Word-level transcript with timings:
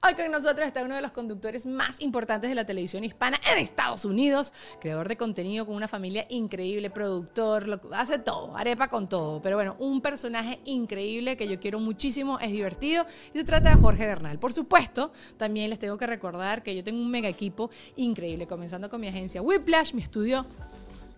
Hoy 0.00 0.14
con 0.14 0.30
nosotros 0.30 0.64
está 0.64 0.84
uno 0.84 0.94
de 0.94 1.02
los 1.02 1.10
conductores 1.10 1.66
más 1.66 2.00
importantes 2.00 2.48
de 2.48 2.54
la 2.54 2.64
televisión 2.64 3.02
hispana 3.02 3.40
en 3.50 3.58
Estados 3.58 4.04
Unidos, 4.04 4.54
creador 4.80 5.08
de 5.08 5.16
contenido 5.16 5.66
con 5.66 5.74
una 5.74 5.88
familia 5.88 6.24
increíble, 6.28 6.88
productor, 6.88 7.80
hace 7.90 8.20
todo, 8.20 8.56
arepa 8.56 8.86
con 8.86 9.08
todo. 9.08 9.42
Pero 9.42 9.56
bueno, 9.56 9.74
un 9.80 10.00
personaje 10.00 10.60
increíble 10.66 11.36
que 11.36 11.48
yo 11.48 11.58
quiero 11.58 11.80
muchísimo, 11.80 12.38
es 12.38 12.52
divertido 12.52 13.06
y 13.34 13.38
se 13.38 13.44
trata 13.44 13.70
de 13.70 13.82
Jorge 13.82 14.06
Bernal. 14.06 14.38
Por 14.38 14.52
supuesto, 14.52 15.10
también 15.36 15.68
les 15.68 15.80
tengo 15.80 15.98
que 15.98 16.06
recordar 16.06 16.62
que 16.62 16.76
yo 16.76 16.84
tengo 16.84 17.00
un 17.00 17.10
mega 17.10 17.28
equipo 17.28 17.68
increíble, 17.96 18.46
comenzando 18.46 18.88
con 18.88 19.00
mi 19.00 19.08
agencia 19.08 19.42
Whiplash, 19.42 19.94
mi 19.94 20.02
estudio 20.02 20.46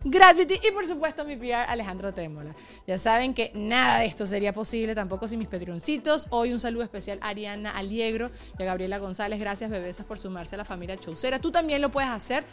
Gravity 0.03 0.55
y 0.67 0.71
por 0.71 0.87
supuesto 0.87 1.27
mi 1.27 1.37
PR 1.37 1.69
Alejandro 1.69 2.15
Trémola. 2.15 2.55
Ya 2.87 2.97
saben 2.97 3.35
que 3.35 3.53
nada 3.55 3.99
de 3.99 4.07
esto 4.07 4.25
sería 4.25 4.55
posible 4.55 4.95
tampoco 4.95 5.29
sin 5.29 5.39
mis 5.39 5.49
petroncitos. 5.49 6.27
Hoy 6.31 6.55
un 6.55 6.61
saludo 6.61 6.85
especial 6.85 7.19
a 7.21 7.29
Ariana 7.29 7.73
Aliegro 7.73 8.31
y 8.59 8.63
a 8.63 8.65
Gabriela 8.65 8.97
González. 8.97 9.39
Gracias 9.39 9.69
bebesas 9.69 10.07
por 10.07 10.19
sumarse 10.19 10.55
a 10.55 10.59
la 10.59 10.65
familia 10.65 10.97
Chaucera. 10.97 11.39
Tú 11.39 11.51
también 11.51 11.83
lo 11.83 11.91
puedes 11.91 12.09
hacer 12.09 12.45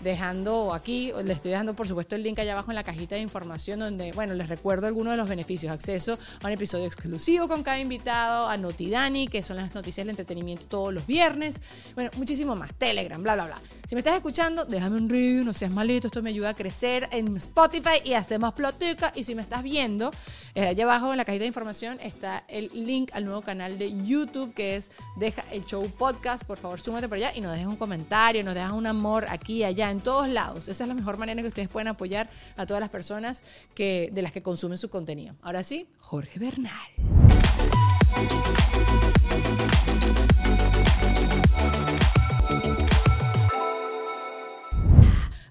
dejando 0.00 0.72
aquí, 0.72 1.12
les 1.24 1.36
estoy 1.36 1.52
dejando 1.52 1.74
por 1.74 1.86
supuesto 1.86 2.14
el 2.14 2.22
link 2.22 2.38
allá 2.38 2.52
abajo 2.52 2.70
en 2.70 2.76
la 2.76 2.82
cajita 2.84 3.14
de 3.14 3.20
información 3.20 3.80
donde, 3.80 4.12
bueno, 4.12 4.34
les 4.34 4.48
recuerdo 4.48 4.86
algunos 4.86 5.12
de 5.12 5.16
los 5.16 5.28
beneficios. 5.28 5.72
Acceso 5.72 6.18
a 6.40 6.46
un 6.46 6.52
episodio 6.52 6.86
exclusivo 6.86 7.48
con 7.48 7.64
cada 7.64 7.80
invitado, 7.80 8.48
a 8.48 8.56
Notidani, 8.56 9.26
que 9.26 9.42
son 9.42 9.56
las 9.56 9.74
noticias 9.74 10.04
del 10.04 10.10
entretenimiento 10.10 10.66
todos 10.66 10.94
los 10.94 11.04
viernes. 11.06 11.60
Bueno, 11.96 12.10
muchísimo 12.16 12.54
más. 12.54 12.72
Telegram, 12.74 13.20
bla, 13.20 13.34
bla, 13.34 13.46
bla. 13.46 13.58
Si 13.88 13.96
me 13.96 14.00
estás 14.00 14.14
escuchando, 14.14 14.64
déjame 14.64 14.98
un 14.98 15.08
review, 15.08 15.44
no 15.44 15.52
seas 15.52 15.72
malito, 15.72 16.06
esto 16.06 16.22
me 16.22 16.30
ayuda 16.30 16.50
a 16.50 16.54
crecer 16.54 16.91
en 17.10 17.36
Spotify 17.36 18.00
y 18.04 18.14
hacemos 18.14 18.52
plotica. 18.54 19.12
Y 19.14 19.24
si 19.24 19.34
me 19.34 19.42
estás 19.42 19.62
viendo, 19.62 20.10
eh, 20.54 20.66
allá 20.66 20.84
abajo 20.84 21.10
en 21.10 21.16
la 21.16 21.24
cajita 21.24 21.42
de 21.42 21.48
información 21.48 21.98
está 22.00 22.44
el 22.48 22.68
link 22.72 23.10
al 23.14 23.24
nuevo 23.24 23.42
canal 23.42 23.78
de 23.78 23.92
YouTube 24.04 24.52
que 24.54 24.76
es 24.76 24.90
Deja 25.16 25.42
el 25.50 25.64
Show 25.64 25.90
Podcast. 25.90 26.44
Por 26.44 26.58
favor, 26.58 26.80
súmate 26.80 27.08
por 27.08 27.16
allá 27.16 27.32
y 27.34 27.40
nos 27.40 27.52
dejes 27.52 27.66
un 27.66 27.76
comentario, 27.76 28.44
nos 28.44 28.54
dejas 28.54 28.72
un 28.72 28.86
amor 28.86 29.26
aquí, 29.28 29.64
allá, 29.64 29.90
en 29.90 30.00
todos 30.00 30.28
lados. 30.28 30.68
Esa 30.68 30.84
es 30.84 30.88
la 30.88 30.94
mejor 30.94 31.16
manera 31.16 31.40
que 31.40 31.48
ustedes 31.48 31.68
pueden 31.68 31.88
apoyar 31.88 32.28
a 32.56 32.66
todas 32.66 32.80
las 32.80 32.90
personas 32.90 33.42
que, 33.74 34.10
de 34.12 34.22
las 34.22 34.32
que 34.32 34.42
consumen 34.42 34.78
su 34.78 34.90
contenido. 34.90 35.34
Ahora 35.42 35.62
sí, 35.62 35.88
Jorge 35.98 36.38
Bernal. 36.38 36.72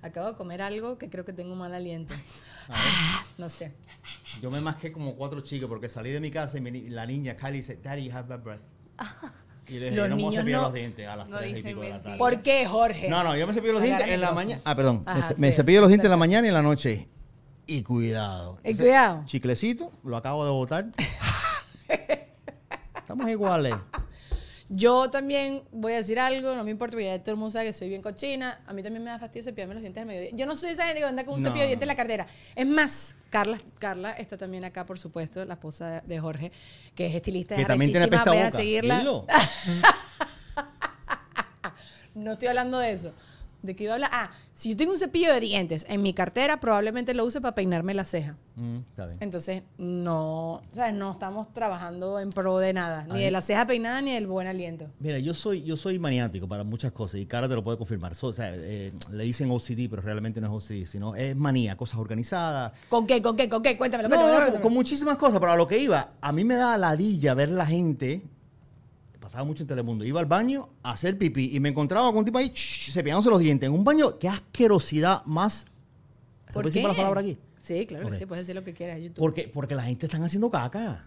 Acabo 0.03 0.27
de 0.31 0.35
comer 0.35 0.61
algo 0.61 0.97
que 0.97 1.09
creo 1.09 1.23
que 1.25 1.33
tengo 1.33 1.53
un 1.53 1.59
mal 1.59 1.73
aliento. 1.73 2.13
Ah, 2.69 3.23
no 3.37 3.49
sé. 3.49 3.73
Yo 4.41 4.49
me 4.49 4.59
masqué 4.61 4.91
como 4.91 5.15
cuatro 5.15 5.41
chicos 5.41 5.69
porque 5.69 5.89
salí 5.89 6.09
de 6.11 6.19
mi 6.19 6.31
casa 6.31 6.57
y 6.57 6.61
mi 6.61 6.89
la 6.89 7.05
niña 7.05 7.35
Kylie 7.35 7.57
dice, 7.57 7.77
Daddy, 7.77 8.05
you 8.09 8.11
have 8.15 8.27
bad 8.27 8.41
breath. 8.43 8.61
Y 9.67 9.73
le 9.79 9.85
dije, 9.85 9.95
Los 9.97 10.09
no 10.09 10.15
me 10.15 10.23
voy 10.23 10.23
a 10.23 10.29
niños 10.29 10.35
cepillar 10.35 10.61
no- 10.61 10.67
los 10.67 10.73
dientes 10.73 11.07
a 11.07 11.15
las 11.15 11.29
no 11.29 11.45
y 11.45 11.61
pico 11.63 11.81
de 11.81 11.89
la 11.89 12.01
tarde. 12.01 12.17
¿Por 12.17 12.41
qué, 12.41 12.65
Jorge? 12.65 13.09
No, 13.09 13.23
no, 13.23 13.37
yo 13.37 13.45
me 13.47 13.53
cepillo 13.53 13.73
los 13.73 13.81
dientes 13.83 14.03
Agarra 14.03 14.15
en 14.15 14.21
la 14.21 14.31
mañana. 14.31 14.61
Ah, 14.65 14.75
perdón. 14.75 15.03
Ajá, 15.05 15.33
me 15.37 15.49
sí. 15.51 15.55
cepillo 15.57 15.81
los 15.81 15.89
dientes 15.89 16.05
en 16.05 16.11
la 16.11 16.17
mañana 16.17 16.47
y 16.47 16.49
en 16.49 16.53
la 16.55 16.61
noche. 16.63 17.07
Y 17.67 17.83
cuidado. 17.83 18.57
Y 18.65 18.75
cuidado. 18.75 19.23
Chiclecito, 19.25 19.91
lo 20.03 20.17
acabo 20.17 20.43
de 20.45 20.51
botar. 20.51 20.87
Estamos 22.95 23.29
iguales. 23.29 23.75
Yo 24.73 25.09
también 25.09 25.63
voy 25.73 25.91
a 25.91 25.97
decir 25.97 26.17
algo, 26.17 26.55
no 26.55 26.63
me 26.63 26.71
importa, 26.71 26.91
porque 26.93 27.05
ya 27.07 27.19
todo 27.19 27.31
el 27.31 27.37
mundo 27.37 27.51
sabe 27.51 27.65
que 27.65 27.73
soy 27.73 27.89
bien 27.89 28.01
cochina. 28.01 28.61
A 28.65 28.71
mí 28.73 28.81
también 28.81 29.03
me 29.03 29.09
da 29.11 29.19
fastidio 29.19 29.43
cepillarme 29.43 29.73
los 29.73 29.83
dientes 29.83 29.99
al 29.99 30.07
mediodía. 30.07 30.29
Yo 30.33 30.45
no 30.45 30.55
soy 30.55 30.69
esa 30.69 30.85
gente 30.85 30.99
que 31.01 31.05
anda 31.05 31.25
con 31.25 31.35
un 31.35 31.41
No. 31.43 31.49
cepillo 31.49 31.63
de 31.63 31.67
dientes 31.67 31.83
en 31.83 31.87
la 31.89 31.95
cartera. 31.97 32.25
Es 32.55 32.65
más, 32.65 33.17
Carla, 33.29 33.57
Carla 33.79 34.11
está 34.13 34.37
también 34.37 34.63
acá, 34.63 34.85
por 34.85 34.97
supuesto, 34.97 35.43
la 35.43 35.55
esposa 35.55 36.01
de 36.05 36.19
Jorge, 36.21 36.53
que 36.95 37.05
es 37.07 37.15
estilista. 37.15 37.55
Que 37.55 37.63
es 37.63 37.67
también 37.67 37.91
tiene 37.91 38.05
arrechísima, 38.05 38.23
pesta 38.23 38.29
vayan 38.31 38.45
a 38.45 38.49
boca. 38.49 38.57
seguirla. 38.57 38.97
Dilo. 38.99 39.25
No 42.13 42.33
estoy 42.33 42.49
hablando 42.49 42.77
de 42.79 42.91
eso. 42.91 43.13
¿De 43.61 43.75
qué 43.75 43.83
iba 43.83 43.93
a 43.93 43.95
hablar? 43.95 44.09
Ah, 44.11 44.31
si 44.53 44.69
yo 44.71 44.77
tengo 44.77 44.91
un 44.91 44.97
cepillo 44.97 45.31
de 45.31 45.39
dientes 45.39 45.85
en 45.87 46.01
mi 46.01 46.13
cartera, 46.13 46.59
probablemente 46.59 47.13
lo 47.13 47.23
use 47.25 47.39
para 47.41 47.53
peinarme 47.53 47.93
la 47.93 48.03
ceja. 48.03 48.35
Mm, 48.55 48.77
está 48.89 49.05
bien. 49.05 49.17
Entonces, 49.21 49.61
no, 49.77 50.61
¿sabes? 50.73 50.95
No 50.95 51.11
estamos 51.11 51.53
trabajando 51.53 52.19
en 52.19 52.31
pro 52.31 52.57
de 52.57 52.73
nada, 52.73 53.05
ni 53.11 53.21
de 53.21 53.29
la 53.29 53.41
ceja 53.41 53.67
peinada 53.67 54.01
ni 54.01 54.13
del 54.13 54.25
buen 54.25 54.47
aliento. 54.47 54.87
Mira, 54.99 55.19
yo 55.19 55.35
soy, 55.35 55.61
yo 55.63 55.77
soy 55.77 55.99
maniático 55.99 56.47
para 56.47 56.63
muchas 56.63 56.91
cosas 56.91 57.19
y 57.21 57.25
Cara 57.27 57.47
te 57.47 57.53
lo 57.55 57.63
puede 57.63 57.77
confirmar. 57.77 58.15
So, 58.15 58.27
o 58.27 58.33
sea, 58.33 58.51
eh, 58.55 58.91
le 59.11 59.23
dicen 59.23 59.51
OCD, 59.51 59.87
pero 59.89 60.01
realmente 60.01 60.41
no 60.41 60.47
es 60.57 60.65
OCD, 60.65 60.85
sino 60.87 61.15
es 61.15 61.35
manía, 61.35 61.77
cosas 61.77 61.99
organizadas. 61.99 62.73
¿Con 62.89 63.05
qué? 63.05 63.21
¿Con 63.21 63.35
qué? 63.35 63.47
¿Con 63.47 63.61
qué? 63.61 63.77
Cuéntamelo, 63.77 64.09
No, 64.09 64.15
cuéntamelo, 64.15 64.33
con, 64.37 64.43
cuéntamelo. 64.45 64.63
con 64.63 64.73
muchísimas 64.73 65.17
cosas, 65.17 65.39
pero 65.39 65.51
a 65.51 65.55
lo 65.55 65.67
que 65.67 65.77
iba, 65.77 66.13
a 66.19 66.31
mí 66.31 66.43
me 66.43 66.55
da 66.55 66.77
ladilla 66.79 67.35
ver 67.35 67.49
la 67.49 67.65
gente, 67.67 68.23
pasaba 69.21 69.45
mucho 69.45 69.63
en 69.63 69.67
Telemundo, 69.67 70.03
iba 70.03 70.19
al 70.19 70.25
baño 70.25 70.67
a 70.83 70.91
hacer 70.91 71.17
pipí 71.17 71.55
y 71.55 71.59
me 71.61 71.69
encontraba 71.69 72.07
con 72.09 72.17
un 72.17 72.25
tipo 72.25 72.37
ahí 72.39 72.49
ch, 72.49 72.91
cepillándose 72.91 73.29
los 73.29 73.39
dientes 73.39 73.67
en 73.67 73.73
un 73.73 73.83
baño, 73.85 74.17
qué 74.19 74.27
asquerosidad 74.27 75.23
más... 75.25 75.65
¿Se 76.47 76.53
¿Por 76.53 76.69
qué? 76.69 76.81
la 76.83 76.93
palabra 76.93 77.21
aquí? 77.21 77.37
Sí, 77.61 77.85
claro 77.85 78.09
que 78.09 78.17
sí, 78.17 78.25
puedes 78.25 78.45
decir 78.45 78.55
lo 78.55 78.63
que 78.65 78.73
quieras, 78.73 78.99
YouTube. 78.99 79.15
Porque, 79.19 79.47
porque 79.53 79.75
la 79.75 79.83
gente 79.83 80.07
están 80.07 80.23
haciendo 80.23 80.49
caca. 80.49 81.05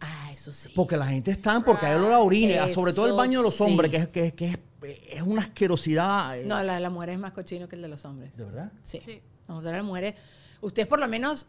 Ah, 0.00 0.30
eso 0.32 0.52
sí. 0.52 0.70
Porque 0.74 0.96
la 0.96 1.06
gente 1.06 1.32
está, 1.32 1.60
porque 1.60 1.84
hay 1.84 1.96
olor 1.96 2.12
a 2.12 2.20
orina, 2.20 2.68
sobre 2.68 2.92
todo 2.94 3.06
el 3.06 3.12
baño 3.12 3.40
de 3.40 3.44
los 3.46 3.56
sí. 3.56 3.62
hombres, 3.64 3.90
que 3.90 3.96
es, 3.98 4.08
que, 4.08 4.26
es- 4.26 4.32
que 4.32 4.46
es, 4.52 4.58
es 4.82 5.22
una 5.22 5.42
asquerosidad. 5.42 6.38
eh, 6.38 6.44
No, 6.44 6.62
la 6.62 6.74
de 6.74 6.80
las 6.80 6.92
mujeres 6.92 7.14
es 7.14 7.20
más 7.20 7.32
cochino 7.32 7.68
que 7.68 7.76
el 7.76 7.82
de 7.82 7.88
los 7.88 8.04
hombres. 8.04 8.36
¿De 8.36 8.44
verdad? 8.44 8.70
Sí. 8.82 9.00
Sí. 9.04 9.20
Nosotras 9.48 9.74
las 9.76 9.84
mujeres, 9.84 10.14
ustedes 10.60 10.88
por 10.88 10.98
lo 11.00 11.08
menos 11.08 11.46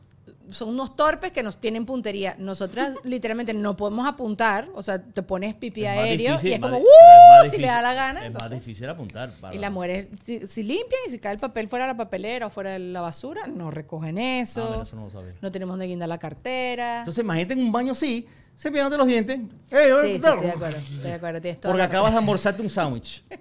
son 0.49 0.69
unos 0.69 0.95
torpes 0.97 1.31
que 1.31 1.41
nos 1.41 1.57
tienen 1.57 1.85
puntería. 1.85 2.35
Nosotras 2.37 2.95
literalmente 3.05 3.53
no 3.53 3.77
podemos 3.77 4.05
apuntar, 4.07 4.67
o 4.75 4.83
sea, 4.83 5.01
te 5.01 5.23
pones 5.23 5.55
pipí 5.55 5.85
Es 5.85 5.95
más 5.95 6.03
aéreo 6.03 6.31
difícil, 6.33 6.49
y 6.49 6.53
es 6.53 6.59
como, 6.59 6.77
¡uh! 6.79 6.83
es 7.45 7.51
Si 7.51 7.57
le 7.57 7.67
da 7.67 7.81
la 7.81 7.93
gana. 7.93 8.25
Es 8.25 8.33
más 8.33 8.49
difícil 8.49 8.89
apuntar. 8.89 9.31
para- 9.39 9.55
y 9.55 9.57
las 9.57 9.71
mujeres, 9.71 10.09
si, 10.23 10.45
si 10.45 10.63
limpian 10.63 11.01
y 11.07 11.11
si 11.11 11.19
cae 11.19 11.33
el 11.33 11.39
papel 11.39 11.67
fuera 11.69 11.85
de 11.85 11.93
la 11.93 11.97
papelera 11.97 12.47
o 12.47 12.49
fuera 12.49 12.71
de 12.71 12.79
la 12.79 13.01
basura, 13.01 13.47
no 13.47 13.71
recogen 13.71 14.17
eso. 14.17 14.63
Ah, 14.65 14.69
mira, 14.71 14.83
eso 14.83 14.95
no 14.97 15.05
lo 15.05 15.11
sabía. 15.11 15.33
no 15.41 15.51
tenemos 15.51 15.73
donde 15.73 15.87
guindar 15.87 16.09
la 16.09 16.17
cartera. 16.17 16.99
Entonces, 16.99 17.23
imagínate 17.23 17.53
en 17.53 17.59
un 17.61 17.71
baño 17.71 17.93
así, 17.93 18.27
cepillándote 18.57 18.97
los 18.97 19.07
dientes. 19.07 19.39
¡Eh, 19.39 19.45
sí, 19.69 20.07
sí, 20.07 20.15
estoy 20.15 20.19
de 20.19 20.49
acuerdo. 20.49 20.77
Estoy 20.77 20.97
de 21.01 21.13
acuerdo. 21.13 21.41
tienes 21.41 21.59
toda 21.61 21.71
Porque 21.73 21.79
la 21.79 21.85
acabas 21.85 22.11
de 22.11 22.17
almorzarte 22.17 22.61
un 22.61 22.69
sándwich. 22.69 23.23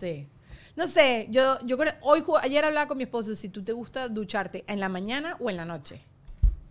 Sí. 0.00 0.26
No 0.76 0.88
sé, 0.88 1.28
yo, 1.30 1.58
yo 1.64 1.78
creo, 1.78 1.92
hoy, 2.00 2.24
ayer 2.42 2.64
hablaba 2.64 2.88
con 2.88 2.96
mi 2.96 3.04
esposo, 3.04 3.32
si 3.36 3.48
tú 3.48 3.62
te 3.62 3.72
gusta 3.72 4.08
ducharte 4.08 4.64
en 4.66 4.80
la 4.80 4.88
mañana 4.88 5.36
o 5.38 5.48
en 5.48 5.56
la 5.56 5.64
noche. 5.64 6.00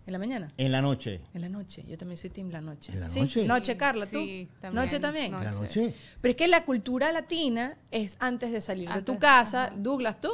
¿En 0.06 0.12
la 0.12 0.18
mañana? 0.18 0.52
En 0.58 0.70
la 0.72 0.82
noche. 0.82 1.22
En 1.32 1.40
la 1.40 1.48
noche. 1.48 1.82
Yo 1.88 1.96
también 1.96 2.18
soy 2.18 2.28
team 2.28 2.50
la 2.50 2.60
noche. 2.60 2.92
¿En 2.92 3.00
la 3.00 3.08
Sí, 3.08 3.20
noche? 3.20 3.46
Noche, 3.46 3.76
Carla, 3.78 4.04
¿tú? 4.04 4.18
Sí, 4.18 4.46
también. 4.60 4.84
Noche 4.84 5.00
también. 5.00 5.34
En 5.34 5.44
la 5.44 5.52
Noche. 5.52 5.94
Pero 6.20 6.30
es 6.30 6.36
que 6.36 6.48
la 6.48 6.66
cultura 6.66 7.10
latina 7.12 7.78
es 7.90 8.18
antes 8.20 8.52
de 8.52 8.60
salir 8.60 8.90
de 8.90 9.00
tu 9.00 9.18
casa. 9.18 9.72
Douglas, 9.74 10.20
¿tú? 10.20 10.28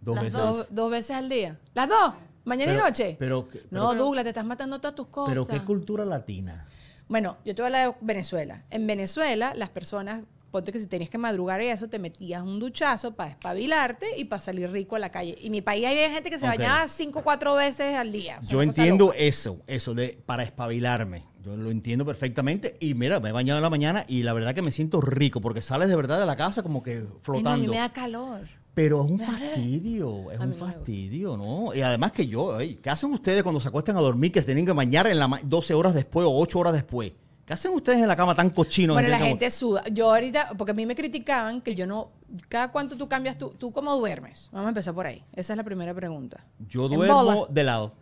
Dos 0.00 0.16
Las 0.16 0.24
veces. 0.24 0.40
Dos, 0.40 0.66
dos 0.70 0.90
veces 0.90 1.16
al 1.16 1.28
día. 1.28 1.56
¿Las 1.74 1.88
dos? 1.88 2.14
¿Mañana 2.48 2.72
Pero- 2.72 2.82
y 2.84 2.88
noche? 2.90 3.16
pero- 3.18 3.48
no, 3.70 3.94
Douglas, 3.94 4.24
te 4.24 4.30
estás 4.30 4.44
matando 4.44 4.80
todas 4.80 4.96
tus 4.96 5.06
cosas. 5.08 5.28
Pero 5.34 5.46
qué 5.46 5.64
cultura 5.64 6.04
latina. 6.04 6.66
Bueno, 7.08 7.36
yo 7.44 7.54
te 7.54 7.62
voy 7.62 7.72
a 7.72 7.84
hablar 7.84 7.94
de 8.00 8.06
Venezuela. 8.06 8.64
En 8.70 8.86
Venezuela, 8.86 9.52
las 9.54 9.70
personas, 9.70 10.22
ponte 10.50 10.72
que 10.72 10.80
si 10.80 10.86
tenías 10.86 11.08
que 11.10 11.16
madrugar 11.18 11.62
y 11.62 11.66
eso, 11.66 11.88
te 11.88 11.98
metías 11.98 12.42
un 12.42 12.58
duchazo 12.58 13.14
para 13.14 13.30
espabilarte 13.30 14.18
y 14.18 14.24
para 14.26 14.40
salir 14.40 14.70
rico 14.70 14.96
a 14.96 14.98
la 14.98 15.10
calle. 15.10 15.36
Y 15.40 15.46
en 15.46 15.52
mi 15.52 15.62
país 15.62 15.86
hay 15.86 15.96
gente 16.10 16.28
que 16.30 16.38
se 16.38 16.46
bañaba 16.46 16.86
cinco 16.88 17.20
o 17.20 17.22
cuatro 17.22 17.54
veces 17.54 17.94
al 17.96 18.12
día. 18.12 18.40
Yo 18.48 18.60
entiendo 18.62 19.06
loca. 19.06 19.18
eso, 19.18 19.58
eso 19.66 19.94
de 19.94 20.18
para 20.26 20.42
espabilarme. 20.42 21.24
Yo 21.42 21.56
lo 21.56 21.70
entiendo 21.70 22.04
perfectamente. 22.04 22.74
Y 22.80 22.92
mira, 22.94 23.20
me 23.20 23.30
he 23.30 23.32
bañado 23.32 23.58
en 23.58 23.62
la 23.62 23.70
mañana 23.70 24.04
y 24.06 24.22
la 24.22 24.34
verdad 24.34 24.54
que 24.54 24.60
me 24.60 24.70
siento 24.70 25.00
rico 25.00 25.40
porque 25.40 25.62
sales 25.62 25.88
de 25.88 25.96
verdad 25.96 26.18
de 26.20 26.26
la 26.26 26.36
casa 26.36 26.62
como 26.62 26.82
que 26.82 26.92
Ay, 26.92 27.02
no, 27.02 27.06
a 27.06 27.12
mí 27.14 27.18
flotando. 27.22 27.72
me 27.72 27.78
da 27.78 27.90
calor. 27.90 28.48
Pero 28.78 29.04
es 29.04 29.10
un 29.10 29.18
fastidio, 29.18 30.30
es 30.30 30.38
un 30.38 30.54
fastidio, 30.54 31.36
¿no? 31.36 31.74
Y 31.74 31.80
además 31.80 32.12
que 32.12 32.28
yo, 32.28 32.60
ey, 32.60 32.76
¿qué 32.76 32.90
hacen 32.90 33.12
ustedes 33.12 33.42
cuando 33.42 33.60
se 33.60 33.66
acuestan 33.66 33.96
a 33.96 34.00
dormir 34.00 34.30
que 34.30 34.38
se 34.38 34.46
tienen 34.46 34.64
que 34.64 34.70
bañar 34.72 35.08
en 35.08 35.18
la 35.18 35.26
ma- 35.26 35.40
12 35.42 35.74
horas 35.74 35.94
después 35.94 36.24
o 36.24 36.30
8 36.38 36.58
horas 36.60 36.72
después? 36.74 37.10
¿Qué 37.44 37.54
hacen 37.54 37.72
ustedes 37.72 37.98
en 37.98 38.06
la 38.06 38.14
cama 38.14 38.36
tan 38.36 38.50
cochinos? 38.50 38.94
Bueno, 38.94 39.08
la 39.08 39.18
gente 39.18 39.50
suda. 39.50 39.82
Yo 39.90 40.10
ahorita, 40.12 40.50
porque 40.56 40.70
a 40.70 40.74
mí 40.74 40.86
me 40.86 40.94
criticaban 40.94 41.60
que 41.60 41.74
yo 41.74 41.88
no. 41.88 42.12
¿Cada 42.48 42.70
cuánto 42.70 42.96
tú 42.96 43.08
cambias 43.08 43.36
tú? 43.36 43.48
¿Tú 43.58 43.72
cómo 43.72 43.96
duermes? 43.96 44.48
Vamos 44.52 44.66
a 44.66 44.68
empezar 44.68 44.94
por 44.94 45.06
ahí. 45.06 45.24
Esa 45.34 45.54
es 45.54 45.56
la 45.56 45.64
primera 45.64 45.92
pregunta. 45.92 46.46
Yo 46.68 46.88
duermo 46.88 47.46
de 47.50 47.64
lado. 47.64 47.94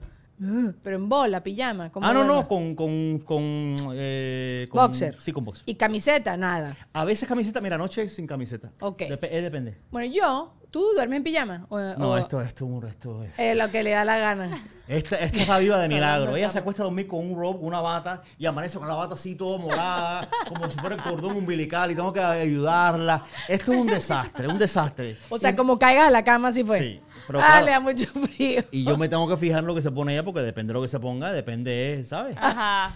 Pero 0.83 0.97
en 0.97 1.09
bola, 1.09 1.43
pijama. 1.43 1.91
¿cómo 1.91 2.07
Ah, 2.07 2.13
no, 2.13 2.25
duermes? 2.25 2.43
no, 2.43 2.49
con... 2.49 2.75
con, 2.75 3.19
con, 3.21 3.77
eh, 3.95 4.67
con- 4.71 4.83
Boxer. 4.83 5.17
Sí, 5.19 5.33
con 5.33 5.47
boxer. 5.47 5.63
Y 5.67 5.77
camiseta, 5.77 6.37
nada. 6.37 6.77
A 6.93 7.07
veces 7.07 7.27
camiseta, 7.27 7.63
mira, 7.63 7.77
anoche 7.77 8.07
sin 8.11 8.27
camiseta. 8.27 8.71
Ok. 8.81 8.99
Dep- 9.03 9.29
eh, 9.31 9.41
depende. 9.41 9.79
Bueno, 9.91 10.13
yo, 10.13 10.53
¿tú 10.77 10.85
duermes 10.95 11.17
en 11.17 11.25
pijama? 11.25 11.65
O, 11.71 11.79
No, 11.79 12.11
o- 12.11 12.17
esto, 12.19 12.39
esto, 12.43 12.67
es 12.67 12.71
un- 12.71 12.85
esto 12.87 13.23
es... 13.25 13.31
eh, 13.39 13.55
lo 13.55 13.71
que 13.71 13.83
le 13.83 13.93
da 13.93 14.05
la 14.05 14.19
gana. 14.19 14.51
Esta, 14.87 15.17
esta 15.17 15.39
está 15.39 15.59
viva 15.59 15.79
de 15.79 15.89
milagro. 15.89 16.37
Ella 16.37 16.51
se 16.51 16.59
acuesta 16.59 16.83
a 16.83 16.85
dormir 16.85 17.07
con 17.07 17.21
un 17.27 17.35
robe, 17.35 17.61
una 17.63 17.81
bata, 17.81 18.21
y 18.39 18.45
amanece 18.45 18.79
con 18.79 18.87
la 18.87 18.93
bata 18.95 19.15
así 19.15 19.35
todo 19.35 19.59
morada, 19.59 20.29
como 20.47 20.71
si 20.71 20.79
fuera 20.79 20.97
el 20.97 21.03
cordón 21.03 21.35
umbilical, 21.39 21.91
y 21.91 21.95
tengo 21.95 22.13
que 22.13 22.21
ayudarla. 22.21 23.25
Esto 23.49 23.73
es 23.73 23.79
un 23.81 23.87
desastre, 23.87 24.47
un 24.49 24.59
desastre. 24.59 25.17
O 25.31 25.39
sea, 25.39 25.57
como 25.57 25.79
caigas 25.79 26.09
a 26.09 26.11
la 26.11 26.23
cama, 26.23 26.49
así 26.49 26.63
fue. 26.63 26.79
Sí, 26.79 27.01
pero 27.27 27.39
ah, 27.41 27.47
claro. 27.47 27.65
le 27.65 27.71
da 27.73 27.81
mucho 27.81 28.07
frío. 28.07 28.63
Y 28.71 28.85
yo 28.85 28.99
me 28.99 29.09
tengo 29.09 29.27
que 29.27 29.39
fijar 29.39 29.61
en 29.61 29.67
lo 29.67 29.75
que 29.75 29.81
se 29.83 29.91
pone 29.91 30.13
ella, 30.13 30.25
porque 30.25 30.41
depende 30.43 30.73
de 30.73 30.75
lo 30.75 30.83
que 30.83 30.89
se 30.89 31.01
ponga, 31.01 31.33
depende, 31.33 32.05
¿sabes? 32.07 32.37
Ajá. 32.39 32.93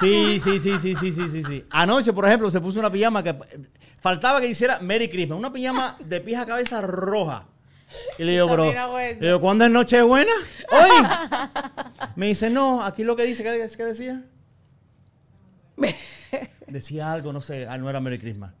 Sí, 0.00 0.40
sí, 0.40 0.58
sí, 0.58 0.78
sí, 0.78 0.94
sí, 0.94 1.12
sí, 1.12 1.28
sí, 1.30 1.42
sí. 1.44 1.64
Anoche, 1.70 2.12
por 2.12 2.26
ejemplo, 2.26 2.50
se 2.50 2.60
puso 2.60 2.78
una 2.80 2.90
pijama 2.90 3.22
que 3.22 3.30
eh, 3.30 3.36
faltaba 4.00 4.40
que 4.40 4.48
hiciera 4.48 4.78
Merry 4.80 5.08
Christmas, 5.08 5.38
una 5.38 5.52
pijama 5.52 5.96
de 6.00 6.20
pija 6.20 6.46
cabeza 6.46 6.80
roja. 6.80 7.46
Y 8.18 8.24
le 8.24 8.32
digo, 8.32 8.48
bro, 8.48 8.72
le 8.72 9.14
digo, 9.20 9.40
¿cuándo 9.40 9.64
es 9.64 9.70
Nochebuena? 9.70 10.32
Hoy. 10.70 11.06
Me 12.16 12.26
dice, 12.26 12.50
no, 12.50 12.82
aquí 12.82 13.04
lo 13.04 13.14
que 13.16 13.24
dice, 13.24 13.42
¿qué, 13.44 13.68
qué 13.76 13.84
decía? 13.84 14.24
Decía 16.66 17.12
algo, 17.12 17.32
no 17.32 17.40
sé, 17.40 17.66
ah, 17.68 17.78
no 17.78 17.88
era 17.88 18.00
Merry 18.00 18.18
Christmas. 18.18 18.52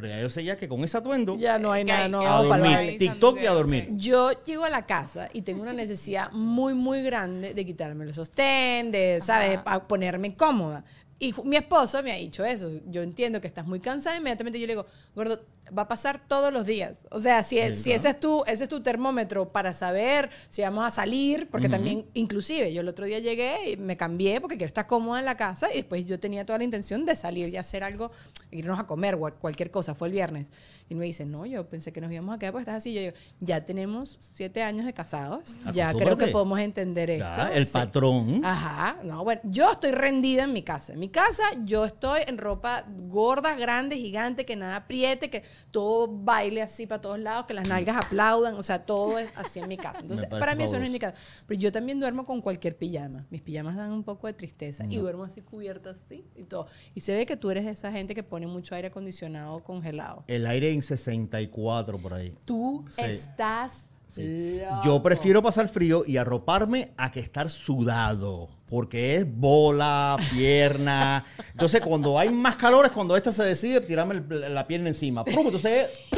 Pero 0.00 0.14
ya 0.14 0.20
yo 0.22 0.30
sé 0.30 0.42
ya 0.42 0.56
que 0.56 0.66
con 0.66 0.82
ese 0.82 0.96
atuendo, 0.96 1.36
ya 1.36 1.58
no 1.58 1.70
hay 1.72 1.84
nada, 1.84 2.08
no 2.08 2.22
a 2.22 2.30
vamos 2.30 2.46
para 2.48 2.66
el 2.66 2.72
dormir. 2.72 2.98
TikTok 2.98 3.42
y 3.42 3.46
a 3.46 3.50
dormir. 3.50 3.88
Yo 3.96 4.30
llego 4.44 4.64
a 4.64 4.70
la 4.70 4.86
casa 4.86 5.28
y 5.34 5.42
tengo 5.42 5.60
una 5.60 5.74
necesidad 5.74 6.32
muy, 6.32 6.72
muy 6.72 7.02
grande 7.02 7.52
de 7.52 7.66
quitarme 7.66 8.06
el 8.06 8.14
sostén, 8.14 8.90
de, 8.90 9.20
¿sabes?, 9.20 9.58
a 9.62 9.86
ponerme 9.86 10.34
cómoda. 10.34 10.84
Y 11.18 11.34
mi 11.44 11.56
esposo 11.56 12.02
me 12.02 12.12
ha 12.12 12.16
dicho 12.16 12.46
eso. 12.46 12.70
Yo 12.86 13.02
entiendo 13.02 13.42
que 13.42 13.46
estás 13.46 13.66
muy 13.66 13.78
cansada. 13.78 14.16
Inmediatamente 14.16 14.58
yo 14.58 14.66
le 14.66 14.72
digo, 14.72 14.86
gordo, 15.14 15.44
va 15.76 15.82
a 15.82 15.88
pasar 15.88 16.20
todos 16.26 16.52
los 16.52 16.66
días. 16.66 17.06
O 17.10 17.18
sea, 17.18 17.42
si, 17.42 17.58
es- 17.58 17.82
si 17.82 17.92
ese, 17.92 18.08
es 18.10 18.20
tu, 18.20 18.42
ese 18.46 18.64
es 18.64 18.68
tu 18.68 18.82
termómetro 18.82 19.52
para 19.52 19.72
saber 19.72 20.30
si 20.48 20.62
vamos 20.62 20.84
a 20.84 20.90
salir, 20.90 21.48
porque 21.50 21.68
también, 21.68 22.06
inclusive, 22.14 22.72
yo 22.72 22.80
el 22.80 22.88
otro 22.88 23.04
día 23.06 23.18
llegué 23.18 23.70
y 23.72 23.76
me 23.76 23.96
cambié 23.96 24.40
porque 24.40 24.56
quiero 24.56 24.68
estar 24.68 24.86
cómoda 24.86 25.18
en 25.18 25.24
la 25.24 25.36
casa 25.36 25.68
y 25.72 25.76
después 25.76 26.04
yo 26.06 26.18
tenía 26.20 26.44
toda 26.44 26.58
la 26.58 26.64
intención 26.64 27.04
de 27.04 27.14
salir 27.16 27.48
y 27.48 27.56
hacer 27.56 27.84
algo, 27.84 28.10
irnos 28.50 28.78
a 28.78 28.86
comer 28.86 29.14
o 29.14 29.34
cualquier 29.38 29.70
cosa. 29.70 29.94
Fue 29.94 30.08
el 30.08 30.12
viernes. 30.12 30.50
Y 30.88 30.96
me 30.96 31.04
dice, 31.04 31.24
no, 31.24 31.46
yo 31.46 31.68
pensé 31.68 31.92
que 31.92 32.00
nos 32.00 32.10
íbamos 32.10 32.34
a 32.34 32.38
quedar 32.40 32.52
porque 32.52 32.62
estás 32.62 32.76
así. 32.78 32.92
Yo 32.92 33.00
digo, 33.00 33.12
ya 33.38 33.64
tenemos 33.64 34.18
siete 34.20 34.60
años 34.62 34.86
de 34.86 34.92
casados. 34.92 35.54
Ya 35.72 35.92
creo 35.94 36.16
que 36.16 36.26
podemos 36.28 36.58
entender 36.58 37.10
esto. 37.10 37.24
ya, 37.36 37.52
el 37.54 37.64
Sí. 37.66 37.72
patrón. 37.74 38.44
Ajá, 38.44 38.96
no, 39.04 39.22
bueno, 39.22 39.40
yo 39.44 39.70
estoy 39.70 39.92
rendida 39.92 40.42
en 40.44 40.52
mi 40.52 40.62
casa. 40.62 40.92
En 40.94 40.98
mi 40.98 41.08
casa 41.08 41.44
yo 41.64 41.84
estoy 41.84 42.22
en 42.26 42.38
ropa 42.38 42.84
gorda, 43.06 43.54
grande, 43.54 43.96
gigante, 43.96 44.44
que 44.44 44.56
nada 44.56 44.76
apriete, 44.76 45.30
que 45.30 45.44
todo 45.70 46.08
baile 46.08 46.62
así 46.62 46.86
para 46.86 47.00
todos 47.00 47.18
lados, 47.18 47.46
que 47.46 47.54
las 47.54 47.68
nalgas 47.68 47.96
aplaudan, 48.04 48.54
o 48.54 48.62
sea, 48.62 48.84
todo 48.84 49.18
es 49.18 49.32
así 49.36 49.58
en 49.60 49.68
mi 49.68 49.76
casa. 49.78 49.98
Entonces, 50.00 50.26
para 50.28 50.54
mí 50.54 50.64
eso 50.64 50.78
no 50.78 50.84
es 50.84 50.84
fabuloso. 50.84 50.86
indicado. 50.86 51.14
Pero 51.46 51.60
yo 51.60 51.72
también 51.72 52.00
duermo 52.00 52.24
con 52.26 52.40
cualquier 52.40 52.76
pijama. 52.76 53.26
Mis 53.30 53.42
pijamas 53.42 53.76
dan 53.76 53.92
un 53.92 54.02
poco 54.04 54.26
de 54.26 54.32
tristeza 54.32 54.84
y 54.88 54.96
duermo 54.96 55.24
así 55.24 55.40
cubierta 55.40 55.90
así 55.90 56.24
y 56.36 56.44
todo. 56.44 56.66
Y 56.94 57.00
se 57.00 57.14
ve 57.14 57.26
que 57.26 57.36
tú 57.36 57.50
eres 57.50 57.64
de 57.64 57.70
esa 57.72 57.92
gente 57.92 58.14
que 58.14 58.22
pone 58.22 58.46
mucho 58.46 58.74
aire 58.74 58.88
acondicionado 58.88 59.62
congelado. 59.62 60.24
El 60.26 60.46
aire 60.46 60.72
en 60.72 60.82
64 60.82 61.98
por 61.98 62.14
ahí. 62.14 62.34
Tú 62.44 62.84
Sí. 62.90 63.02
estás 63.02 63.86
Sí. 64.08 64.60
Yo 64.84 65.00
prefiero 65.04 65.40
pasar 65.40 65.68
frío 65.68 66.02
y 66.04 66.16
arroparme 66.16 66.90
a 66.96 67.12
que 67.12 67.20
estar 67.20 67.48
sudado. 67.48 68.48
Porque 68.70 69.16
es 69.16 69.26
bola, 69.28 70.16
pierna. 70.32 71.24
Entonces, 71.50 71.80
cuando 71.80 72.18
hay 72.18 72.30
más 72.30 72.54
calor 72.56 72.86
es 72.86 72.92
cuando 72.92 73.16
esta 73.16 73.32
se 73.32 73.42
decide 73.42 73.80
tirarme 73.80 74.14
el- 74.30 74.54
la 74.54 74.66
pierna 74.66 74.88
encima. 74.88 75.24
¡Pum! 75.24 75.46
Entonces, 75.46 76.08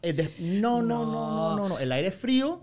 es 0.00 0.16
de- 0.16 0.34
no, 0.38 0.80
no, 0.82 1.04
no, 1.04 1.32
no, 1.34 1.56
no, 1.56 1.68
no. 1.68 1.78
El 1.78 1.90
aire 1.92 2.08
es 2.08 2.14
frío 2.14 2.60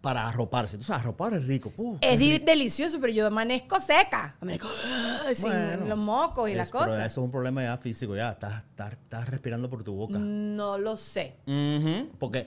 para 0.00 0.26
arroparse. 0.26 0.76
Entonces, 0.76 0.96
arropar 0.96 1.34
es 1.34 1.46
rico. 1.46 1.72
Es 2.00 2.18
delicioso, 2.44 2.98
pero 3.00 3.12
yo 3.12 3.26
amanezco 3.26 3.78
seca. 3.80 4.34
Amanezco 4.40 4.68
sin 5.34 5.88
los 5.88 5.98
mocos 5.98 6.50
y 6.50 6.54
las 6.54 6.70
pero 6.70 6.86
cosas. 6.86 6.98
eso 7.06 7.20
es 7.20 7.24
un 7.24 7.30
problema 7.30 7.62
ya 7.62 7.76
físico. 7.76 8.16
Ya 8.16 8.30
estás, 8.30 8.64
estás, 8.64 8.92
estás 8.92 9.28
respirando 9.28 9.70
por 9.70 9.84
tu 9.84 9.94
boca. 9.94 10.18
No 10.18 10.78
lo 10.78 10.96
sé. 10.96 11.36
Porque 12.18 12.46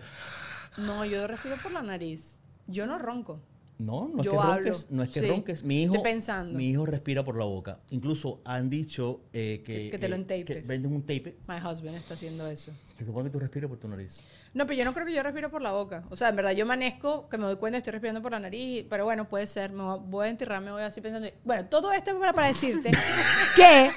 No, 0.78 1.06
yo 1.06 1.26
respiro 1.28 1.56
por 1.62 1.72
la 1.72 1.84
nariz. 1.84 2.40
Yo 2.68 2.88
no 2.88 2.98
ronco. 2.98 3.40
No, 3.86 4.08
no 4.14 4.20
es 4.22 4.26
Yo 4.26 4.32
que 4.32 4.38
hablo, 4.38 4.54
ronques, 4.72 4.88
no 4.92 5.04
es 5.04 5.10
que 5.10 5.20
sí. 5.20 5.26
ronques. 5.28 5.64
Mi 5.64 5.84
hijo, 5.84 5.96
Estoy 5.96 6.12
pensando. 6.12 6.58
mi 6.58 6.70
hijo 6.70 6.86
respira 6.86 7.24
por 7.24 7.38
la 7.38 7.46
boca. 7.46 7.80
Incluso 7.90 8.42
han 8.46 8.70
dicho 8.70 9.22
eh, 9.34 9.62
que, 9.66 9.90
Que 9.92 9.98
te 9.98 10.08
lo 10.08 10.16
eh, 10.16 10.20
entapes. 10.20 10.46
que 10.46 10.62
venden 10.62 10.94
un 10.94 11.02
tape 11.02 11.36
My 11.48 11.58
husband 11.58 11.96
está 11.96 12.14
haciendo 12.14 12.48
eso. 12.48 12.72
que 12.98 13.04
supone 13.06 13.30
que 13.30 13.34
tú 13.34 13.40
respiras 13.40 13.68
por 13.70 13.78
tu 13.80 13.88
nariz. 13.88 14.22
No, 14.54 14.66
pero 14.68 14.78
yo 14.78 14.86
no 14.86 14.94
creo 14.94 15.06
que 15.06 15.14
yo 15.14 15.22
respiro 15.24 15.50
por 15.50 15.62
la 15.62 15.72
boca. 15.72 16.04
O 16.10 16.16
sea, 16.16 16.30
en 16.30 16.36
verdad 16.36 16.52
yo 16.52 16.64
amanezco, 16.64 17.28
que 17.28 17.38
me 17.38 17.46
doy 17.46 17.56
cuenta 17.58 17.78
estoy 17.80 17.92
respirando 17.92 18.22
por 18.22 18.32
la 18.32 18.40
nariz, 18.40 18.86
pero 18.90 19.04
bueno, 19.06 19.28
puede 19.28 19.48
ser. 19.48 19.72
Me 19.72 19.84
voy- 19.84 20.00
voy 20.06 20.28
a 20.28 20.30
enterrarme, 20.30 20.72
voy 20.72 20.84
así 20.84 21.02
pensando. 21.02 21.28
Bueno, 21.44 21.66
todo 21.66 21.92
esto 21.92 22.12
es 22.12 22.18
para, 22.18 22.34
para 22.34 22.48
decirte 22.48 22.92
que 23.56 23.90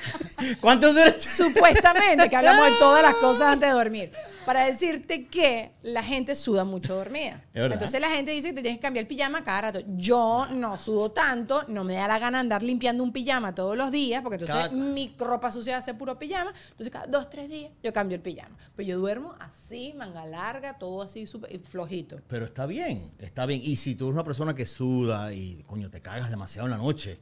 ¿Cuántos 0.61 0.95
derechos? 0.95 1.23
supuestamente, 1.25 2.29
que 2.29 2.37
hablamos 2.37 2.67
de 2.67 2.73
todas 2.79 3.03
las 3.03 3.15
cosas 3.17 3.43
antes 3.53 3.69
de 3.69 3.75
dormir, 3.75 4.11
para 4.47 4.65
decirte 4.65 5.27
que 5.27 5.73
la 5.83 6.03
gente 6.03 6.35
suda 6.35 6.65
mucho 6.65 6.95
dormida. 6.95 7.45
Entonces 7.53 8.01
la 8.01 8.09
gente 8.11 8.31
dice 8.31 8.49
que 8.51 8.55
te 8.55 8.63
tienes 8.63 8.79
que 8.79 8.83
cambiar 8.83 9.03
el 9.03 9.07
pijama 9.09 9.43
cada 9.45 9.61
rato. 9.73 9.81
Yo 9.97 10.47
no 10.53 10.77
sudo 10.79 11.11
tanto, 11.11 11.65
no 11.69 11.85
me 11.85 11.95
da 11.95 12.07
la 12.09 12.19
gana 12.19 12.41
andar 12.41 12.63
limpiando 12.63 13.03
un 13.03 13.13
pijama 13.13 13.55
todos 13.55 13.77
los 13.77 13.91
días, 13.91 14.23
porque 14.23 14.37
entonces 14.37 14.69
Cada- 14.69 14.71
mi 14.71 15.15
ropa 15.19 15.51
sucia 15.51 15.77
hace 15.79 15.93
puro 15.95 16.19
pijama. 16.19 16.55
Entonces 16.71 16.91
cada 16.91 17.07
dos, 17.07 17.29
tres 17.29 17.49
días 17.49 17.73
yo 17.83 17.93
cambio 17.93 18.15
el 18.17 18.23
pijama. 18.23 18.57
Pero 18.77 18.89
yo 18.89 18.99
duermo 18.99 19.35
así, 19.41 19.93
manga 19.97 20.25
larga, 20.27 20.79
todo 20.79 21.03
así 21.03 21.27
súper 21.27 21.53
y 21.55 21.59
flojito. 21.59 22.21
Pero 22.29 22.45
está 22.47 22.67
bien, 22.67 23.11
está 23.19 23.47
bien. 23.47 23.61
Y 23.65 23.77
si 23.77 23.97
tú 23.97 24.05
eres 24.07 24.15
una 24.15 24.25
persona 24.25 24.55
que 24.55 24.67
suda 24.67 25.35
y, 25.35 25.65
coño, 25.67 25.91
te 25.91 26.01
cagas 26.01 26.31
demasiado 26.31 26.67
en 26.67 26.71
la 26.71 26.79
noche, 26.79 27.19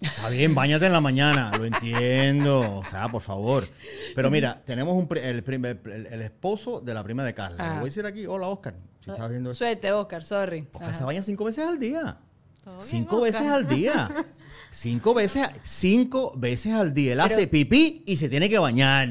está 0.00 0.30
bien, 0.30 0.54
bañate 0.54 0.86
en 0.86 0.92
la 0.92 1.00
mañana, 1.02 1.52
lo 1.56 1.66
entiendo. 1.66 2.78
O 2.78 2.84
sea, 2.86 3.08
por 3.10 3.20
favor. 3.20 3.68
Pero 4.14 4.30
mira, 4.30 4.62
tenemos 4.64 4.94
un 4.94 5.08
el, 5.18 5.44
el, 5.46 6.06
el 6.06 6.22
esposo 6.22 6.61
de 6.82 6.94
la 6.94 7.02
prima 7.04 7.24
de 7.24 7.34
Carla. 7.34 7.56
Le 7.56 7.62
Ajá. 7.62 7.72
voy 7.74 7.82
a 7.82 7.84
decir 7.86 8.06
aquí, 8.06 8.26
hola, 8.26 8.48
Oscar, 8.48 8.74
si 9.00 9.10
estás 9.10 9.28
viendo 9.28 9.50
esto. 9.50 9.64
Suerte, 9.64 9.92
Oscar, 9.92 10.24
sorry. 10.24 10.62
Porque 10.62 10.88
Ajá. 10.88 10.98
se 10.98 11.04
baña 11.04 11.22
cinco 11.22 11.44
veces 11.44 11.66
al 11.66 11.78
día. 11.78 12.18
Todo 12.64 12.80
Cinco 12.80 13.16
Oscar. 13.16 13.32
veces 13.32 13.48
al 13.48 13.68
día. 13.68 14.10
Cinco 14.74 15.12
veces, 15.12 15.46
cinco 15.64 16.32
veces 16.34 16.72
al 16.72 16.94
día. 16.94 17.12
Él 17.12 17.18
Pero- 17.22 17.34
hace 17.34 17.46
pipí 17.46 18.04
y 18.06 18.16
se 18.16 18.30
tiene 18.30 18.48
que 18.48 18.58
bañar. 18.58 19.06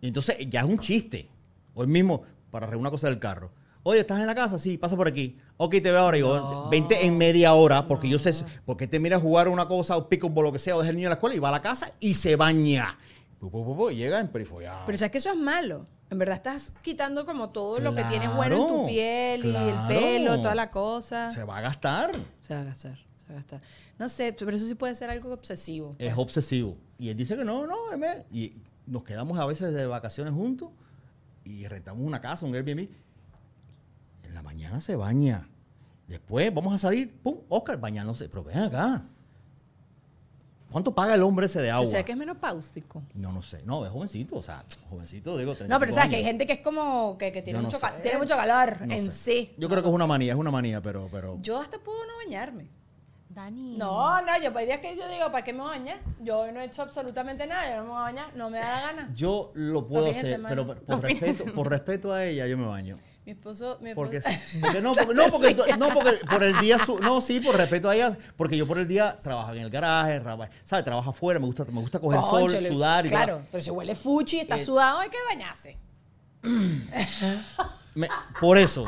Entonces, 0.00 0.36
ya 0.48 0.60
es 0.60 0.66
un 0.66 0.78
chiste. 0.78 1.28
Hoy 1.74 1.86
mismo, 1.88 2.22
para 2.50 2.66
arreglar 2.66 2.80
una 2.80 2.90
cosa 2.90 3.08
del 3.08 3.18
carro. 3.18 3.50
Oye, 3.82 3.98
¿estás 4.00 4.20
en 4.20 4.26
la 4.28 4.34
casa? 4.36 4.58
Sí, 4.60 4.78
pasa 4.78 4.96
por 4.96 5.08
aquí. 5.08 5.36
Ok, 5.56 5.72
te 5.72 5.80
veo 5.90 5.98
ahora. 5.98 6.16
Y 6.16 6.20
yo, 6.20 6.68
vente 6.70 7.04
en 7.04 7.18
media 7.18 7.54
hora, 7.54 7.88
porque 7.88 8.08
yo 8.08 8.18
sé, 8.20 8.32
porque 8.64 8.86
te 8.86 9.00
mira 9.00 9.16
a 9.16 9.20
jugar 9.20 9.48
una 9.48 9.66
cosa, 9.66 9.96
o 9.96 10.08
pickleball, 10.08 10.44
lo 10.44 10.52
que 10.52 10.60
sea, 10.60 10.76
o 10.76 10.78
deja 10.78 10.90
el 10.90 10.96
niño 10.96 11.06
en 11.08 11.10
la 11.10 11.14
escuela 11.14 11.34
y 11.34 11.40
va 11.40 11.48
a 11.48 11.52
la 11.52 11.62
casa 11.62 11.90
y 11.98 12.14
se 12.14 12.36
baña. 12.36 12.96
pu, 13.40 13.50
pu, 13.50 13.64
pu, 13.64 13.76
pu, 13.76 13.90
y 13.90 13.96
llega 13.96 14.20
emperifollado. 14.20 14.84
Pero 14.86 14.96
sabes 14.98 15.10
que 15.10 15.18
eso 15.18 15.30
es 15.30 15.36
malo. 15.36 15.86
En 16.12 16.18
verdad 16.18 16.36
estás 16.36 16.72
quitando 16.82 17.24
como 17.24 17.48
todo 17.48 17.80
lo 17.80 17.94
que 17.94 18.04
tienes 18.04 18.34
bueno 18.36 18.56
en 18.56 18.60
tu 18.60 18.68
Claro, 18.68 18.86
piel 18.86 19.44
y 19.46 19.48
el 19.48 19.72
claro. 19.72 19.88
pelo, 19.88 20.36
toda 20.36 20.54
la 20.54 20.70
cosa. 20.70 21.30
Se 21.30 21.42
va 21.42 21.56
a 21.56 21.60
gastar. 21.62 22.12
Se 22.42 22.52
va 22.54 22.60
a 22.60 22.64
gastar, 22.64 22.98
se 23.16 23.26
va 23.28 23.32
a 23.32 23.34
gastar. 23.36 23.62
No 23.98 24.08
sé, 24.10 24.36
pero 24.38 24.54
eso 24.54 24.66
sí 24.66 24.74
puede 24.74 24.94
ser 24.94 25.08
algo 25.08 25.32
obsesivo. 25.32 25.96
Es 25.98 26.14
pues. 26.14 26.26
obsesivo. 26.26 26.76
Y 26.98 27.08
él 27.08 27.16
dice 27.16 27.34
que 27.34 27.46
no, 27.46 27.66
no, 27.66 27.90
M. 27.94 28.26
Y 28.30 28.52
nos 28.86 29.04
quedamos 29.04 29.38
a 29.38 29.46
veces 29.46 29.72
de 29.72 29.86
vacaciones 29.86 30.34
juntos 30.34 30.68
y 31.44 31.66
rentamos 31.66 32.04
una 32.04 32.20
casa, 32.20 32.44
un 32.44 32.54
Airbnb. 32.54 32.90
En 34.24 34.34
la 34.34 34.42
mañana 34.42 34.82
se 34.82 34.96
baña. 34.96 35.48
Después 36.08 36.52
vamos 36.52 36.74
a 36.74 36.78
salir, 36.78 37.10
pum, 37.22 37.38
Oscar 37.48 37.80
bañándose. 37.80 38.28
Pero 38.28 38.44
ven 38.44 38.58
acá. 38.58 39.02
¿Cuánto 40.72 40.94
paga 40.94 41.14
el 41.14 41.22
hombre 41.22 41.46
ese 41.46 41.60
de 41.60 41.70
agua? 41.70 41.86
O 41.86 41.90
sea 41.90 42.02
que 42.04 42.12
es 42.12 42.18
menopáusico. 42.18 43.02
No, 43.14 43.30
no 43.30 43.42
sé. 43.42 43.60
No, 43.64 43.84
es 43.86 43.92
jovencito. 43.92 44.36
O 44.36 44.42
sea, 44.42 44.64
jovencito, 44.90 45.36
digo, 45.38 45.54
30 45.54 45.72
No, 45.72 45.78
pero 45.78 45.92
sabes 45.92 46.10
que 46.10 46.16
hay 46.16 46.24
gente 46.24 46.46
que 46.46 46.54
es 46.54 46.60
como 46.60 47.16
que, 47.18 47.30
que 47.30 47.42
tiene, 47.42 47.58
no 47.60 47.66
mucho, 47.66 47.78
sé. 47.78 47.86
ca- 47.86 47.96
tiene 48.02 48.18
mucho 48.18 48.34
calor 48.34 48.78
No 48.86 48.94
en 48.94 49.04
sé. 49.06 49.10
sí. 49.12 49.54
Yo 49.58 49.68
No 49.68 49.68
creo 49.68 49.82
que 49.82 49.88
es 49.90 49.94
una 49.94 50.06
manía, 50.06 50.32
es 50.32 50.38
una 50.38 50.50
manía, 50.50 50.80
pero, 50.80 51.08
pero. 51.12 51.38
Yo 51.42 51.60
hasta 51.60 51.78
puedo 51.78 51.98
no 52.06 52.16
bañarme. 52.24 52.68
Dani. 53.28 53.76
No, 53.78 54.20
no, 54.20 54.42
yo 54.42 54.56
hay 54.56 54.66
días 54.66 54.78
que 54.80 54.94
yo 54.94 55.08
digo, 55.08 55.32
¿para 55.32 55.42
qué 55.42 55.52
me 55.54 55.60
voy 55.60 55.68
a 55.74 55.78
bañar? 55.78 55.98
Yo 56.20 56.52
no 56.52 56.60
he 56.60 56.64
hecho 56.66 56.82
absolutamente 56.82 57.46
nada, 57.46 57.70
yo 57.70 57.76
no 57.78 57.82
me 57.84 57.88
voy 57.90 57.98
a 57.98 58.02
bañar, 58.02 58.26
no 58.36 58.50
me 58.50 58.58
da 58.58 58.68
la 58.70 58.80
gana. 58.92 59.10
Yo 59.14 59.52
lo 59.54 59.86
puedo 59.88 60.10
hacer, 60.10 60.38
pero 60.46 60.66
por, 60.76 61.00
respeto, 61.00 61.44
por 61.54 61.70
respeto 61.70 62.12
a 62.12 62.24
ella, 62.26 62.46
yo 62.46 62.58
me 62.58 62.66
baño. 62.66 62.98
Mi 63.24 63.32
esposo, 63.32 63.78
mi 63.80 63.90
esposo. 63.90 64.10
Porque, 64.10 64.20
porque 64.60 64.80
no, 64.82 64.94
porque, 64.94 65.14
no, 65.14 65.30
porque, 65.30 65.76
no, 65.78 65.88
porque 65.94 66.12
por 66.28 66.42
el 66.42 66.58
día, 66.58 66.78
su- 66.78 66.98
no, 66.98 67.20
sí, 67.20 67.38
por 67.40 67.56
respeto 67.56 67.88
a 67.88 67.94
ella, 67.94 68.16
porque 68.36 68.56
yo 68.56 68.66
por 68.66 68.78
el 68.78 68.88
día 68.88 69.16
trabajo 69.22 69.52
en 69.52 69.58
el 69.62 69.70
garaje, 69.70 70.20
¿sabes? 70.64 70.84
Trabajo 70.84 71.10
afuera, 71.10 71.38
me 71.38 71.46
gusta, 71.46 71.64
me 71.66 71.80
gusta 71.80 72.00
coger 72.00 72.20
sol, 72.20 72.50
sudar 72.66 73.06
y 73.06 73.10
Claro, 73.10 73.36
tal. 73.36 73.46
pero 73.52 73.62
si 73.62 73.70
huele 73.70 73.94
fuchi, 73.94 74.40
está 74.40 74.56
Eh, 74.56 74.64
sudado, 74.64 74.98
hay 74.98 75.08
que 75.08 75.18
bañarse. 75.28 75.78
Me- 77.94 78.08
por 78.40 78.58
eso. 78.58 78.86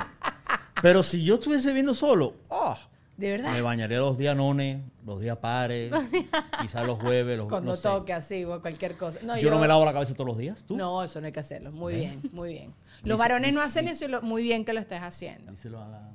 Pero 0.83 1.03
si 1.03 1.25
yo 1.25 1.35
estuviese 1.37 1.69
viviendo 1.69 1.95
solo, 1.95 2.35
ah, 2.51 2.77
De 3.17 3.31
verdad. 3.31 3.53
me 3.53 3.63
bañaría 3.63 3.99
los 3.99 4.19
días 4.19 4.35
nones, 4.37 4.83
los 5.07 5.21
días 5.21 5.37
pares, 5.39 5.93
quizás 6.61 6.85
los 6.87 6.99
jueves, 7.01 7.37
los 7.39 7.49
Cuando 7.49 7.77
no 7.77 7.79
toque 7.81 8.13
así 8.13 8.45
o 8.45 8.61
cualquier 8.61 8.97
cosa. 8.97 9.21
No, 9.23 9.37
yo, 9.39 9.51
no 9.51 9.59
me 9.61 9.69
lavo 9.69 9.85
la 9.85 9.93
cabeza 9.93 10.15
todos 10.15 10.27
los 10.29 10.39
días, 10.39 10.65
¿tú? 10.67 10.77
No, 10.77 11.03
eso 11.05 11.21
no 11.21 11.27
hay 11.27 11.33
que 11.33 11.39
hacerlo. 11.41 11.71
Muy 11.71 11.95
bien, 11.95 12.21
muy 12.33 12.53
bien. 12.53 12.75
Los 13.05 13.19
varones 13.19 13.55
no 13.55 13.61
hacen 13.63 13.85
dice- 13.85 13.95
eso 13.95 14.05
y 14.07 14.09
lo- 14.09 14.23
muy 14.23 14.43
bien 14.43 14.65
que 14.65 14.73
lo 14.73 14.81
estés 14.81 15.01
haciendo. 15.01 15.53
Díselo 15.53 15.81
a 15.83 15.89
la... 15.89 16.11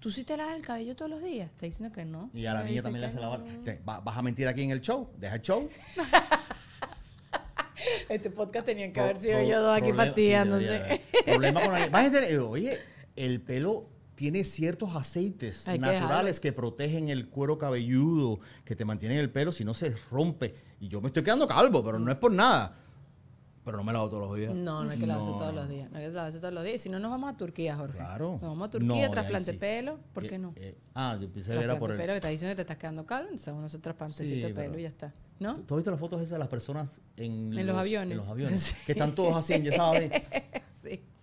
¿Tú 0.00 0.10
sí 0.10 0.24
te 0.24 0.36
lavas 0.36 0.56
el 0.56 0.62
cabello 0.62 0.96
todos 0.96 1.10
los 1.10 1.22
días? 1.22 1.50
Te 1.60 1.66
diciendo 1.66 1.94
que 1.94 2.04
no. 2.06 2.30
Y 2.32 2.46
a 2.46 2.54
la 2.54 2.62
niña 2.64 2.82
también 2.82 3.02
le 3.02 3.06
hace 3.08 3.20
lavar. 3.20 3.40
no. 3.40 3.46
Va- 3.88 4.00
¿Vas 4.00 4.16
a 4.16 4.22
mentir 4.22 4.48
aquí 4.48 4.62
en 4.62 4.70
el 4.70 4.80
show? 4.80 5.08
Deja 5.18 5.34
el 5.36 5.42
show. 5.42 5.68
Este 8.08 8.30
podcast 8.30 8.66
tenían 8.66 8.92
que 8.92 9.00
haber 9.00 9.18
sido 9.18 9.40
yo 9.42 9.60
dos 9.62 9.76
aquí 9.76 9.92
problema- 9.92 10.14
sí. 10.60 11.22
Problema 11.24 11.60
con 11.62 11.72
la 11.72 11.88
Vas 11.88 12.08
a 12.08 12.10
tener- 12.12 12.38
Oye, 12.40 12.78
el 13.16 13.40
pelo 13.40 13.86
tiene 14.20 14.44
ciertos 14.44 14.94
aceites 14.94 15.66
Hay 15.66 15.78
que 15.78 15.86
naturales 15.86 16.40
que 16.40 16.52
protegen 16.52 17.08
el 17.08 17.30
cuero 17.30 17.56
cabelludo, 17.56 18.38
que 18.66 18.76
te 18.76 18.84
mantienen 18.84 19.16
el 19.16 19.30
pelo 19.30 19.50
si 19.50 19.64
no 19.64 19.72
se 19.72 19.96
rompe. 20.10 20.54
Y 20.78 20.88
yo 20.88 21.00
me 21.00 21.06
estoy 21.06 21.22
quedando 21.22 21.48
calvo, 21.48 21.82
pero 21.82 21.98
no 21.98 22.12
es 22.12 22.18
por 22.18 22.30
nada. 22.30 22.76
Pero 23.64 23.78
no 23.78 23.84
me 23.84 23.94
lavo 23.94 24.10
todos 24.10 24.28
los 24.28 24.36
días. 24.36 24.54
No, 24.54 24.84
no 24.84 24.90
hay 24.90 24.98
que 24.98 25.06
No, 25.06 25.18
todos 25.20 25.54
no. 25.54 25.60
los 25.60 25.70
días. 25.70 25.90
No 25.90 25.96
hay 25.98 26.04
que 26.04 26.12
lavarse 26.12 26.38
todos 26.38 26.52
los 26.52 26.64
días. 26.64 26.76
Y 26.76 26.78
Si 26.80 26.88
no, 26.90 26.98
nos 26.98 27.10
vamos 27.10 27.30
a 27.32 27.36
Turquía, 27.38 27.76
Jorge. 27.78 27.96
Claro. 27.96 28.32
Nos 28.32 28.42
vamos 28.42 28.56
a 28.56 28.66
No, 28.66 28.70
Turquía, 28.70 29.04
ahí 29.06 29.10
trasplante 29.10 29.52
sí. 29.52 29.58
pelo. 29.58 29.98
¿Por 30.12 30.28
qué 30.28 30.34
Eh, 30.34 30.38
no? 30.38 30.52
eh, 30.56 30.76
ah, 30.94 31.16
yo 31.18 31.30
pensé 31.30 31.52
que 31.52 31.64
era 31.64 31.78
por 31.78 31.90
el... 31.92 31.96
pelo 31.96 32.12
que 32.12 32.16
estás 32.16 32.30
diciendo 32.30 32.52
que 32.52 32.56
te 32.56 32.62
estás 32.62 32.76
quedando 32.76 33.06
calvo, 33.06 33.28
entonces 33.30 33.54
uno 33.56 33.70
se 33.70 33.78
trasplantecito 33.78 34.34
Sí, 34.48 34.52
de 34.52 34.54
pelo 34.54 34.78
y 34.78 34.82
ya 34.82 34.88
está. 34.88 35.14
¿No? 35.38 35.54
¿Tú, 35.54 35.74
has 35.74 35.78
visto 35.78 35.90
las 35.90 35.98
fotos 36.00 36.20
esas 36.20 36.32
de 36.32 36.38
las 36.40 36.48
personas 36.48 37.00
en, 37.16 37.56
En 37.58 37.66
los 37.66 37.74
aviones. 37.78 38.10
En 38.10 38.18
los 38.18 38.28
aviones. 38.28 38.60
Sí. 38.60 38.74
Que 38.84 38.92
están 38.92 39.14
todos 39.14 39.34
así 39.34 39.54
enyesados. 39.54 39.96
ahí. 39.96 40.10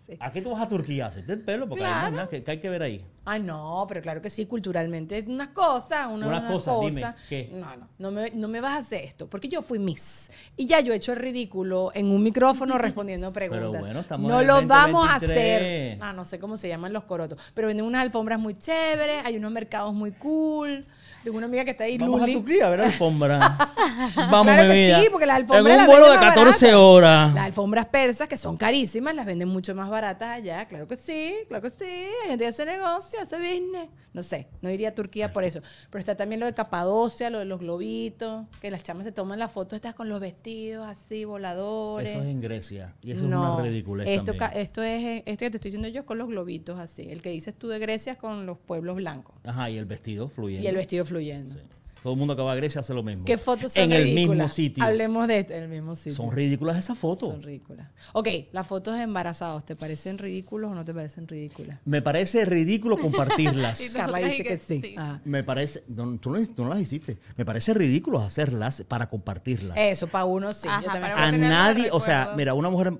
Sí. 0.08 0.18
¿A 0.20 0.32
qué 0.32 0.42
tú 0.42 0.52
vas 0.52 0.62
a 0.62 0.68
Turquía? 0.70 1.06
¿A 1.06 1.08
hacerte 1.10 1.34
el 1.34 1.42
pelo? 1.42 1.68
Porque 1.68 1.84
hay 1.84 1.92
Claro. 1.92 2.16
nada 2.16 2.30
que, 2.30 2.44
que 2.44 2.52
hay 2.52 2.60
que 2.60 2.70
ver 2.70 2.82
ahí. 2.82 3.06
Ay, 3.30 3.42
no, 3.44 3.86
pero 3.90 4.02
claro 4.02 4.22
que 4.22 4.30
sí, 4.30 4.46
culturalmente 4.46 5.18
es 5.18 5.28
una 5.28 5.54
cosa, 5.54 6.08
una, 6.08 6.28
Una 6.28 6.40
una 6.40 6.48
cosa, 6.48 6.72
cosa. 6.72 6.88
dime, 6.88 7.04
¿qué? 7.28 7.50
No, 7.52 7.76
no, 7.76 7.88
no 8.00 8.12
me, 8.12 8.32
no 8.32 8.48
me 8.48 8.62
vas 8.62 8.76
a 8.76 8.78
hacer 8.78 9.04
esto, 9.04 9.28
porque 9.30 9.50
yo 9.50 9.62
fui 9.62 9.80
Miss 9.80 10.32
y 10.56 10.66
ya 10.66 10.80
yo 10.80 10.94
he 10.94 10.96
hecho 10.96 11.12
el 11.12 11.20
ridículo 11.20 11.92
en 11.94 12.08
un 12.10 12.24
micrófono 12.24 12.78
respondiendo 12.78 13.34
preguntas. 13.34 13.82
bueno, 13.82 14.00
estamos 14.00 14.32
no 14.32 14.36
en 14.40 14.42
el 14.42 14.48
lo 14.48 14.66
vamos 14.68 15.08
a 15.10 15.20
2023. 15.20 15.58
hacer. 15.58 15.98
Ah, 16.02 16.14
no 16.14 16.24
sé 16.24 16.40
cómo 16.40 16.56
se 16.56 16.70
llaman 16.70 16.94
los 16.94 17.04
corotos, 17.04 17.38
pero 17.54 17.68
venden 17.68 17.86
unas 17.86 18.02
alfombras 18.04 18.40
muy 18.40 18.58
chéveres, 18.58 19.26
hay 19.26 19.36
unos 19.36 19.52
mercados 19.52 19.94
muy 19.94 20.12
cool. 20.14 20.86
Tengo 21.24 21.38
una 21.40 21.48
amiga 21.48 21.66
que 21.66 21.72
está 21.72 21.84
ahí, 21.84 21.98
Vamos 21.98 22.22
Luli. 22.22 22.32
a 22.32 22.36
Turquía 22.38 22.68
a 22.68 22.70
ver 22.70 22.82
alfombra. 22.82 23.40
Vamos, 24.16 24.44
Claro 24.46 24.64
mi 24.64 24.70
que 24.70 24.86
vida. 24.88 25.02
sí, 25.02 25.08
porque 25.12 25.26
las 25.26 25.36
alfombras 25.38 25.76
En 25.76 25.82
un 25.82 25.86
vuelo 25.88 26.06
de 26.06 26.12
venden 26.12 26.26
más 26.28 26.36
14 26.36 26.66
baratas. 26.68 26.80
horas. 26.80 27.34
Las 27.34 27.46
alfombras 27.46 27.86
persas, 27.88 28.28
que 28.30 28.38
son 28.38 28.56
carísimas, 28.56 29.14
las 29.14 29.26
venden 29.26 29.50
mucho 29.50 29.76
más 29.76 29.90
baratas 29.90 30.30
allá. 30.30 30.66
Claro 30.68 30.88
que 30.88 30.96
sí, 30.96 31.36
claro 31.50 31.64
que 31.64 31.70
sí. 31.70 31.84
Hay 32.24 32.30
gente 32.30 32.46
que 32.46 32.48
hace 32.50 32.66
negocio, 32.66 33.17
hace 33.22 33.38
business. 33.38 33.90
No 34.14 34.24
sé, 34.24 34.48
no 34.62 34.70
iría 34.70 34.90
a 34.90 34.96
Turquía 34.96 35.32
por 35.32 35.44
eso. 35.44 35.62
Pero 35.92 36.00
está 36.00 36.16
también 36.16 36.40
lo 36.40 36.46
de 36.48 36.54
Capadocia, 36.54 37.30
lo 37.30 37.40
de 37.40 37.46
los 37.46 37.60
globitos, 37.60 38.46
que 38.62 38.72
las 38.72 38.84
chamas 38.84 39.06
se 39.06 39.12
toman 39.12 39.38
las 39.38 39.52
fotos 39.52 39.76
estas 39.76 39.94
con 39.94 40.10
los 40.10 40.20
vestidos 40.20 40.88
así, 40.88 41.24
voladores. 41.26 42.12
Eso 42.12 42.22
es 42.22 42.28
en 42.28 42.42
Grecia. 42.42 42.96
Y 43.02 43.12
eso 43.12 43.24
no, 43.26 43.44
es 43.44 43.60
una 43.60 43.70
ridiculez 43.70 44.08
esto, 44.08 44.34
también. 44.34 44.62
esto 44.62 44.82
es 44.82 45.24
este 45.26 45.46
que 45.46 45.52
te 45.52 45.58
estoy 45.58 45.72
diciendo 45.72 45.88
yo 45.88 46.06
con 46.06 46.18
los 46.18 46.28
globitos 46.28 46.80
así. 46.80 47.04
El 47.10 47.22
que 47.22 47.30
dices 47.30 47.54
tú 47.54 47.68
de 47.68 47.80
Grecia 47.80 48.14
es 48.14 48.18
con 48.18 48.46
los 48.46 48.58
pueblos 48.58 48.96
blancos. 48.96 49.36
Ajá, 49.44 49.70
y 49.70 49.78
el 49.78 49.86
vestido 49.86 50.30
fluyendo. 50.30 50.66
Y 50.66 50.68
el 50.68 50.76
vestido 50.76 51.06
fluyendo. 51.06 51.54
Sí. 51.54 51.60
Todo 52.08 52.14
el 52.14 52.20
mundo 52.20 52.38
que 52.38 52.42
va 52.42 52.54
a 52.54 52.56
Grecia 52.56 52.80
hace 52.80 52.94
lo 52.94 53.04
mismo. 53.04 53.26
¿Qué 53.26 53.38
fotos 53.38 53.74
son 53.74 53.84
En 53.84 53.92
el 53.92 54.04
ridículas? 54.04 54.30
mismo 54.38 54.48
sitio. 54.48 54.82
Hablemos 54.82 55.28
de 55.28 55.40
esto, 55.40 55.54
en 55.56 55.64
el 55.64 55.70
mismo 55.70 55.94
sitio. 55.94 56.14
Son 56.14 56.32
ridículas 56.32 56.78
esas 56.78 56.98
fotos. 56.98 57.32
Son 57.32 57.44
ridículas. 57.44 57.90
Ok, 58.14 58.30
las 58.54 58.66
fotos 58.66 58.96
de 58.96 59.02
embarazados, 59.02 59.66
¿te 59.66 59.76
parecen 59.76 60.18
ridículos 60.18 60.72
o 60.72 60.74
no 60.74 60.86
te 60.86 60.94
parecen 60.94 61.28
ridículas? 61.28 61.80
Me 61.84 62.02
parece 62.02 62.46
ridículo 62.46 62.98
compartirlas. 63.02 63.82
Y 63.82 63.90
Carla 63.90 64.20
dice 64.20 64.38
que 64.38 64.44
que 64.52 64.58
sí. 64.58 64.80
sí. 64.80 64.96
Ajá. 64.98 65.20
Me 65.26 65.44
parece. 65.44 65.84
No, 65.90 66.18
tú, 66.18 66.30
no, 66.30 66.48
tú 66.48 66.64
no 66.64 66.70
las 66.70 66.80
hiciste. 66.80 67.18
Me 67.36 67.44
parece 67.44 67.74
ridículo 67.74 68.22
hacerlas 68.22 68.86
para 68.88 69.10
compartirlas. 69.10 69.78
Eso, 69.78 70.08
para 70.08 70.24
uno 70.24 70.54
sí. 70.54 70.70
Ajá, 70.70 70.84
yo 70.84 70.88
también. 70.88 71.14
para 71.14 71.28
a 71.28 71.32
nadie, 71.34 71.90
o 71.92 72.00
sea, 72.00 72.36
mira, 72.38 72.54
una 72.54 72.70
mujer, 72.70 72.98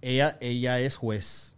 ella, 0.00 0.38
ella 0.40 0.80
es 0.80 0.96
juez, 0.96 1.56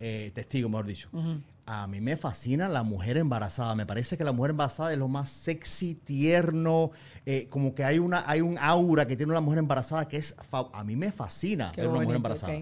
eh, 0.00 0.30
testigo, 0.34 0.70
mejor 0.70 0.86
dicho. 0.86 1.10
ujú. 1.12 1.42
A 1.72 1.86
mí 1.86 2.00
me 2.00 2.16
fascina 2.16 2.68
la 2.68 2.82
mujer 2.82 3.16
embarazada. 3.16 3.76
Me 3.76 3.86
parece 3.86 4.18
que 4.18 4.24
la 4.24 4.32
mujer 4.32 4.50
embarazada 4.50 4.92
es 4.92 4.98
lo 4.98 5.06
más 5.06 5.30
sexy, 5.30 5.94
tierno, 5.94 6.90
eh, 7.24 7.46
como 7.48 7.76
que 7.76 7.84
hay 7.84 8.00
una, 8.00 8.28
hay 8.28 8.40
un 8.40 8.58
aura 8.58 9.06
que 9.06 9.14
tiene 9.16 9.30
una 9.30 9.40
mujer 9.40 9.60
embarazada 9.60 10.08
que 10.08 10.16
es, 10.16 10.34
a 10.50 10.82
mí 10.82 10.96
me 10.96 11.12
fascina 11.12 11.70
Qué 11.72 11.82
ver 11.82 11.90
una 11.90 12.00
mujer 12.00 12.16
embarazada. 12.16 12.54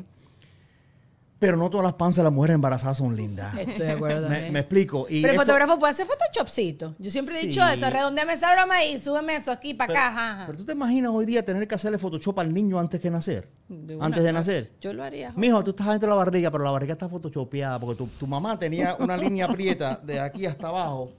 Pero 1.40 1.56
no 1.56 1.70
todas 1.70 1.84
las 1.84 1.92
panzas 1.92 2.16
de 2.16 2.22
las 2.24 2.32
mujeres 2.32 2.56
embarazadas 2.56 2.96
son 2.98 3.14
lindas. 3.16 3.56
Estoy 3.56 3.86
de 3.86 3.92
acuerdo 3.92 4.28
me, 4.28 4.50
me 4.50 4.58
explico. 4.58 5.06
Y 5.08 5.22
Pero 5.22 5.34
el 5.34 5.38
esto- 5.40 5.42
fotógrafo 5.52 5.78
puede 5.78 5.92
hacer 5.92 6.04
photoshopcito. 6.06 6.96
Yo 6.98 7.10
siempre 7.12 7.38
he 7.38 7.46
dicho 7.46 7.60
Sí. 7.64 7.74
eso, 7.74 7.88
redondeame 7.90 8.32
esa 8.32 8.52
broma 8.54 8.74
ahí, 8.74 8.98
súbeme 8.98 9.36
eso 9.36 9.52
aquí 9.52 9.72
para 9.72 9.92
acá. 9.92 10.08
ajá, 10.08 10.46
pero 10.46 10.58
tú 10.58 10.64
te 10.64 10.72
imaginas 10.72 11.12
hoy 11.14 11.26
día 11.26 11.44
tener 11.44 11.68
que 11.68 11.76
hacerle 11.76 11.98
Photoshop 11.98 12.40
al 12.40 12.52
niño 12.52 12.78
antes 12.80 13.00
que 13.00 13.08
nacer. 13.08 13.48
De 13.68 13.94
una, 13.94 14.06
antes 14.06 14.24
de 14.24 14.32
nacer. 14.32 14.72
Yo 14.80 14.92
lo 14.92 15.04
haría. 15.04 15.30
Mijo, 15.36 15.62
tú 15.62 15.70
estás 15.70 15.86
dentro 15.86 16.08
de 16.08 16.10
la 16.10 16.16
barriga, 16.16 16.50
pero 16.50 16.64
la 16.64 16.72
barriga 16.72 16.94
está 16.94 17.08
photoshopeada 17.08 17.78
porque 17.78 17.94
tu, 17.96 18.06
tu 18.08 18.26
mamá 18.26 18.58
tenía 18.58 18.96
una 18.98 19.16
línea 19.16 19.46
prieta 19.52 20.00
de 20.02 20.18
aquí 20.18 20.44
hasta 20.44 20.66
abajo 20.68 21.12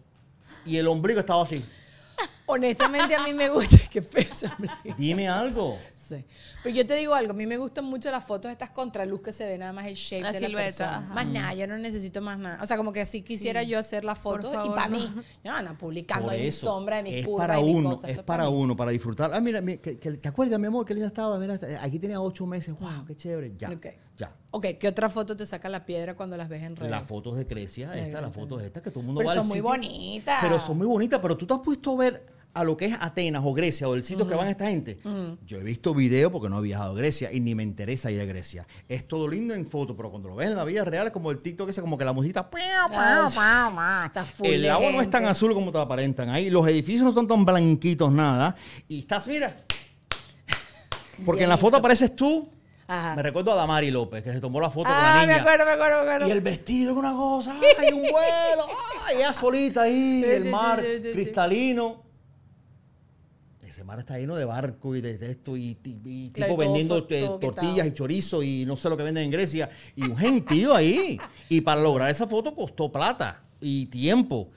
y 0.65 0.75
el 0.75 0.87
ombligo 0.87 1.21
estaba 1.21 1.43
así. 1.43 1.63
Honestamente 2.51 3.15
a 3.15 3.23
mí 3.23 3.33
me 3.33 3.49
gusta. 3.49 3.77
Qué. 3.91 4.03
Dime 4.97 5.27
algo. 5.29 5.77
Sí. 5.95 6.25
Pero 6.63 6.75
yo 6.75 6.87
te 6.87 6.95
digo 6.95 7.13
algo, 7.13 7.31
a 7.31 7.35
mí 7.35 7.45
me 7.45 7.57
gustan 7.57 7.85
mucho 7.85 8.09
las 8.09 8.23
fotos 8.23 8.49
estas 8.51 8.71
contraluz 8.71 9.21
que 9.21 9.31
se 9.31 9.45
ve 9.45 9.57
nada 9.59 9.71
más 9.73 9.85
el 9.85 9.93
shape 9.93 10.23
La 10.23 10.31
de 10.31 10.39
silueta, 10.39 10.57
la 10.57 10.63
persona. 10.65 10.97
ajá. 10.97 11.13
Más 11.13 11.27
nada, 11.27 11.53
yo 11.53 11.67
no 11.67 11.77
necesito 11.77 12.21
más 12.21 12.39
nada. 12.39 12.63
O 12.63 12.65
sea, 12.65 12.77
como 12.77 12.91
que 12.91 13.05
si 13.05 13.21
quisiera 13.21 13.61
yo 13.61 13.77
hacer 13.77 14.03
las 14.03 14.17
Por 14.17 14.41
fotos 14.41 14.65
y 14.65 14.69
para 14.69 14.87
no. 14.87 14.97
mí, 14.97 15.13
yo 15.43 15.51
no 15.51 15.57
ando 15.57 15.77
publicando 15.77 16.31
en 16.31 16.41
mi 16.41 16.51
sombra, 16.51 16.97
de 16.97 17.03
mi 17.03 17.13
es 17.13 17.25
curva, 17.27 17.43
para 17.45 17.55
de 17.57 17.63
mi 17.63 17.75
uno, 17.75 17.95
cosa. 17.95 18.09
es 18.09 18.17
para 18.23 18.49
mí. 18.49 18.55
uno, 18.55 18.75
para 18.75 18.89
disfrutar. 18.91 19.31
Ah, 19.33 19.39
mira, 19.39 19.61
mira, 19.61 19.79
que, 19.79 19.99
que- 19.99 20.11
¿te 20.13 20.27
acuerdas, 20.29 20.59
mi 20.59 20.65
amor, 20.65 20.83
que 20.85 20.95
linda 20.95 21.07
estaba? 21.07 21.37
Mira, 21.37 21.59
aquí 21.81 21.99
tenía 21.99 22.19
ocho 22.19 22.47
meses. 22.47 22.73
Wow, 22.79 23.05
qué 23.05 23.15
chévere. 23.15 23.53
Ya, 23.55 23.69
Ok. 23.69 23.85
ya. 24.17 24.33
Ok, 24.51 24.65
¿qué 24.79 24.87
otra 24.87 25.09
foto 25.09 25.35
te 25.37 25.45
saca 25.45 25.69
la 25.69 25.85
piedra 25.85 26.15
cuando 26.15 26.35
las 26.37 26.49
ves 26.49 26.63
en 26.63 26.75
redes? 26.75 26.89
Las 26.89 27.05
fotos 27.05 27.37
de 27.37 27.43
Grecia, 27.43 27.93
esta, 27.93 28.19
las 28.19 28.33
fotos 28.33 28.63
estas 28.63 28.81
que 28.81 28.89
todo 28.89 29.01
el 29.01 29.05
mundo 29.05 29.19
Pero 29.19 29.27
va 29.27 29.33
al 29.33 29.37
son 29.37 29.47
muy 29.47 29.57
sitio. 29.57 29.69
bonitas. 29.69 30.39
Pero 30.41 30.59
son 30.59 30.77
muy 30.79 30.87
bonitas, 30.87 31.19
pero 31.21 31.37
tú 31.37 31.45
te 31.45 31.53
has 31.53 31.59
puesto 31.59 31.93
a 31.93 31.97
ver 31.97 32.38
a 32.53 32.63
lo 32.63 32.75
que 32.75 32.85
es 32.85 32.97
Atenas 32.99 33.43
o 33.45 33.53
Grecia 33.53 33.87
o 33.87 33.93
el 33.95 34.03
sitio 34.03 34.27
que 34.27 34.35
van 34.35 34.47
esta 34.47 34.67
gente. 34.69 34.99
Yo 35.45 35.59
he 35.59 35.63
visto 35.63 35.93
videos 35.93 36.31
porque 36.31 36.49
no 36.49 36.59
he 36.59 36.61
viajado 36.61 36.93
a 36.93 36.95
Grecia 36.95 37.31
y 37.31 37.39
ni 37.39 37.55
me 37.55 37.63
interesa 37.63 38.11
ir 38.11 38.19
a 38.19 38.25
Grecia. 38.25 38.67
Es 38.87 39.07
todo 39.07 39.27
lindo 39.27 39.53
en 39.53 39.65
foto, 39.65 39.95
pero 39.95 40.09
cuando 40.09 40.29
lo 40.29 40.35
ves 40.35 40.49
en 40.49 40.55
la 40.55 40.65
vida 40.65 40.83
real 40.83 41.07
es 41.07 41.13
como 41.13 41.31
el 41.31 41.39
TikTok 41.39 41.69
ese, 41.69 41.81
como 41.81 41.97
que 41.97 42.05
la 42.05 42.13
musita... 42.13 42.49
Está 44.07 44.25
full 44.25 44.47
El 44.47 44.69
agua 44.69 44.91
no 44.91 45.01
es 45.01 45.09
tan 45.09 45.25
azul 45.25 45.53
como 45.53 45.71
te 45.71 45.77
aparentan 45.79 46.29
ahí. 46.29 46.49
Los 46.49 46.67
edificios 46.67 47.03
no 47.03 47.11
son 47.11 47.27
tan 47.27 47.45
blanquitos, 47.45 48.11
nada. 48.11 48.55
Y 48.87 48.99
estás, 48.99 49.27
mira. 49.27 49.55
Porque 51.25 51.43
en 51.43 51.49
la 51.49 51.57
foto 51.57 51.77
apareces 51.77 52.15
tú. 52.15 52.49
Ajá. 52.87 53.15
Me 53.15 53.21
recuerdo 53.21 53.51
a 53.51 53.55
Damari 53.55 53.91
López, 53.91 54.23
que 54.23 54.33
se 54.33 54.39
tomó 54.39 54.59
la 54.59 54.71
foto 54.71 54.85
con 54.89 54.93
Ah, 54.95 55.19
la 55.21 55.27
me 55.27 55.33
acuerdo, 55.35 55.63
me 55.63 55.71
acuerdo, 55.73 55.97
me 55.97 56.01
acuerdo. 56.09 56.27
Y 56.27 56.31
el 56.31 56.41
vestido 56.41 56.91
es 56.93 56.97
una 56.97 57.13
cosa, 57.13 57.55
hay 57.77 57.93
un 57.93 58.01
vuelo, 58.01 58.65
ay, 59.05 59.17
ella 59.17 59.31
solita 59.31 59.83
ahí, 59.83 60.23
Sí, 60.23 60.29
el 60.31 60.45
mar 60.45 60.79
sí, 60.81 60.87
sí, 60.97 61.03
sí. 61.03 61.11
cristalino. 61.13 62.08
Ese 63.79 63.85
mar 63.85 63.97
está 63.99 64.19
lleno 64.19 64.35
de 64.35 64.43
barcos 64.43 64.97
y 64.97 65.01
de, 65.01 65.17
de 65.17 65.31
esto 65.31 65.55
y, 65.55 65.77
y- 65.85 66.01
y 66.03 66.29
Claro, 66.31 66.51
tipo 66.51 66.59
vendiendo 66.61 67.07
eh, 67.09 67.29
tortillas 67.39 67.87
y 67.87 67.91
chorizo 67.93 68.43
y 68.43 68.65
no 68.65 68.75
sé 68.75 68.89
lo 68.89 68.97
que 68.97 69.03
venden 69.03 69.23
en 69.23 69.31
Grecia. 69.31 69.69
Y 69.95 70.03
un 70.03 70.17
gentío 70.17 70.75
ahí. 70.75 71.17
Y 71.47 71.61
para 71.61 71.81
lograr 71.81 72.09
esa 72.09 72.27
foto 72.27 72.53
costó 72.53 72.91
plata 72.91 73.41
y 73.61 73.85
tiempo. 73.85 74.49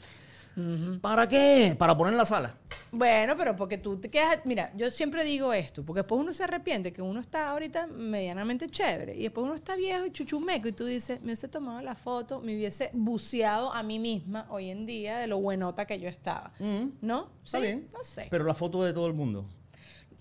¿Para 1.01 1.27
qué? 1.29 1.75
Para 1.79 1.97
poner 1.97 2.13
en 2.13 2.19
la 2.19 2.25
sala. 2.25 2.57
Bueno, 2.91 3.35
pero 3.39 3.57
porque 3.57 3.79
tú 3.79 3.97
te 3.99 4.11
quedas. 4.11 4.41
Mira, 4.45 4.71
yo 4.77 4.91
siempre 4.91 5.25
digo 5.25 5.53
esto, 5.55 5.83
porque 5.83 6.01
después 6.01 6.21
uno 6.21 6.33
se 6.35 6.45
arrepiente 6.45 6.93
que 6.93 7.01
uno 7.01 7.21
está 7.21 7.51
ahorita 7.51 7.87
medianamente 7.87 8.69
chévere 8.69 9.17
y 9.17 9.23
después 9.23 9.45
uno 9.45 9.55
está 9.55 9.77
viejo 9.77 10.05
y 10.05 10.11
chuchumeco 10.13 10.69
y 10.69 10.73
tú 10.73 10.85
dices, 10.85 11.21
me 11.21 11.27
hubiese 11.29 11.49
tomado 11.49 11.81
la 11.81 11.95
foto, 11.95 12.41
me 12.41 12.55
hubiese 12.55 12.91
buceado 12.93 13.73
a 13.73 13.83
mí 13.83 13.99
misma 13.99 14.47
hoy 14.51 14.69
en 14.71 14.85
día 14.85 15.19
de 15.19 15.27
lo 15.27 15.39
buenota 15.41 15.87
que 15.87 15.99
yo 15.99 16.09
estaba. 16.09 16.53
¿No? 17.01 17.31
Está 17.45 17.59
Sí, 17.59 17.63
bien. 17.63 17.89
No 17.93 18.03
sé. 18.05 18.27
Pero 18.31 18.45
la 18.45 18.55
foto 18.55 18.83
de 18.85 18.93
todo 18.93 19.07
el 19.07 19.15
mundo. 19.15 19.47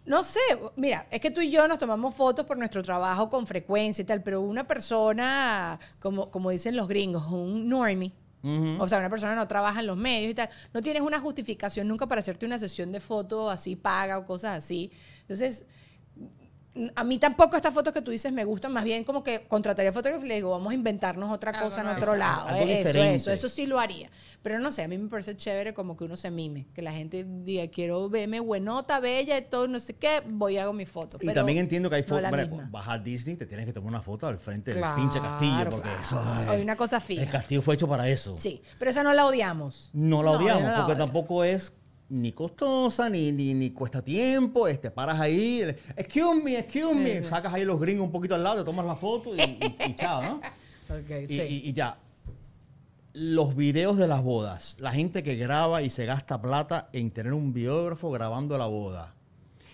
No 0.06 0.24
sé, 0.24 0.40
mira, 0.78 1.06
es 1.12 1.22
que 1.22 1.30
tú 1.30 1.42
y 1.42 1.52
yo 1.52 1.68
nos 1.68 1.78
tomamos 1.78 2.16
fotos 2.16 2.46
por 2.48 2.58
nuestro 2.58 2.82
trabajo 2.82 3.30
con 3.30 3.46
frecuencia 3.46 4.02
y 4.02 4.06
tal, 4.06 4.24
pero 4.24 4.42
una 4.42 4.66
persona, 4.66 5.78
como, 6.00 6.32
como 6.32 6.50
dicen 6.50 6.76
los 6.76 6.88
gringos, 6.88 7.28
un 7.28 7.70
normie, 7.70 8.12
o 8.44 8.88
sea, 8.88 9.00
una 9.00 9.10
persona 9.10 9.36
no 9.36 9.48
trabaja 9.48 9.82
en 9.82 9.88
los 9.88 9.98
medios 9.98 10.32
y 10.32 10.34
tal, 10.34 10.50
no 10.74 10.82
tienes 10.82 11.02
una 11.02 11.20
justificación 11.20 11.88
nunca 11.88 12.08
para 12.08 12.22
hacerte 12.22 12.46
una 12.46 12.58
sesión 12.58 12.92
de 12.92 13.00
fotos 13.00 13.52
así 13.54 13.76
paga 13.76 14.18
o 14.18 14.26
cosas 14.26 14.58
así. 14.58 14.92
Entonces, 15.22 15.66
a 16.96 17.04
mí 17.04 17.20
tampoco 17.20 17.58
estas 17.58 17.74
fotos 17.74 17.94
que 17.94 18.02
tú 18.02 18.12
dices 18.12 18.32
me 18.32 18.46
gustan, 18.46 18.72
más 18.72 18.84
bien 18.86 19.04
como 19.04 19.24
que 19.24 19.42
contrataría 19.48 19.92
fotógrafo 19.92 20.24
y 20.26 20.30
le 20.30 20.36
digo, 20.36 20.52
vamos 20.52 20.72
a 20.72 20.74
inventarnos 20.74 21.30
otra 21.32 21.52
cosa 21.60 21.82
en 21.82 21.88
otro 21.88 22.14
Exacto, 22.14 22.16
lado. 22.18 22.48
algo 22.48 22.62
eso, 22.64 22.78
diferente. 22.78 23.16
eso, 23.16 23.32
eso 23.32 23.50
sí 23.50 23.66
lo 23.66 23.80
haría. 23.80 24.10
Pero 24.42 24.58
no 24.60 24.72
sé, 24.72 24.84
a 24.84 24.88
mí 24.88 24.98
me 24.98 25.10
parece 25.10 25.36
chévere 25.36 25.74
como 25.74 25.98
que 25.98 26.06
uno 26.06 26.16
se 26.16 26.32
mime, 26.32 26.68
que 26.74 26.82
la 26.82 26.94
gente 26.94 27.26
diga, 27.28 27.68
quiero 27.68 28.10
verme 28.10 28.40
buenota, 28.40 29.00
bella 29.02 29.38
y 29.38 29.42
todo, 29.44 29.68
no 29.68 29.80
sé 29.82 29.96
qué, 29.98 30.24
voy 30.26 30.54
y 30.56 30.58
hago 30.60 30.72
mi 30.74 30.86
foto. 30.86 31.18
Y 31.22 31.34
también 31.34 31.58
entiendo 31.58 31.90
que 31.90 31.98
hay 31.98 32.02
no 32.04 32.08
fotos. 32.08 32.32
misma. 32.32 32.68
vas 32.72 32.88
a 32.88 32.98
Disney, 32.98 33.36
te 33.36 33.46
tienes 33.46 33.66
que 33.66 33.74
tomar 33.74 33.90
una 33.90 34.02
foto 34.02 34.26
al 34.28 34.38
frente 34.38 34.74
del 34.74 34.84
pinche 34.96 35.20
castillo, 35.20 35.70
porque 35.70 35.90
claro. 35.90 36.02
eso. 36.02 36.24
ay, 36.26 36.48
Hay 36.56 36.62
una 36.62 36.76
cosa 36.78 37.00
fija. 37.02 37.22
El 37.22 37.30
castillo 37.30 37.62
fue 37.62 37.76
hecho 37.76 37.88
para 37.88 38.08
eso. 38.08 38.38
Sí, 38.38 38.62
pero 38.80 38.92
esa 38.92 39.04
no 39.04 39.14
la 39.14 39.26
odiamos. 39.26 39.90
No 39.94 40.24
la 40.24 40.32
No, 40.32 40.38
odiamos, 40.38 40.64
no 40.64 40.70
la 40.70 40.76
porque 40.78 40.92
odio. 40.94 41.04
tampoco 41.04 41.44
es 41.44 41.74
ni 42.12 42.32
costosa, 42.34 43.10
ni, 43.10 43.32
ni, 43.32 43.54
ni 43.54 43.72
cuesta 43.72 44.02
tiempo. 44.04 44.68
Este, 44.68 44.92
paras 44.92 45.20
ahí, 45.20 45.62
excuse 45.96 46.42
me, 46.44 46.58
excuse 46.60 46.94
me. 46.94 47.24
Sacas 47.24 47.54
ahí 47.54 47.64
los 47.66 47.80
gringos 47.80 48.06
un 48.06 48.12
poquito 48.12 48.36
al 48.36 48.44
lado, 48.44 48.60
te 48.60 48.66
tomas 48.66 48.86
la 48.86 48.96
foto 48.96 49.36
y, 49.36 49.40
y- 49.42 49.76
y 49.88 49.96
chao, 49.96 50.22
¿no? 50.22 50.42
Y, 51.22 51.28
sí. 51.28 51.34
y- 51.42 51.70
y 51.70 51.74
ya. 51.74 51.98
Los 53.14 53.56
videos 53.56 53.98
de 53.98 54.08
las 54.08 54.24
bodas. 54.24 54.78
La 54.80 54.92
gente 54.92 55.22
que 55.24 55.36
graba 55.36 55.82
y 55.82 55.90
se 55.90 56.06
gasta 56.06 56.42
plata 56.42 56.90
en 56.94 57.12
tener 57.12 57.34
un 57.34 57.52
videógrafo 57.54 58.10
grabando 58.12 58.58
la 58.58 58.68
boda. 58.68 59.16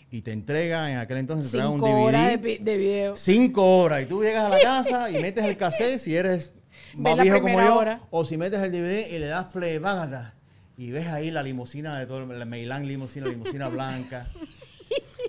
Y 0.09 0.21
te 0.21 0.31
entrega, 0.31 0.89
en 0.89 0.97
aquel 0.97 1.17
entonces 1.17 1.51
te 1.51 1.57
entrega 1.57 1.69
un 1.69 1.79
Cinco 1.79 1.87
DVD. 1.87 2.03
horas 2.07 2.41
de, 2.41 2.77
video. 2.77 3.15
Cinco 3.17 3.79
horas. 3.81 4.03
Y 4.03 4.05
tú 4.05 4.23
llegas 4.23 4.43
a 4.45 4.49
la 4.49 4.59
casa 4.59 5.11
y 5.11 5.21
metes 5.21 5.43
el 5.45 5.57
cassette 5.57 5.99
si 5.99 6.15
eres 6.15 6.53
más 6.95 7.19
viejo 7.19 7.41
como 7.41 7.59
yo. 7.59 7.75
hora. 7.77 8.01
O 8.09 8.25
si 8.25 8.37
metes 8.37 8.59
el 8.61 8.71
DVD 8.71 9.11
y 9.13 9.19
le 9.19 9.27
das 9.27 9.45
play, 9.45 9.77
vágata. 9.79 10.33
Y 10.77 10.91
ves 10.91 11.07
ahí 11.07 11.31
la 11.31 11.41
limusina 11.43 11.97
de 11.97 12.05
todo, 12.05 12.25
la 12.25 12.45
Meilán 12.45 12.87
limusina, 12.87 13.27
limusina 13.27 13.67
blanca. 13.69 14.27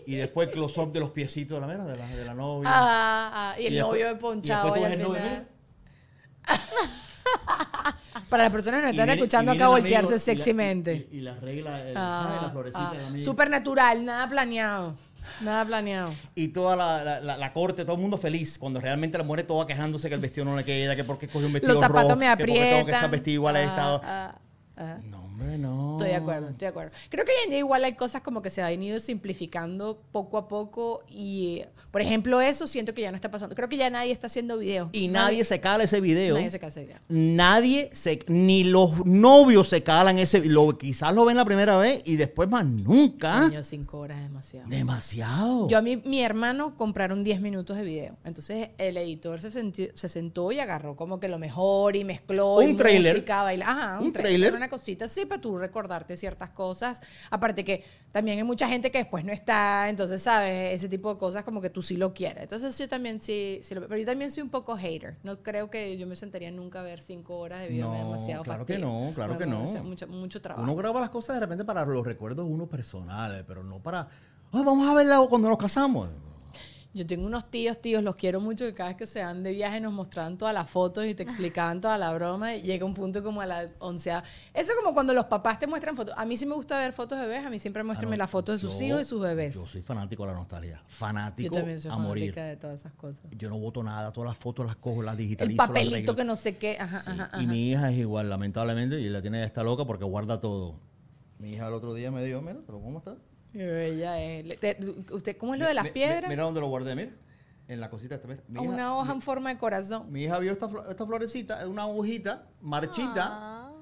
Y 0.06 0.14
después 0.16 0.48
close-up 0.50 0.92
de 0.92 1.00
los 1.00 1.10
piecitos 1.10 1.56
de 1.56 1.60
la, 1.60 1.66
mera, 1.66 1.84
de 1.86 1.96
la, 1.96 2.06
de 2.06 2.24
la 2.24 2.34
novia. 2.34 2.68
Ah, 2.72 3.52
ah, 3.54 3.60
y 3.60 3.66
el 3.66 3.72
Y 3.72 3.76
después- 3.76 4.00
novio 4.00 4.12
y 4.12 4.14
ponchado 4.20 4.72
después 4.74 4.82
tú 4.98 5.10
ves 5.12 5.22
el 5.22 5.22
novio. 5.24 5.44
Para 8.28 8.42
las 8.44 8.52
personas 8.52 8.80
que 8.80 8.86
nos 8.86 8.90
están 8.92 9.10
escuchando 9.10 9.52
acá 9.52 9.64
el 9.64 9.70
voltearse 9.70 9.98
amigo 9.98 10.16
y 10.16 10.18
sexymente. 10.18 11.08
Y, 11.10 11.18
y 11.18 11.20
la 11.20 11.34
regla, 11.36 11.80
el- 11.88 11.94
Ah, 11.96 12.40
la 12.42 12.50
florecita 12.50 12.92
ah. 12.92 13.20
Súper 13.20 13.48
natural, 13.50 14.04
nada 14.04 14.28
planeado. 14.28 14.94
Nada 15.42 15.64
planeado. 15.64 16.12
Y 16.34 16.48
toda 16.48 16.76
la, 16.76 17.04
la- 17.04 17.20
la- 17.20 17.36
la 17.36 17.52
corte, 17.52 17.84
todo 17.84 17.96
el 17.96 18.02
mundo 18.02 18.18
feliz, 18.18 18.58
cuando 18.58 18.80
realmente 18.80 19.16
la 19.18 19.24
mujer 19.24 19.46
toda 19.46 19.66
quejándose 19.66 20.08
que 20.08 20.14
el 20.14 20.20
vestido 20.20 20.44
no 20.46 20.56
le 20.56 20.64
queda, 20.64 20.94
que 20.96 21.04
porque 21.04 21.26
cogió 21.28 21.46
un 21.46 21.52
vestido 21.54 21.72
Los 21.74 21.82
zapatos 21.82 22.10
rojo, 22.10 22.16
me 22.18 22.26
que 22.26 22.36
porque 22.36 22.52
tengo 22.52 22.60
que 22.60 22.70
aprietan. 22.80 22.94
estar 22.94 23.10
vestido 23.10 23.34
igual 23.34 23.56
a 23.56 23.62
esta. 23.62 23.94
Ah, 23.94 24.00
ah, 24.04 24.38
ah. 24.76 24.98
No, 25.04 25.27
hombre, 25.40 25.58
no. 25.58 25.92
Estoy 25.92 26.08
de 26.08 26.14
acuerdo, 26.16 26.48
estoy 26.48 26.66
de 26.66 26.68
acuerdo. 26.68 26.90
Creo 27.08 27.24
que 27.24 27.32
hoy 27.32 27.38
en 27.44 27.50
día 27.50 27.58
igual 27.58 27.84
hay 27.84 27.94
cosas 27.94 28.22
como 28.22 28.42
que 28.42 28.50
se 28.50 28.62
han 28.62 28.82
ido 28.82 28.98
simplificando 29.00 30.02
poco 30.12 30.38
a 30.38 30.48
poco 30.48 31.02
y, 31.08 31.62
por 31.90 32.00
ejemplo, 32.02 32.40
eso 32.40 32.66
siento 32.66 32.94
que 32.94 33.02
ya 33.02 33.10
no 33.10 33.16
está 33.16 33.30
pasando. 33.30 33.54
Creo 33.54 33.68
que 33.68 33.76
ya 33.76 33.90
nadie 33.90 34.12
está 34.12 34.26
haciendo 34.26 34.58
videos. 34.58 34.88
Y 34.92 35.08
nadie 35.08 35.44
se 35.44 35.60
cala 35.60 35.84
ese 35.84 36.00
video. 36.00 36.34
Nadie 36.34 36.50
se 36.50 36.58
casa 36.58 36.80
de 36.80 36.86
video. 36.86 36.98
Nadie 37.08 37.90
se, 37.92 38.20
ni 38.28 38.64
los 38.64 39.04
novios 39.06 39.68
se 39.68 39.82
calan 39.82 40.18
ese 40.18 40.44
lo 40.46 40.76
Quizás 40.78 41.14
lo 41.14 41.24
ven 41.24 41.36
la 41.36 41.44
primera 41.44 41.76
vez 41.76 42.02
y 42.04 42.16
después 42.16 42.48
más 42.48 42.64
nunca. 42.64 43.44
Año, 43.44 43.62
cinco 43.62 43.98
horas 44.00 44.18
es 44.18 44.24
demasiado. 44.24 44.68
Demasiado. 44.68 45.68
Yo 45.68 45.78
a 45.78 45.82
mí, 45.82 45.96
mi 46.04 46.20
hermano 46.22 46.76
compraron 46.76 47.24
10 47.24 47.40
minutos 47.40 47.76
de 47.76 47.82
video. 47.82 48.16
Entonces 48.24 48.70
el 48.78 48.96
editor 48.96 49.40
se, 49.40 49.50
se 49.94 50.08
sentó 50.08 50.52
y 50.52 50.60
agarró 50.60 50.96
como 50.96 51.20
que 51.20 51.28
lo 51.28 51.38
mejor 51.38 51.96
y 51.96 52.04
mezcló. 52.04 52.56
Un 52.56 52.70
y 52.70 52.74
tráiler. 52.74 53.14
música, 53.16 53.42
baila- 53.42 53.66
Ajá, 53.68 54.00
un, 54.00 54.06
Un 54.08 54.12
trailer. 54.12 54.40
tráiler. 54.40 54.54
Una 54.54 54.68
cosita 54.68 55.06
así 55.06 55.26
para 55.28 55.40
tú 55.40 55.58
recordarte 55.58 56.16
ciertas 56.16 56.50
cosas. 56.50 57.00
Aparte 57.30 57.64
que 57.64 57.84
también 58.10 58.38
hay 58.38 58.44
mucha 58.44 58.66
gente 58.68 58.90
que 58.90 58.98
después 58.98 59.24
no 59.24 59.32
está. 59.32 59.88
Entonces, 59.88 60.22
¿sabes? 60.22 60.74
Ese 60.74 60.88
tipo 60.88 61.12
de 61.12 61.18
cosas 61.18 61.44
como 61.44 61.60
que 61.60 61.70
tú 61.70 61.82
sí 61.82 61.96
lo 61.96 62.14
quieres. 62.14 62.42
Entonces 62.44 62.76
yo 62.78 62.88
también 62.88 63.20
sí, 63.20 63.60
sí 63.62 63.74
lo 63.74 63.82
Pero 63.86 63.98
yo 64.00 64.06
también 64.06 64.30
soy 64.30 64.42
un 64.42 64.50
poco 64.50 64.76
hater. 64.76 65.16
No 65.22 65.42
creo 65.42 65.70
que 65.70 65.96
yo 65.98 66.06
me 66.06 66.16
sentaría 66.16 66.50
nunca 66.50 66.80
a 66.80 66.82
ver 66.82 67.00
5 67.00 67.38
horas 67.38 67.60
de 67.60 67.68
video. 67.68 67.92
No, 67.92 67.94
demasiado 67.98 68.42
claro 68.42 68.64
que 68.66 68.74
fastidio. 68.74 68.92
no, 69.06 69.12
claro 69.14 69.38
que 69.38 69.46
no. 69.46 69.60
Mucho, 69.84 70.06
mucho 70.08 70.40
trabajo. 70.42 70.62
Uno 70.64 70.74
graba 70.74 71.00
las 71.00 71.10
cosas 71.10 71.36
de 71.36 71.40
repente 71.40 71.64
para 71.64 71.84
los 71.84 72.06
recuerdos 72.06 72.46
uno 72.48 72.66
personales, 72.66 73.44
pero 73.46 73.62
no 73.62 73.78
para. 73.82 74.00
"Ah, 74.52 74.62
vamos 74.64 74.88
a 74.88 74.94
verla 74.94 75.18
cuando 75.28 75.48
nos 75.48 75.58
casamos. 75.58 76.08
Yo 76.94 77.06
tengo 77.06 77.26
unos 77.26 77.50
tíos, 77.50 77.80
tíos, 77.80 78.02
los 78.02 78.16
quiero 78.16 78.40
mucho, 78.40 78.64
que 78.64 78.72
cada 78.72 78.88
vez 78.88 78.96
que 78.96 79.06
se 79.06 79.22
van 79.22 79.42
de 79.42 79.52
viaje 79.52 79.78
nos 79.78 79.92
mostraban 79.92 80.38
todas 80.38 80.54
las 80.54 80.68
fotos 80.68 81.04
y 81.04 81.14
te 81.14 81.22
explicaban 81.22 81.82
toda 81.82 81.98
la 81.98 82.12
broma 82.14 82.54
y 82.54 82.62
llega 82.62 82.86
un 82.86 82.94
punto 82.94 83.22
como 83.22 83.42
a 83.42 83.46
la 83.46 83.68
onceava. 83.78 84.24
Eso 84.54 84.72
es 84.72 84.76
como 84.82 84.94
cuando 84.94 85.12
los 85.12 85.26
papás 85.26 85.58
te 85.58 85.66
muestran 85.66 85.94
fotos. 85.96 86.14
A 86.16 86.24
mí 86.24 86.36
sí 86.38 86.46
me 86.46 86.54
gusta 86.54 86.78
ver 86.78 86.94
fotos 86.94 87.20
de 87.20 87.26
bebés, 87.26 87.44
a 87.46 87.50
mí 87.50 87.58
siempre 87.58 87.84
muéstrenme 87.84 88.14
Ah, 88.14 88.16
no, 88.16 88.22
las 88.22 88.30
fotos 88.30 88.60
de 88.60 88.66
sus 88.68 88.78
yo- 88.80 88.86
hijos 88.86 89.02
y 89.02 89.04
sus 89.04 89.20
bebés. 89.20 89.54
Yo 89.54 89.66
soy 89.66 89.82
fanático 89.82 90.24
de 90.24 90.32
la 90.32 90.38
nostalgia. 90.38 90.76
Yo 90.78 90.82
Fanático 90.88 91.54
también 91.56 91.78
soy 91.78 91.90
a 91.92 91.96
morir. 91.98 92.32
fanática 92.32 92.44
de 92.46 92.56
todas 92.56 92.80
esas 92.80 92.94
cosas. 92.94 93.22
Yo 93.36 93.50
no 93.50 93.58
voto 93.58 93.82
nada, 93.84 94.10
todas 94.12 94.28
las 94.30 94.38
fotos 94.38 94.64
las 94.66 94.76
cojo, 94.76 95.02
las 95.02 95.12
El 95.12 95.18
digitalizo. 95.18 95.58
las 95.62 95.68
papelito 95.68 96.16
que 96.16 96.24
no 96.24 96.36
sé 96.36 96.56
qué. 96.56 96.78
Ajá, 96.80 97.00
Sí, 97.00 97.10
ajá, 97.10 97.42
Y 97.42 97.46
mi 97.46 97.70
hija 97.70 97.90
es 97.90 97.98
igual, 97.98 98.30
lamentablemente, 98.30 98.98
y 98.98 99.08
la 99.10 99.20
tiene 99.20 99.44
esta 99.44 99.62
loca 99.62 99.84
porque 99.84 100.04
guarda 100.04 100.40
todo. 100.40 100.80
Mi 101.38 101.50
hija 101.52 101.68
el 101.68 101.74
otro 101.74 101.92
día 101.94 102.10
me 102.10 102.24
dio, 102.24 102.40
mira, 102.40 102.54
te 102.64 102.72
lo 102.72 102.80
puedo 102.80 103.02
bella 103.66 104.20
es. 104.22 104.46
¿Usted 105.12 105.36
cómo 105.36 105.54
es 105.54 105.60
lo 105.60 105.66
de 105.66 105.74
las 105.74 105.90
piedras? 105.90 106.28
Mira 106.28 106.42
dónde 106.44 106.60
lo 106.60 106.68
guardé, 106.68 106.94
mira. 106.94 107.10
En 107.68 107.80
la 107.80 107.90
cosita 107.90 108.14
esta, 108.14 108.26
mira. 108.28 108.42
Mi 108.48 108.60
hija- 108.62 108.70
Una 108.72 108.96
hoja 108.96 109.08
mi- 109.12 109.16
en 109.16 109.22
forma 109.22 109.50
de 109.50 109.58
corazón. 109.58 110.10
Mi 110.10 110.24
hija 110.24 110.38
vio 110.38 110.52
esta, 110.52 110.68
esta 110.88 111.04
florecita, 111.06 111.60
es 111.62 111.68
una 111.68 111.86
hojita 111.86 112.46
marchita 112.62 113.26
Ah. 113.28 113.72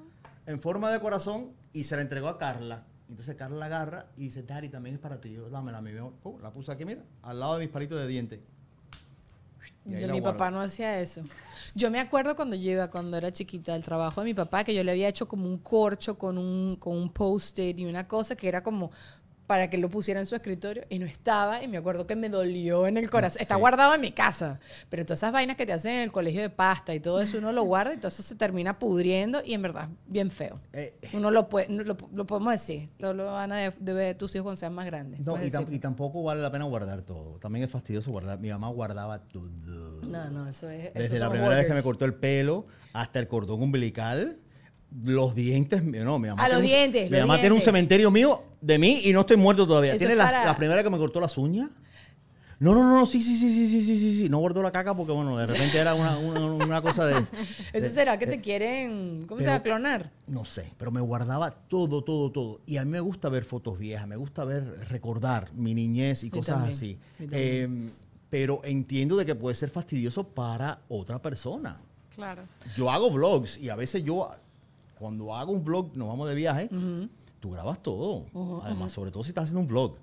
en 0.45 0.59
forma 0.61 0.91
de 0.91 0.99
corazón 0.99 1.53
y 1.73 1.83
se 1.85 1.95
la 1.95 2.01
entregó 2.01 2.27
a 2.27 2.37
Carla. 2.37 2.83
Entonces 3.09 3.35
Carla 3.35 3.57
la 3.57 3.65
agarra 3.67 4.07
y 4.17 4.23
dice, 4.23 4.43
Dari, 4.43 4.67
también 4.67 4.95
es 4.95 5.01
para 5.01 5.21
ti. 5.21 5.31
Yo, 5.31 5.49
dámela, 5.49 5.81
mi. 5.81 5.91
Pum, 6.21 6.41
la 6.41 6.51
puse 6.51 6.71
aquí, 6.73 6.83
mira, 6.83 7.01
al 7.21 7.39
lado 7.39 7.53
de 7.53 7.61
mis 7.65 7.69
palitos 7.69 7.97
de 7.97 8.07
dientes. 8.07 8.39
Y 9.85 10.01
Yo- 10.01 10.09
mi 10.11 10.19
papá 10.19 10.51
no 10.51 10.59
hacía 10.59 10.99
eso. 10.99 11.21
Yo 11.73 11.89
me 11.89 12.01
acuerdo 12.01 12.35
cuando 12.35 12.55
yo 12.55 12.71
iba, 12.71 12.89
cuando 12.89 13.15
era 13.15 13.31
chiquita, 13.31 13.73
el 13.73 13.83
trabajo 13.83 14.19
de 14.19 14.25
mi 14.25 14.33
papá, 14.33 14.65
que 14.65 14.75
yo 14.75 14.83
le 14.83 14.91
había 14.91 15.07
hecho 15.07 15.29
como 15.29 15.45
un 15.45 15.59
corcho 15.59 16.17
con 16.17 16.37
un, 16.37 16.75
con 16.75 16.97
un 16.97 17.09
post-it 17.13 17.79
y 17.79 17.85
una 17.85 18.05
cosa 18.05 18.35
que 18.35 18.49
era 18.49 18.61
como 18.61 18.91
para 19.47 19.69
que 19.69 19.77
lo 19.77 19.89
pusiera 19.89 20.19
en 20.19 20.25
su 20.25 20.35
escritorio 20.35 20.83
y 20.89 20.99
no 20.99 21.05
estaba 21.05 21.63
y 21.63 21.67
me 21.69 21.77
acuerdo 21.77 22.05
que 22.05 22.15
me 22.17 22.27
dolió 22.29 22.85
en 22.85 22.97
el 22.97 23.09
corazón. 23.09 23.41
Está 23.41 23.55
Sí. 23.55 23.59
guardado 23.61 23.95
en 23.95 24.01
mi 24.01 24.11
casa, 24.11 24.59
pero 24.89 25.05
todas 25.05 25.19
esas 25.19 25.31
vainas 25.31 25.55
que 25.55 25.65
te 25.65 25.71
hacen 25.73 25.93
en 25.93 26.01
el 26.01 26.11
colegio 26.11 26.41
de 26.41 26.49
pasta 26.49 26.93
y 26.93 26.99
todo 26.99 27.21
eso 27.21 27.37
uno 27.37 27.53
lo 27.53 27.63
guarda 27.63 27.93
y 27.93 27.97
todo 27.97 28.09
eso 28.09 28.21
se 28.23 28.35
termina 28.35 28.77
pudriendo 28.77 29.41
y 29.45 29.53
en 29.53 29.61
verdad 29.61 29.87
bien 30.05 30.31
feo. 30.31 30.59
Eh, 30.73 30.93
Uno 31.13 31.31
lo 31.31 31.47
puede, 31.47 31.69
lo, 31.69 31.95
lo 32.13 32.25
podemos 32.25 32.51
decir, 32.51 32.89
lo, 32.99 33.13
lo 33.13 33.25
van 33.25 33.51
a 33.53 33.73
ver 33.79 34.17
tus 34.17 34.35
hijos 34.35 34.43
cuando 34.43 34.59
sean 34.59 34.73
más 34.73 34.85
grandes. 34.85 35.21
no, 35.21 35.41
y, 35.43 35.49
tam- 35.49 35.71
y 35.71 35.79
tampoco 35.79 36.21
vale 36.23 36.41
la 36.41 36.51
pena 36.51 36.65
guardar 36.65 37.01
todo. 37.03 37.39
También 37.39 37.63
es 37.63 37.71
fastidioso 37.71 38.11
guardar. 38.11 38.39
Mi 38.39 38.49
mamá 38.49 38.67
guardaba 38.69 39.19
todo. 39.19 39.47
no, 40.03 40.29
no, 40.29 40.47
eso 40.49 40.69
es... 40.69 40.93
Desde 40.93 41.19
la 41.19 41.29
primera 41.29 41.55
vez 41.55 41.65
que 41.65 41.73
me 41.73 41.81
cortó 41.83 42.03
el 42.05 42.13
pelo 42.15 42.65
hasta 42.93 43.19
el 43.19 43.27
cordón 43.29 43.61
umbilical, 43.61 44.39
los 45.03 45.35
dientes, 45.35 45.83
no, 45.83 46.17
mi 46.19 46.27
mamá. 46.29 46.43
Ah, 46.43 46.49
los 46.49 46.59
un- 46.59 46.65
dientes, 46.65 47.09
Mi 47.11 47.17
los 47.17 47.27
mamá 47.27 47.39
tiene 47.39 47.55
un 47.55 47.61
cementerio 47.61 48.09
mío 48.11 48.43
de 48.61 48.79
mí 48.79 49.01
y 49.05 49.13
no 49.13 49.21
estoy 49.21 49.37
muerto 49.37 49.67
todavía. 49.67 49.91
Eso 49.91 49.99
tiene 49.99 50.13
es 50.13 50.17
las- 50.17 50.33
para- 50.33 50.45
la 50.45 50.57
primera 50.57 50.83
que 50.83 50.89
me 50.89 50.97
cortó 50.97 51.19
las 51.19 51.37
uñas. 51.37 51.69
No, 52.59 52.73
no, 52.73 52.81
no, 52.89 53.05
sí, 53.05 53.21
sí, 53.21 53.37
sí, 53.37 53.53
sí, 53.53 53.67
sí, 53.69 53.85
sí, 53.85 53.97
sí, 53.99 54.17
sí. 54.23 54.29
No 54.29 54.39
guardó 54.39 54.63
la 54.63 54.71
caca 54.71 54.95
porque, 54.95 55.11
bueno, 55.11 55.37
de 55.37 55.45
repente 55.45 55.77
era 55.77 55.93
una, 55.93 56.17
una, 56.17 56.45
una 56.65 56.81
cosa 56.81 57.05
de... 57.05 57.13
¿Eso 57.73 57.85
de- 57.85 57.89
será 57.91 58.17
que 58.17 58.25
te 58.25 58.41
quieren, 58.41 59.25
cómo 59.27 59.41
se 59.41 59.45
va 59.47 59.55
a 59.55 59.61
clonar? 59.63 60.09
No 60.25 60.43
sé, 60.43 60.73
pero 60.77 60.89
me 60.89 60.99
guardaba 60.99 61.51
todo, 61.51 62.03
todo, 62.03 62.31
todo. 62.31 62.61
Y 62.65 62.77
a 62.77 62.85
mí 62.85 62.89
me 62.89 62.99
gusta 62.99 63.29
ver 63.29 63.43
fotos 63.45 63.77
viejas, 63.77 64.07
me 64.07 64.15
gusta 64.15 64.43
ver, 64.43 64.87
recordar 64.89 65.51
mi 65.53 65.75
niñez 65.75 66.23
y 66.23 66.31
cosas 66.31 66.55
también, 66.55 66.73
así. 66.75 66.97
Eh, 67.31 67.91
pero 68.31 68.61
entiendo 68.63 69.15
de 69.17 69.25
que 69.27 69.35
puede 69.35 69.55
ser 69.55 69.69
fastidioso 69.69 70.23
para 70.27 70.79
otra 70.89 71.21
persona. 71.21 71.79
Claro. 72.15 72.41
Yo 72.75 72.89
hago 72.89 73.11
vlogs 73.11 73.59
y 73.59 73.69
a 73.69 73.75
veces 73.75 74.03
yo, 74.03 74.31
cuando 74.97 75.35
hago 75.35 75.51
un 75.51 75.63
vlog, 75.63 75.95
nos 75.95 76.07
vamos 76.07 76.27
de 76.27 76.35
viaje, 76.35 76.69
tú 77.39 77.51
grabas 77.51 77.81
todo. 77.81 78.25
Además, 78.63 78.91
sobre 78.91 79.11
todo 79.11 79.23
si 79.23 79.29
estás 79.29 79.45
haciendo 79.45 79.61
un 79.61 79.67
vlog. 79.67 79.95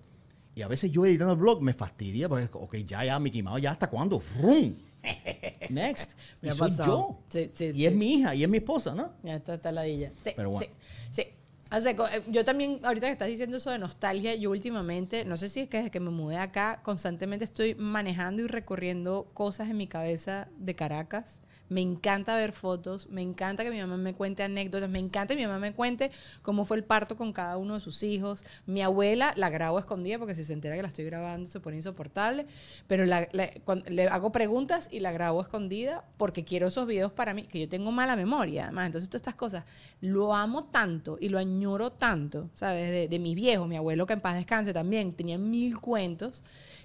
Y 0.57 0.63
a 0.63 0.69
veces 0.69 0.91
yo 0.93 1.05
editando 1.05 1.33
el 1.33 1.39
vlog 1.41 1.61
me 1.63 1.73
fastidia 1.73 2.29
porque, 2.29 2.49
ok, 2.53 2.77
ya, 2.87 3.05
ya, 3.05 3.19
Mickey 3.19 3.43
Mouse, 3.43 3.61
ya 3.61 3.73
hasta 3.73 3.91
cuándo. 3.91 4.21
¡Frum! 4.21 4.73
Next. 5.69 6.13
Me 6.41 6.49
y 6.49 6.51
ha 6.51 6.55
soy 6.55 6.71
pasado. 6.71 6.87
yo. 6.87 7.19
Sí, 7.29 7.51
sí, 7.53 7.65
y 7.67 7.73
sí. 7.73 7.87
es 7.87 7.95
mi 7.95 8.15
hija 8.15 8.35
y 8.35 8.45
es 8.45 8.49
mi 8.49 8.59
esposa, 8.59 8.95
¿no? 8.95 9.11
Ya 9.23 9.35
está, 9.37 9.55
está 9.55 9.73
ladilla. 9.73 10.13
Sí, 10.17 10.31
Pero 10.37 10.51
bueno. 10.51 10.67
sí, 11.11 11.23
sí. 11.23 11.29
O 11.77 11.81
sea, 11.81 11.91
eh, 11.91 12.23
yo 12.29 12.45
también, 12.45 12.79
ahorita 12.85 13.09
que 13.09 13.13
estás 13.13 13.29
diciendo 13.29 13.57
eso 13.57 13.71
de 13.71 13.79
nostalgia, 13.81 14.35
yo 14.37 14.51
últimamente, 14.51 15.25
no 15.25 15.37
sé 15.37 15.49
si 15.49 15.61
es 15.61 15.69
que 15.69 15.79
desde 15.79 15.91
que 15.91 15.99
me 15.99 16.11
mudé 16.11 16.37
acá, 16.37 16.81
constantemente 16.85 17.45
estoy 17.45 17.75
manejando 17.75 18.43
y 18.43 18.47
recorriendo 18.47 19.29
cosas 19.35 19.69
en 19.69 19.77
mi 19.77 19.89
cabeza 19.89 20.49
de 20.57 20.77
Caracas. 20.77 21.41
Me 21.75 21.81
encanta 21.81 22.37
ver 22.37 22.53
fotos, 22.53 23.09
me 23.09 23.21
encanta 23.21 23.65
que 23.65 23.71
mi 23.73 23.81
mamá 23.81 23.97
me 23.97 24.15
cuente 24.15 24.45
anécdotas, 24.45 24.89
me 24.89 25.01
encanta 25.01 25.35
que 25.35 25.41
mi 25.41 25.45
mamá 25.45 25.59
me 25.59 25.73
cuente 25.73 26.13
cómo 26.43 26.65
fue 26.65 26.77
el 26.77 26.85
parto 26.85 27.17
con 27.17 27.33
cada 27.33 27.57
uno 27.57 27.75
de 27.75 27.81
sus 27.81 28.05
hijos. 28.05 28.45
Mi 28.65 28.81
abuela 28.81 29.35
la 29.37 29.51
grabo 29.51 29.81
escondida 29.81 30.21
porque 30.21 30.37
si 30.37 30.45
se 30.45 30.53
entera 30.53 30.77
que 30.77 30.83
la 30.83 30.89
estoy 30.89 31.05
grabando 31.05 31.51
se 31.51 31.59
pone 31.59 31.75
insoportable, 31.75 32.47
pero 32.87 33.05
le 33.05 34.09
hago 34.09 34.31
preguntas 34.31 34.89
y 34.93 35.01
la 35.01 35.11
grabo 35.11 35.43
escondida 35.43 36.05
porque 36.17 36.45
quiero 36.45 36.69
esos 36.69 36.87
videos 36.87 37.11
para 37.11 37.35
mí, 37.35 37.43
que 37.43 37.59
yo 37.59 37.69
tengo 37.69 37.91
mala 37.91 38.15
memoria, 38.15 38.67
además. 38.67 38.87
Entonces 38.87 39.11
todas 39.11 39.23
estas 39.23 39.35
cosas 39.35 39.65
lo 40.01 40.33
amo 40.33 40.67
tanto 40.67 41.19
y 41.21 41.29
lo 41.29 41.39
añoro 41.39 41.91
tanto, 41.91 42.51
¿sabes? 42.55 42.89
De, 42.89 43.09
de 43.09 43.19
mi 43.19 43.35
viejo, 43.35 43.67
mi 43.67 43.75
abuelo 43.75 44.07
que 44.07 44.13
en 44.13 44.21
paz 44.21 44.37
descanse 44.37 44.73
también, 44.73 45.13
tenía 45.13 45.39
mil 45.39 45.81
cuentos. 45.81 46.45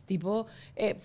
Tipo, 0.10 0.48
eh, 0.76 0.98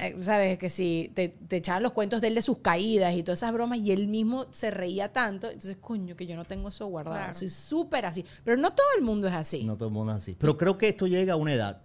eh, 0.00 0.16
¿sabes? 0.22 0.56
Que 0.56 0.70
si 0.70 1.12
te, 1.14 1.28
te 1.28 1.58
echaban 1.58 1.82
los 1.82 1.92
cuentos 1.92 2.22
de 2.22 2.28
él 2.28 2.34
de 2.34 2.40
sus 2.40 2.60
caídas 2.60 3.14
y 3.14 3.22
todas 3.22 3.40
esas 3.40 3.52
bromas 3.52 3.78
y 3.78 3.92
él 3.92 4.08
mismo 4.08 4.46
se 4.50 4.70
reía 4.70 5.12
tanto. 5.12 5.48
Entonces, 5.48 5.76
coño, 5.78 6.16
que 6.16 6.26
yo 6.26 6.34
no 6.34 6.46
tengo 6.46 6.70
eso 6.70 6.86
guardado. 6.86 7.18
Claro. 7.18 7.34
Soy 7.34 7.50
súper 7.50 8.06
así. 8.06 8.24
Pero 8.44 8.56
no 8.56 8.72
todo 8.72 8.86
el 8.96 9.04
mundo 9.04 9.28
es 9.28 9.34
así. 9.34 9.64
No 9.64 9.76
todo 9.76 9.88
el 9.88 9.94
mundo 9.94 10.12
es 10.12 10.22
así. 10.22 10.34
Pero 10.38 10.56
creo 10.56 10.78
que 10.78 10.88
esto 10.88 11.06
llega 11.06 11.34
a 11.34 11.36
una 11.36 11.52
edad. 11.52 11.82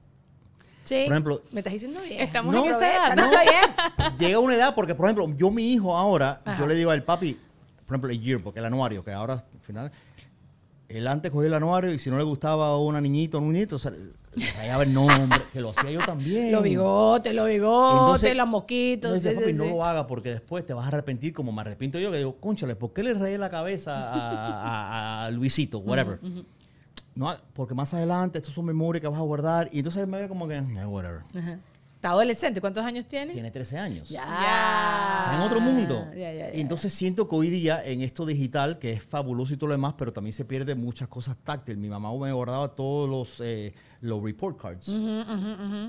Sí. 0.86 1.04
Por 1.04 1.12
ejemplo, 1.12 1.42
me 1.52 1.60
estás 1.60 1.74
diciendo 1.74 2.02
bien. 2.02 2.22
Estamos 2.22 2.56
en 2.56 2.72
esa 2.72 2.96
edad. 2.96 3.16
no, 3.18 3.30
bien. 3.30 4.16
llega 4.18 4.38
a 4.38 4.40
una 4.40 4.56
edad 4.56 4.74
porque, 4.74 4.96
por 4.96 5.08
ejemplo, 5.08 5.30
yo 5.36 5.52
mi 5.52 5.74
hijo 5.74 5.98
ahora, 5.98 6.42
Ajá. 6.46 6.58
yo 6.58 6.66
le 6.66 6.76
digo 6.76 6.92
al 6.92 7.04
papi, 7.04 7.34
por 7.86 7.94
ejemplo, 7.96 8.10
el 8.10 8.22
yearbook, 8.22 8.56
el 8.56 8.64
anuario, 8.64 9.04
que 9.04 9.12
ahora 9.12 9.34
al 9.34 9.60
final, 9.60 9.92
él 10.98 11.08
antes 11.08 11.32
cogía 11.32 11.48
el 11.48 11.54
anuario 11.54 11.94
y 11.94 12.00
si 12.00 12.10
no 12.10 12.18
le 12.18 12.24
gustaba 12.24 12.78
una 12.78 13.00
niñita 13.02 13.38
o 13.38 13.42
un 13.42 13.52
niñito, 13.54 13.76
o 13.78 13.80
sea, 13.80 13.92
le 13.92 14.52
rayaba 14.58 14.84
el 14.84 14.94
nombre, 14.94 15.40
que 15.52 15.62
lo 15.62 15.70
hacía 15.72 15.92
yo 15.92 16.00
también. 16.00 16.52
Los 16.52 16.64
bigotes, 16.64 17.34
los 17.36 17.48
bigotes, 17.48 18.00
Entonces, 18.00 18.36
los 18.36 18.48
mosquitos. 18.48 19.14
Decía, 19.14 19.32
sí, 19.32 19.38
papi, 19.38 19.52
sí, 19.52 19.58
no 19.58 19.66
lo 19.66 19.84
haga 19.86 20.08
porque 20.08 20.30
después 20.32 20.66
te 20.66 20.74
vas 20.74 20.86
a 20.86 20.88
arrepentir 20.90 21.34
como 21.34 21.52
me 21.52 21.62
arrepiento 21.62 22.00
yo, 22.00 22.12
que 22.12 22.18
digo, 22.18 22.36
cónchale, 22.40 22.76
¿por 22.76 22.94
qué 22.94 23.04
le 23.04 23.14
rayé 23.14 23.38
la 23.38 23.50
cabeza 23.50 23.94
a, 23.96 25.24
a- 25.24 25.26
a 25.26 25.32
Luisito, 25.32 25.80
whatever? 25.80 26.20
No, 27.16 27.36
porque 27.54 27.76
más 27.76 27.94
adelante 27.94 28.40
estos 28.40 28.54
son 28.56 28.66
memorias 28.66 29.02
que 29.02 29.08
vas 29.08 29.20
a 29.20 29.24
guardar 29.24 29.70
y 29.72 29.78
entonces 29.80 30.08
me 30.08 30.20
ve 30.20 30.28
como 30.28 30.48
que, 30.48 30.56
eh, 30.58 30.86
whatever. 30.88 31.20
Ajá. 31.36 31.60
Está 32.04 32.12
adolescente. 32.12 32.60
¿Cuántos 32.60 32.84
años 32.84 33.06
tiene? 33.06 33.32
Tiene 33.32 33.50
13 33.50 33.78
años. 33.78 34.10
Ya. 34.10 34.24
Está 34.24 35.36
en 35.38 35.42
otro 35.42 35.62
mundo. 35.62 36.06
Ya, 36.12 36.34
ya, 36.34 36.52
ya. 36.52 36.58
Y 36.58 36.60
entonces 36.60 36.94
siento 36.94 37.30
que 37.30 37.36
hoy 37.38 37.50
día 37.50 37.82
en 37.82 38.02
esto 38.02 38.26
digital, 38.26 38.78
que 38.78 38.92
es 38.92 39.02
fabuloso 39.02 39.54
y 39.54 39.58
todo 39.58 39.70
lo 39.70 39.76
demás, 39.76 39.94
pero 39.98 40.12
también 40.12 40.34
se 40.34 40.44
pierde 40.44 40.76
muchas 40.76 41.08
cosas 41.08 41.38
táctiles. 41.38 41.80
Mi 41.80 41.88
mamá 41.88 42.14
me 42.14 42.34
guardaba 42.34 42.76
todos 42.76 43.10
los, 43.10 43.40
eh, 43.40 43.74
los 44.02 44.22
report 44.22 44.62
cards. 44.62 44.92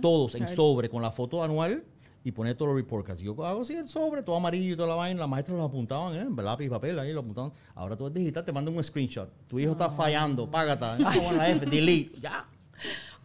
Todos 0.01 0.37
en 0.37 0.47
sobre, 0.55 0.89
con 0.89 1.03
la 1.03 1.11
foto 1.11 1.43
anual 1.43 1.83
y 2.23 2.31
ponía 2.31 2.57
todos 2.57 2.69
los 2.69 2.77
report 2.77 3.09
cards. 3.09 3.21
Yo 3.21 3.33
hago 3.45 3.63
así 3.63 3.75
el 3.75 3.89
sobre, 3.89 4.23
todo 4.23 4.37
amarillo 4.37 4.75
y 4.75 4.77
toda 4.77 4.91
la 4.91 4.95
vaina. 4.95 5.19
Las 5.19 5.29
maestras 5.29 5.59
lo 5.59 5.65
apuntaban, 5.65 6.15
¿eh? 6.15 6.43
Lápiz 6.45 6.71
papel, 6.71 6.97
ahí 7.01 7.13
lo 7.13 7.23
apuntaban. 7.23 7.53
Ahora 7.75 7.97
todo 7.97 8.07
es 8.07 8.15
digital, 8.15 8.45
te 8.45 8.53
mandan 8.53 8.77
un 8.77 8.85
screenshot. 8.85 9.33
Tu 9.49 9.59
hijo 9.59 9.73
está 9.73 9.91
fallando, 9.91 10.49
págate. 10.49 11.03
Con 11.27 11.37
la 11.37 11.51
F, 11.51 11.67
delete, 11.67 12.21
ya. 12.21 12.47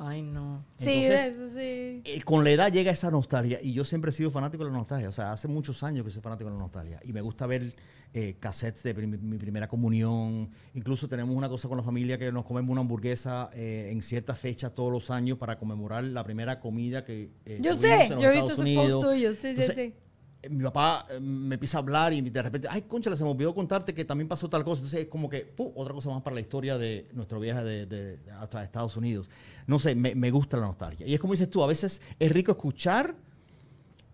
Ay, 0.01 0.21
no. 0.21 0.63
Sí, 0.77 1.03
Entonces- 1.05 1.31
eso 1.37 1.49
sí. 1.49 2.01
Eh, 2.05 2.21
con 2.23 2.43
la 2.45 2.51
edad 2.51 2.71
llega 2.71 2.89
esa 2.89 3.11
nostalgia 3.11 3.59
y 3.61 3.73
yo 3.73 3.83
siempre 3.83 4.11
he 4.11 4.13
sido 4.13 4.31
fanático 4.31 4.63
de 4.63 4.71
la 4.71 4.77
nostalgia. 4.77 5.09
O 5.09 5.11
sea, 5.11 5.33
hace 5.33 5.49
muchos 5.49 5.83
años 5.83 6.05
que 6.05 6.09
soy 6.11 6.21
fanático 6.21 6.49
de 6.49 6.55
la 6.55 6.61
nostalgia 6.61 6.99
y 7.03 7.11
me 7.11 7.19
gusta 7.21 7.45
ver 7.47 7.75
eh, 8.13 8.37
cassettes 8.39 8.81
de 8.83 8.95
prim- 8.95 9.19
mi 9.21 9.37
primera 9.37 9.67
comunión. 9.67 10.49
Incluso 10.73 11.07
tenemos 11.09 11.35
una 11.35 11.49
cosa 11.49 11.67
con 11.67 11.77
la 11.77 11.83
familia 11.83 12.17
que 12.17 12.31
nos 12.31 12.45
comemos 12.45 12.71
una 12.71 12.81
hamburguesa 12.81 13.49
eh, 13.53 13.89
en 13.91 14.01
ciertas 14.01 14.39
fechas 14.39 14.73
todos 14.73 14.91
los 14.91 15.11
años 15.11 15.37
para 15.37 15.57
conmemorar 15.59 16.03
la 16.05 16.23
primera 16.23 16.59
comida 16.61 17.03
que 17.03 17.29
eh, 17.45 17.59
Yo 17.61 17.75
sé, 17.75 18.05
en 18.05 18.11
los 18.15 18.23
yo 18.23 18.29
he 18.29 18.33
visto 18.41 18.53
ese 18.53 18.75
post 18.75 19.01
tuyo. 19.01 19.33
Sí, 19.35 19.47
Entonces, 19.49 19.75
sí, 19.75 19.81
sí. 19.89 19.93
Eh, 20.41 20.49
Mi 20.49 20.63
papá 20.63 21.03
eh, 21.09 21.19
me 21.19 21.55
empieza 21.55 21.77
a 21.77 21.81
hablar 21.81 22.13
y 22.13 22.21
de 22.21 22.41
repente, 22.41 22.67
ay, 22.69 22.83
concha, 22.83 23.15
se 23.15 23.23
me 23.23 23.29
olvidó 23.29 23.53
contarte 23.53 23.93
que 23.93 24.05
también 24.05 24.27
pasó 24.27 24.49
tal 24.49 24.63
cosa. 24.63 24.79
Entonces 24.81 25.01
es 25.01 25.07
como 25.07 25.29
que, 25.29 25.53
otra 25.75 25.93
cosa 25.93 26.09
más 26.09 26.21
para 26.21 26.33
la 26.35 26.41
historia 26.41 26.77
de 26.77 27.07
nuestro 27.13 27.39
viaje 27.39 27.63
de- 27.63 28.19
hasta 28.39 28.63
Estados 28.63 28.95
Unidos. 28.97 29.29
No 29.67 29.79
sé, 29.79 29.95
me, 29.95 30.15
me 30.15 30.31
gusta 30.31 30.57
la 30.57 30.65
nostalgia. 30.67 31.05
Y 31.07 31.13
es 31.13 31.19
como 31.19 31.33
dices 31.33 31.49
tú, 31.49 31.63
a 31.63 31.67
veces 31.67 32.01
es 32.19 32.31
rico 32.31 32.51
escuchar, 32.51 33.15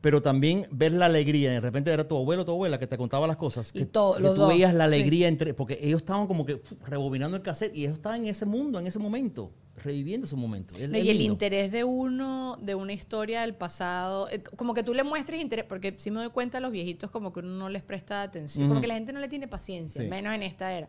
pero 0.06 0.22
también 0.22 0.68
ver 0.70 0.92
la 0.92 1.08
alegría. 1.08 1.50
De 1.50 1.60
repente 1.60 1.90
era 1.92 2.08
tu 2.08 2.16
abuelo 2.16 2.44
o 2.44 2.46
tu 2.46 2.52
abuela 2.52 2.78
que 2.78 2.86
te 2.86 2.96
contaba 2.96 3.26
las 3.26 3.38
cosas. 3.38 3.72
Y 3.74 3.80
Que, 3.80 3.86
todo- 3.88 4.18
que 4.18 4.22
los 4.22 4.36
tú 4.36 4.42
dos, 4.42 4.50
veías 4.50 4.72
la 4.76 4.88
sí. 4.88 4.94
alegría 4.94 5.28
entre. 5.28 5.56
Porque 5.56 5.80
ellos 5.82 6.02
estaban 6.02 6.28
como 6.28 6.46
que 6.46 6.62
rebobinando 6.86 7.36
el 7.36 7.42
cassette 7.42 7.76
y 7.76 7.86
ellos 7.86 7.96
estaban 7.96 8.22
en 8.22 8.28
ese 8.28 8.46
mundo, 8.46 8.80
en 8.80 8.86
ese 8.86 9.00
momento, 9.00 9.52
reviviendo 9.84 10.28
ese 10.28 10.36
momento. 10.36 10.76
Es- 10.78 10.88
No, 10.90 10.96
es 10.96 11.06
y 11.06 11.10
el 11.10 11.18
lindo. 11.18 11.34
interés 11.34 11.72
de 11.72 11.84
uno, 11.86 12.56
de 12.62 12.76
una 12.76 12.94
historia 12.94 13.42
del 13.42 13.56
pasado, 13.56 14.30
eh, 14.30 14.44
como 14.56 14.76
que 14.76 14.84
tú 14.84 14.94
le 14.94 15.04
muestres 15.04 15.42
interés, 15.42 15.66
porque 15.66 15.96
si 15.98 16.12
me 16.12 16.20
doy 16.20 16.30
cuenta 16.30 16.60
a 16.60 16.62
los 16.62 16.70
viejitos 16.70 17.10
como 17.10 17.34
que 17.34 17.40
uno 17.40 17.50
no 17.58 17.70
les 17.70 17.82
presta 17.82 18.22
atención, 18.22 18.68
como 18.68 18.82
que 18.82 18.88
la 18.88 18.94
gente 18.94 19.12
no 19.12 19.20
le 19.20 19.28
tiene 19.28 19.48
paciencia, 19.48 20.04
Sí. 20.04 20.08
menos 20.08 20.36
en 20.36 20.44
esta 20.44 20.72
era. 20.72 20.88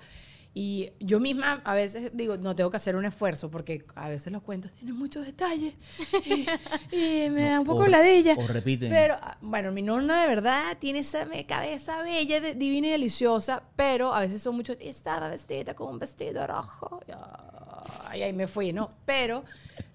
Y 0.59 0.89
yo 1.01 1.21
misma 1.21 1.61
a 1.67 1.75
veces 1.75 2.13
digo, 2.15 2.39
no 2.39 2.57
tengo 2.57 2.71
que 2.71 2.79
hacer 2.79 2.97
un 2.97 3.05
esfuerzo, 3.05 3.51
porque 3.51 3.85
a 3.95 4.09
veces 4.09 4.33
los 4.33 4.41
cuentos 4.41 4.73
tienen 4.73 4.97
muchos 4.97 5.27
detalles 5.27 5.75
y, 6.25 6.47
y 6.97 7.29
me 7.29 7.43
da 7.51 7.61
un 7.61 7.67
poco 7.67 7.83
o- 7.83 7.87
ladilla. 7.87 8.35
o 8.39 8.47
repiten. 8.47 8.89
Pero, 8.89 9.17
ah, 9.21 9.37
bueno, 9.43 9.71
mi 9.71 9.83
nonna 9.83 10.23
de 10.23 10.27
verdad 10.29 10.79
tiene 10.79 11.01
esa 11.01 11.27
cabeza 11.47 12.01
bella, 12.01 12.41
de- 12.41 12.55
divina 12.55 12.87
y 12.87 12.91
deliciosa, 12.93 13.65
pero 13.77 14.15
a 14.15 14.21
veces 14.21 14.41
son 14.41 14.57
muchos, 14.57 14.79
estaba 14.81 15.29
vestida 15.29 15.75
con 15.75 15.91
un 15.91 15.99
vestido 15.99 16.47
rojo. 16.47 17.01
Y, 17.07 17.13
Ay, 18.09 18.23
ahí 18.23 18.33
me 18.33 18.47
fui, 18.47 18.73
¿no? 18.73 18.93
Pero 19.05 19.45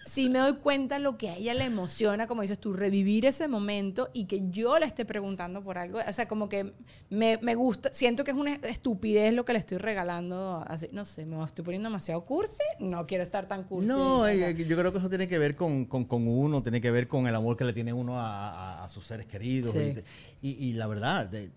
sí 0.06 0.30
me 0.30 0.40
doy 0.40 0.56
cuenta 0.56 0.98
lo 1.00 1.18
que 1.18 1.30
a 1.30 1.36
ella 1.38 1.54
le 1.54 1.66
emociona, 1.66 2.28
como 2.28 2.42
dices 2.42 2.60
tú, 2.60 2.74
revivir 2.74 3.26
ese 3.26 3.48
momento 3.48 4.10
y 4.14 4.26
que 4.26 4.50
yo 4.50 4.78
le 4.80 4.86
esté 4.86 5.06
preguntando 5.06 5.64
por 5.64 5.78
algo. 5.78 6.00
O 6.08 6.14
sea, 6.14 6.28
como 6.28 6.50
que 6.50 6.74
me, 7.10 7.38
me 7.42 7.56
gusta, 7.56 7.90
siento 7.94 8.24
que 8.24 8.32
es 8.32 8.38
una 8.38 8.56
estupidez 8.56 9.34
lo 9.34 9.46
que 9.46 9.54
le 9.54 9.60
estoy 9.60 9.78
regalando. 9.78 10.64
Así, 10.68 10.88
no 10.92 11.06
sé, 11.06 11.26
me 11.26 11.42
estoy 11.44 11.64
poniendo 11.64 11.90
demasiado 11.90 12.24
cursi. 12.26 12.52
No 12.80 13.06
quiero 13.08 13.24
estar 13.24 13.46
tan 13.48 13.64
cursi. 13.64 13.88
No, 13.88 14.24
acá. 14.24 14.34
eh, 14.34 14.66
yo 14.68 14.78
creo 14.78 14.92
que 14.92 14.98
eso 15.00 15.10
tiene 15.10 15.28
que 15.28 15.38
ver 15.38 15.56
con, 15.56 15.86
con- 15.86 16.06
con 16.06 16.28
uno, 16.28 16.64
tiene 16.64 16.82
que 16.82 16.92
ver 16.92 17.08
con 17.08 17.28
el 17.28 17.36
amor 17.36 17.56
que 17.58 17.64
le 17.66 17.74
tiene 17.74 17.94
uno 17.94 18.20
a, 18.20 18.50
a- 18.50 18.84
a 18.84 18.90
sus 18.90 19.06
seres 19.06 19.26
queridos. 19.28 19.74
Sí. 19.74 19.94
Y, 20.42 20.50
y- 20.50 20.70
y 20.70 20.74
la 20.74 20.88
verdad, 20.88 21.28
de- 21.28 21.52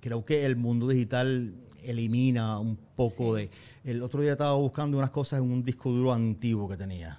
creo 0.00 0.24
que 0.24 0.44
el 0.44 0.56
mundo 0.56 0.88
digital 0.88 1.54
elimina 1.84 2.58
un 2.58 2.76
poco 2.96 3.34
de... 3.34 3.50
El 3.84 4.02
otro 4.02 4.20
día 4.20 4.32
estaba 4.32 4.54
buscando 4.54 4.98
unas 4.98 5.10
cosas 5.10 5.40
en 5.40 5.50
un 5.50 5.62
disco 5.64 5.90
duro 5.90 6.12
antiguo 6.12 6.68
que 6.68 6.76
tenía. 6.76 7.18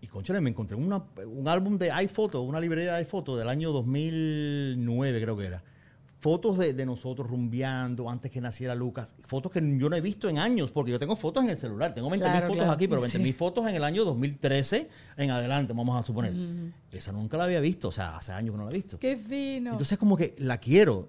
Y 0.00 0.06
conchale, 0.06 0.40
me 0.40 0.50
encontré 0.50 0.76
una- 0.76 1.02
un 1.26 1.48
álbum 1.48 1.76
de 1.76 1.90
iPhoto, 1.90 2.42
una 2.42 2.60
librería 2.60 2.92
de 2.92 2.98
iPhoto 2.98 3.36
del 3.36 3.48
año 3.48 3.72
2009 3.72 5.20
creo 5.20 5.36
que 5.36 5.46
era. 5.46 5.62
Fotos 6.20 6.58
de, 6.58 6.72
de 6.74 6.84
nosotros 6.84 7.28
rumbeando 7.30 8.10
antes 8.10 8.30
que 8.32 8.40
naciera 8.40 8.74
Lucas. 8.74 9.14
Fotos 9.24 9.52
que 9.52 9.60
yo 9.78 9.88
no 9.88 9.94
he 9.94 10.00
visto 10.00 10.28
en 10.28 10.38
años, 10.38 10.70
porque 10.72 10.90
yo 10.90 10.98
tengo 10.98 11.14
fotos 11.14 11.44
en 11.44 11.50
el 11.50 11.56
celular. 11.56 11.94
Tengo 11.94 12.10
20.000 12.10 12.18
Claro, 12.18 12.40
fotos 12.46 12.56
claro. 12.56 12.72
aquí, 12.72 12.88
pero 12.88 13.00
20.000 13.02 13.22
Sí. 13.26 13.32
fotos 13.32 13.68
en 13.68 13.76
el 13.76 13.84
año 13.84 14.04
2013 14.04 14.88
en 15.16 15.30
adelante, 15.30 15.72
vamos 15.74 15.96
a 15.96 16.02
suponer. 16.04 16.32
Esa 16.90 17.12
nunca 17.12 17.36
la 17.36 17.44
había 17.44 17.60
visto, 17.60 17.88
o 17.88 17.92
sea, 17.92 18.16
hace 18.16 18.32
años 18.32 18.52
que 18.52 18.58
no 18.58 18.64
la 18.64 18.70
he 18.70 18.74
visto. 18.74 18.98
Qué 18.98 19.16
fino. 19.16 19.70
Entonces 19.72 19.96
como 19.96 20.16
que 20.16 20.34
la 20.38 20.58
quiero. 20.58 21.06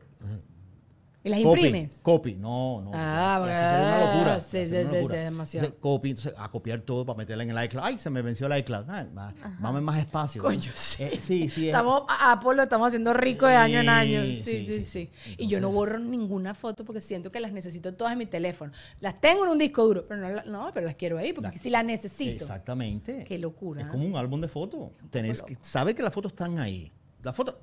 ¿Y 1.21 1.27
las 1.29 1.41
Copy, 1.41 1.65
imprimes? 1.65 1.99
Copy, 2.01 2.35
no, 2.35 2.81
no. 2.81 2.91
Ah, 2.93 3.39
eso 3.39 3.45
sería 3.45 3.79
una 3.81 3.97
bueno, 3.97 4.13
locura. 4.13 4.39
sí, 4.39 4.57
sí, 4.65 4.65
sí, 4.67 5.07
sí, 5.09 5.15
demasiado. 5.17 5.65
Entonces, 5.67 5.81
copy, 5.81 6.09
entonces 6.11 6.33
a 6.37 6.49
copiar 6.49 6.79
todo 6.81 7.05
para 7.05 7.17
meterla 7.17 7.43
en 7.43 7.49
el 7.49 7.65
iCloud. 7.65 7.83
Ay, 7.85 7.97
se 7.97 8.09
me 8.09 8.21
venció 8.21 8.47
el 8.47 8.57
iCloud. 8.59 8.85
Ah, 8.87 9.05
va- 9.17 9.33
Vamos 9.59 9.81
más 9.81 9.99
espacio. 9.99 10.41
Coño, 10.41 10.71
sí. 10.73 11.03
Eh, 11.03 11.19
sí, 11.21 11.49
sí. 11.49 11.63
es- 11.63 11.75
Estamos, 11.75 12.03
a 12.07 12.31
Apple 12.31 12.55
lo 12.55 12.63
estamos 12.63 12.87
haciendo 12.87 13.13
rico 13.13 13.47
de 13.47 13.55
año 13.55 13.81
en 13.81 13.89
año. 13.89 14.21
Sí, 14.21 14.41
Sí, 14.45 14.51
sí, 14.51 14.65
sí, 14.65 14.85
sí. 14.85 15.09
sí. 15.25 15.35
Y 15.37 15.47
yo 15.47 15.59
no 15.59 15.71
borro 15.71 15.99
ninguna 15.99 16.53
foto 16.53 16.85
porque 16.85 17.01
siento 17.01 17.33
que 17.33 17.41
las 17.41 17.51
necesito 17.51 17.93
todas 17.95 18.13
en 18.13 18.19
mi 18.19 18.25
teléfono. 18.25 18.71
Las 19.01 19.19
tengo 19.19 19.43
en 19.43 19.51
un 19.51 19.57
disco 19.57 19.83
duro, 19.83 20.05
pero 20.07 20.21
no, 20.21 20.43
no 20.45 20.71
pero 20.73 20.85
las 20.85 20.95
quiero 20.95 21.17
ahí 21.17 21.33
porque 21.33 21.57
La- 21.57 21.61
si 21.61 21.69
las 21.69 21.83
necesito. 21.83 22.45
Exactamente. 22.45 23.25
Qué 23.25 23.37
locura, 23.37 23.81
Es 23.81 23.87
¿eh? 23.87 23.91
como 23.91 24.05
un 24.05 24.15
álbum 24.15 24.39
de 24.39 24.47
fotos. 24.47 24.91
Tenés 25.09 25.41
que 25.41 25.57
saber 25.61 25.93
que 25.95 26.01
las 26.01 26.13
fotos 26.13 26.31
están 26.31 26.59
ahí. 26.59 26.93
Las 27.21 27.35
fotos. 27.35 27.55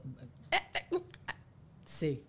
Sí. 1.87 2.23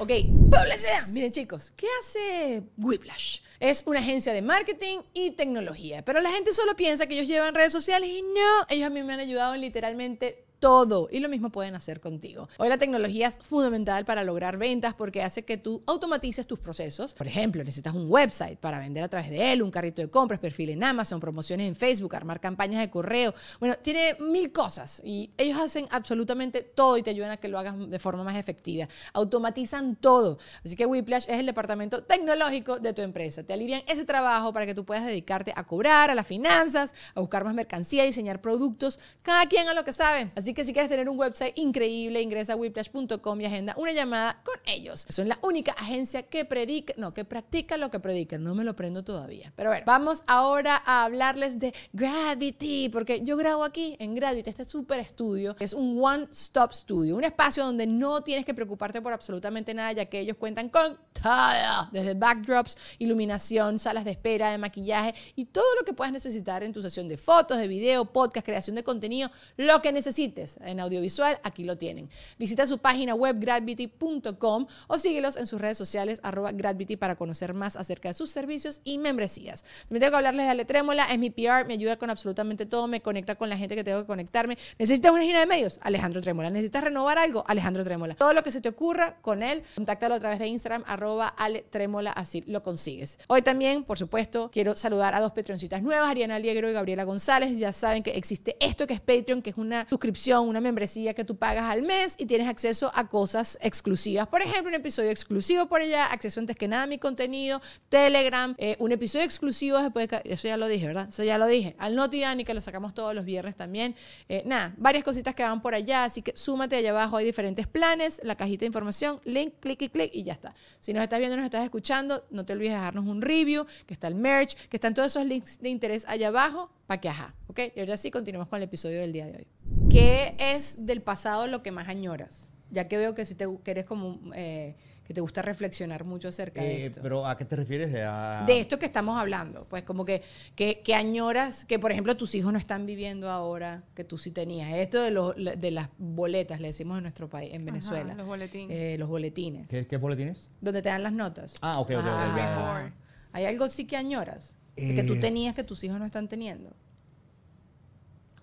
Ok, 0.00 0.12
publicidad. 0.50 1.08
Miren 1.08 1.30
chicos, 1.30 1.74
¿qué 1.76 1.86
hace 2.00 2.62
Whiplash? 2.78 3.40
Es 3.58 3.82
una 3.84 4.00
agencia 4.00 4.32
de 4.32 4.40
marketing 4.40 5.00
y 5.12 5.32
tecnología, 5.32 6.02
pero 6.02 6.22
la 6.22 6.30
gente 6.30 6.54
solo 6.54 6.74
piensa 6.74 7.06
que 7.06 7.12
ellos 7.12 7.28
llevan 7.28 7.54
redes 7.54 7.70
sociales 7.70 8.08
y 8.08 8.22
no, 8.22 8.66
ellos 8.70 8.86
a 8.86 8.90
mí 8.90 9.02
me 9.02 9.12
han 9.12 9.20
ayudado 9.20 9.54
en 9.54 9.60
literalmente 9.60 10.46
todo. 10.60 11.08
Y 11.10 11.18
lo 11.18 11.28
mismo 11.28 11.50
pueden 11.50 11.74
hacer 11.74 12.00
contigo. 12.00 12.48
Hoy 12.58 12.68
la 12.68 12.78
tecnología 12.78 13.28
es 13.28 13.38
fundamental 13.38 14.04
para 14.04 14.22
lograr 14.22 14.58
ventas 14.58 14.94
porque 14.94 15.22
hace 15.22 15.44
que 15.44 15.56
tú 15.56 15.82
automatices 15.86 16.46
tus 16.46 16.58
procesos. 16.58 17.14
Por 17.14 17.26
ejemplo, 17.26 17.64
necesitas 17.64 17.94
un 17.94 18.08
website 18.08 18.58
para 18.58 18.78
vender 18.78 19.02
a 19.02 19.08
través 19.08 19.30
de 19.30 19.52
él, 19.52 19.62
un 19.62 19.70
carrito 19.70 20.02
de 20.02 20.10
compras, 20.10 20.38
perfil 20.38 20.70
en 20.70 20.84
Amazon, 20.84 21.18
promociones 21.18 21.66
en 21.66 21.74
Facebook, 21.74 22.14
armar 22.14 22.40
campañas 22.40 22.80
de 22.80 22.90
correo. 22.90 23.34
Bueno, 23.58 23.76
tiene 23.82 24.16
mil 24.20 24.52
cosas 24.52 25.00
y 25.04 25.30
ellos 25.36 25.58
hacen 25.58 25.88
absolutamente 25.90 26.62
todo 26.62 26.98
y 26.98 27.02
te 27.02 27.10
ayudan 27.10 27.32
a 27.32 27.36
que 27.38 27.48
lo 27.48 27.58
hagas 27.58 27.74
de 27.88 27.98
forma 27.98 28.22
más 28.22 28.36
efectiva. 28.36 28.86
Automatizan 29.14 29.96
todo. 29.96 30.38
Así 30.64 30.76
que 30.76 30.86
Whiplash 30.86 31.24
es 31.28 31.40
el 31.40 31.46
departamento 31.46 32.04
tecnológico 32.04 32.78
de 32.78 32.92
tu 32.92 33.02
empresa. 33.02 33.42
Te 33.42 33.54
alivian 33.54 33.82
ese 33.86 34.04
trabajo 34.04 34.52
para 34.52 34.66
que 34.66 34.74
tú 34.74 34.84
puedas 34.84 35.06
dedicarte 35.06 35.52
a 35.56 35.64
cobrar, 35.64 36.10
a 36.10 36.14
las 36.14 36.26
finanzas, 36.26 36.94
a 37.14 37.20
buscar 37.20 37.44
más 37.44 37.54
mercancía, 37.54 38.02
a 38.02 38.06
diseñar 38.06 38.40
productos, 38.40 38.98
cada 39.22 39.46
quien 39.46 39.68
a 39.68 39.74
lo 39.74 39.84
que 39.84 39.92
sabe. 39.92 40.30
Así 40.36 40.49
que 40.54 40.64
si 40.64 40.72
quieres 40.72 40.88
tener 40.88 41.08
un 41.08 41.18
website 41.18 41.56
increíble, 41.56 42.20
ingresa 42.20 42.54
a 42.54 42.56
whiplash.com 42.56 43.40
y 43.40 43.44
agenda 43.44 43.74
una 43.76 43.92
llamada 43.92 44.42
con 44.44 44.56
ellos. 44.66 45.06
Son 45.08 45.28
la 45.28 45.38
única 45.42 45.72
agencia 45.72 46.22
que 46.22 46.44
predica, 46.44 46.94
no, 46.96 47.14
que 47.14 47.24
practica 47.24 47.76
lo 47.76 47.90
que 47.90 48.00
predican. 48.00 48.42
No 48.42 48.54
me 48.54 48.64
lo 48.64 48.74
prendo 48.76 49.04
todavía. 49.04 49.52
Pero 49.56 49.70
bueno, 49.70 49.84
vamos 49.86 50.22
ahora 50.26 50.82
a 50.84 51.04
hablarles 51.04 51.58
de 51.58 51.74
Gravity, 51.92 52.88
porque 52.88 53.22
yo 53.22 53.36
grabo 53.36 53.64
aquí 53.64 53.96
en 53.98 54.14
Gravity, 54.14 54.50
este 54.50 54.64
super 54.64 55.00
estudio. 55.00 55.56
Es 55.58 55.72
un 55.72 55.98
one-stop 56.02 56.72
studio, 56.72 57.16
un 57.16 57.24
espacio 57.24 57.64
donde 57.64 57.86
no 57.86 58.22
tienes 58.22 58.44
que 58.44 58.54
preocuparte 58.54 59.00
por 59.02 59.12
absolutamente 59.12 59.74
nada, 59.74 59.92
ya 59.92 60.06
que 60.06 60.20
ellos 60.20 60.36
cuentan 60.36 60.68
con 60.68 60.98
todo, 61.12 61.88
desde 61.92 62.14
backdrops, 62.14 62.76
iluminación, 62.98 63.78
salas 63.78 64.04
de 64.04 64.12
espera, 64.12 64.50
de 64.50 64.58
maquillaje 64.58 65.14
y 65.36 65.46
todo 65.46 65.74
lo 65.78 65.84
que 65.84 65.92
puedas 65.92 66.12
necesitar 66.12 66.62
en 66.62 66.72
tu 66.72 66.82
sesión 66.82 67.08
de 67.08 67.16
fotos, 67.16 67.58
de 67.58 67.68
video, 67.68 68.06
podcast, 68.06 68.46
creación 68.46 68.76
de 68.76 68.84
contenido, 68.84 69.30
lo 69.56 69.82
que 69.82 69.92
necesites 69.92 70.39
en 70.64 70.80
audiovisual, 70.80 71.40
aquí 71.42 71.64
lo 71.64 71.76
tienen. 71.76 72.08
Visita 72.38 72.66
su 72.66 72.78
página 72.78 73.14
web 73.14 73.36
gravity.com 73.38 74.66
o 74.88 74.98
síguelos 74.98 75.36
en 75.36 75.46
sus 75.46 75.60
redes 75.60 75.78
sociales 75.78 76.20
arroba 76.22 76.52
gravity 76.52 76.96
para 76.96 77.16
conocer 77.16 77.54
más 77.54 77.76
acerca 77.76 78.08
de 78.08 78.14
sus 78.14 78.30
servicios 78.30 78.80
y 78.84 78.98
membresías. 78.98 79.64
También 79.82 80.00
tengo 80.00 80.10
que 80.12 80.16
hablarles 80.16 80.46
de 80.46 80.50
Ale 80.50 80.64
Trémola, 80.64 81.04
es 81.06 81.18
mi 81.18 81.30
PR, 81.30 81.66
me 81.66 81.74
ayuda 81.74 81.96
con 81.96 82.10
absolutamente 82.10 82.66
todo, 82.66 82.88
me 82.88 83.00
conecta 83.00 83.34
con 83.34 83.48
la 83.48 83.56
gente 83.56 83.74
que 83.74 83.84
tengo 83.84 84.00
que 84.00 84.06
conectarme. 84.06 84.56
¿Necesitas 84.78 85.12
una 85.12 85.22
gira 85.22 85.40
de 85.40 85.46
medios? 85.46 85.78
Alejandro 85.82 86.20
Trémola. 86.22 86.50
¿Necesitas 86.50 86.84
renovar 86.84 87.18
algo? 87.18 87.44
Alejandro 87.46 87.84
Trémola. 87.84 88.14
Todo 88.14 88.32
lo 88.32 88.42
que 88.42 88.52
se 88.52 88.60
te 88.60 88.68
ocurra 88.68 89.16
con 89.20 89.42
él, 89.42 89.62
contáctalo 89.74 90.14
a 90.14 90.20
través 90.20 90.38
de 90.38 90.46
Instagram 90.46 90.84
arroba 90.86 91.28
Ale 91.28 91.62
Trémola, 91.62 92.12
así 92.12 92.42
lo 92.46 92.62
consigues. 92.62 93.18
Hoy 93.28 93.42
también, 93.42 93.84
por 93.84 93.98
supuesto, 93.98 94.50
quiero 94.52 94.76
saludar 94.76 95.14
a 95.14 95.20
dos 95.20 95.32
patroncitas 95.32 95.82
nuevas, 95.82 96.10
Ariana 96.10 96.36
Aliegro 96.36 96.70
y 96.70 96.72
Gabriela 96.72 97.04
González. 97.04 97.58
Ya 97.58 97.72
saben 97.72 98.02
que 98.02 98.12
existe 98.12 98.56
esto 98.60 98.86
que 98.86 98.94
es 98.94 99.00
Patreon, 99.00 99.42
que 99.42 99.50
es 99.50 99.56
una 99.56 99.86
suscripción, 99.88 100.20
una 100.38 100.60
membresía 100.60 101.14
que 101.14 101.24
tú 101.24 101.36
pagas 101.36 101.64
al 101.64 101.82
mes 101.82 102.14
y 102.18 102.26
tienes 102.26 102.48
acceso 102.48 102.92
a 102.94 103.08
cosas 103.08 103.58
exclusivas. 103.60 104.28
Por 104.28 104.42
ejemplo, 104.42 104.68
un 104.68 104.74
episodio 104.74 105.10
exclusivo 105.10 105.66
por 105.66 105.80
allá, 105.80 106.06
acceso 106.06 106.38
antes 106.38 106.56
que 106.56 106.68
nada 106.68 106.84
a 106.84 106.86
mi 106.86 106.98
contenido, 106.98 107.60
Telegram, 107.88 108.54
eh, 108.58 108.76
un 108.78 108.92
episodio 108.92 109.24
exclusivo 109.24 109.78
después 109.78 110.08
de... 110.08 110.20
Eso 110.24 110.46
ya 110.46 110.56
lo 110.56 110.68
dije, 110.68 110.86
¿verdad? 110.86 111.08
Eso 111.08 111.24
ya 111.24 111.38
lo 111.38 111.46
dije. 111.46 111.74
Al 111.78 111.96
Noti 111.96 112.20
Dani, 112.20 112.44
que 112.44 112.54
lo 112.54 112.60
sacamos 112.60 112.94
todos 112.94 113.14
los 113.14 113.24
viernes 113.24 113.56
también. 113.56 113.96
Eh, 114.28 114.42
nada, 114.46 114.74
varias 114.76 115.02
cositas 115.02 115.34
que 115.34 115.42
van 115.42 115.60
por 115.62 115.74
allá, 115.74 116.04
así 116.04 116.22
que 116.22 116.32
súmate 116.36 116.76
allá 116.76 116.90
abajo, 116.90 117.16
hay 117.16 117.24
diferentes 117.24 117.66
planes, 117.66 118.20
la 118.22 118.36
cajita 118.36 118.60
de 118.60 118.66
información, 118.66 119.20
link, 119.24 119.54
clic 119.58 119.82
y 119.82 119.88
clic 119.88 120.10
y 120.14 120.22
ya 120.22 120.34
está. 120.34 120.54
Si 120.78 120.92
nos 120.92 121.02
estás 121.02 121.18
viendo, 121.18 121.36
nos 121.36 121.46
estás 121.46 121.64
escuchando, 121.64 122.24
no 122.30 122.44
te 122.44 122.52
olvides 122.52 122.72
de 122.72 122.78
dejarnos 122.78 123.06
un 123.06 123.22
review, 123.22 123.66
que 123.86 123.94
está 123.94 124.06
el 124.06 124.14
merch, 124.14 124.54
que 124.68 124.76
están 124.76 124.94
todos 124.94 125.06
esos 125.06 125.26
links 125.26 125.58
de 125.60 125.70
interés 125.70 126.04
allá 126.06 126.28
abajo, 126.28 126.70
para 126.86 127.00
que 127.00 127.08
ajá, 127.08 127.34
¿ok? 127.46 127.60
Y 127.74 127.80
ahora 127.80 127.96
sí, 127.96 128.10
continuamos 128.10 128.48
con 128.48 128.58
el 128.58 128.64
episodio 128.64 129.00
del 129.00 129.12
día 129.12 129.26
de 129.26 129.36
hoy. 129.38 129.46
¿Qué 129.90 130.34
es 130.38 130.76
del 130.86 131.02
pasado 131.02 131.46
lo 131.46 131.62
que 131.62 131.70
más 131.72 131.88
añoras? 131.88 132.50
Ya 132.70 132.86
que 132.88 132.96
veo 132.96 133.14
que 133.14 133.26
si 133.26 133.34
te 133.34 133.46
que 133.64 133.70
eres 133.72 133.84
como 133.84 134.20
eh, 134.34 134.76
que 135.04 135.12
te 135.12 135.20
gusta 135.20 135.42
reflexionar 135.42 136.04
mucho 136.04 136.28
acerca 136.28 136.62
de 136.62 136.76
Eh, 136.76 136.86
esto. 136.86 137.00
pero 137.02 137.26
¿a 137.26 137.36
qué 137.36 137.44
te 137.44 137.56
refieres? 137.56 137.92
A- 138.06 138.44
de 138.46 138.60
esto 138.60 138.78
que 138.78 138.86
estamos 138.86 139.18
hablando, 139.20 139.66
pues 139.68 139.82
como 139.82 140.04
que, 140.04 140.22
que, 140.54 140.80
que 140.84 140.94
añoras, 140.94 141.64
que 141.64 141.80
por 141.80 141.90
ejemplo 141.90 142.16
tus 142.16 142.32
hijos 142.36 142.52
no 142.52 142.58
están 142.60 142.86
viviendo 142.86 143.28
ahora, 143.28 143.82
que 143.96 144.04
tú 144.04 144.18
sí 144.18 144.30
tenías. 144.30 144.72
Esto 144.72 145.00
de, 145.02 145.10
los, 145.10 145.34
de 145.34 145.70
las 145.72 145.88
boletas, 145.98 146.60
le 146.60 146.68
decimos 146.68 146.96
en 146.98 147.02
nuestro 147.02 147.28
país, 147.28 147.52
en 147.52 147.64
Venezuela. 147.64 148.14
los 148.14 148.26
boletines. 148.26 148.70
Eh, 148.70 148.96
los 148.98 149.08
boletines. 149.08 149.66
¿Qué, 149.68 149.88
qué 149.88 149.96
boletines? 149.96 150.48
Donde 150.60 150.80
te 150.80 150.88
dan 150.90 151.02
las 151.02 151.12
notas. 151.12 151.54
Ah, 151.60 151.80
ok, 151.80 151.90
ok, 151.90 151.96
ok, 151.96 152.04
Ajá, 152.06 152.16
ya, 152.16 152.22
ajá, 152.32 152.36
ya. 152.36 152.76
ajá. 152.86 152.94
Hay 153.32 153.44
algo 153.46 153.68
sí 153.68 153.84
que 153.86 153.96
añoras, 153.96 154.56
que 154.76 155.02
tú 155.02 155.16
tenías 155.18 155.54
que 155.56 155.64
tus 155.64 155.82
hijos 155.82 155.98
no 155.98 156.04
están 156.06 156.28
teniendo. 156.28 156.70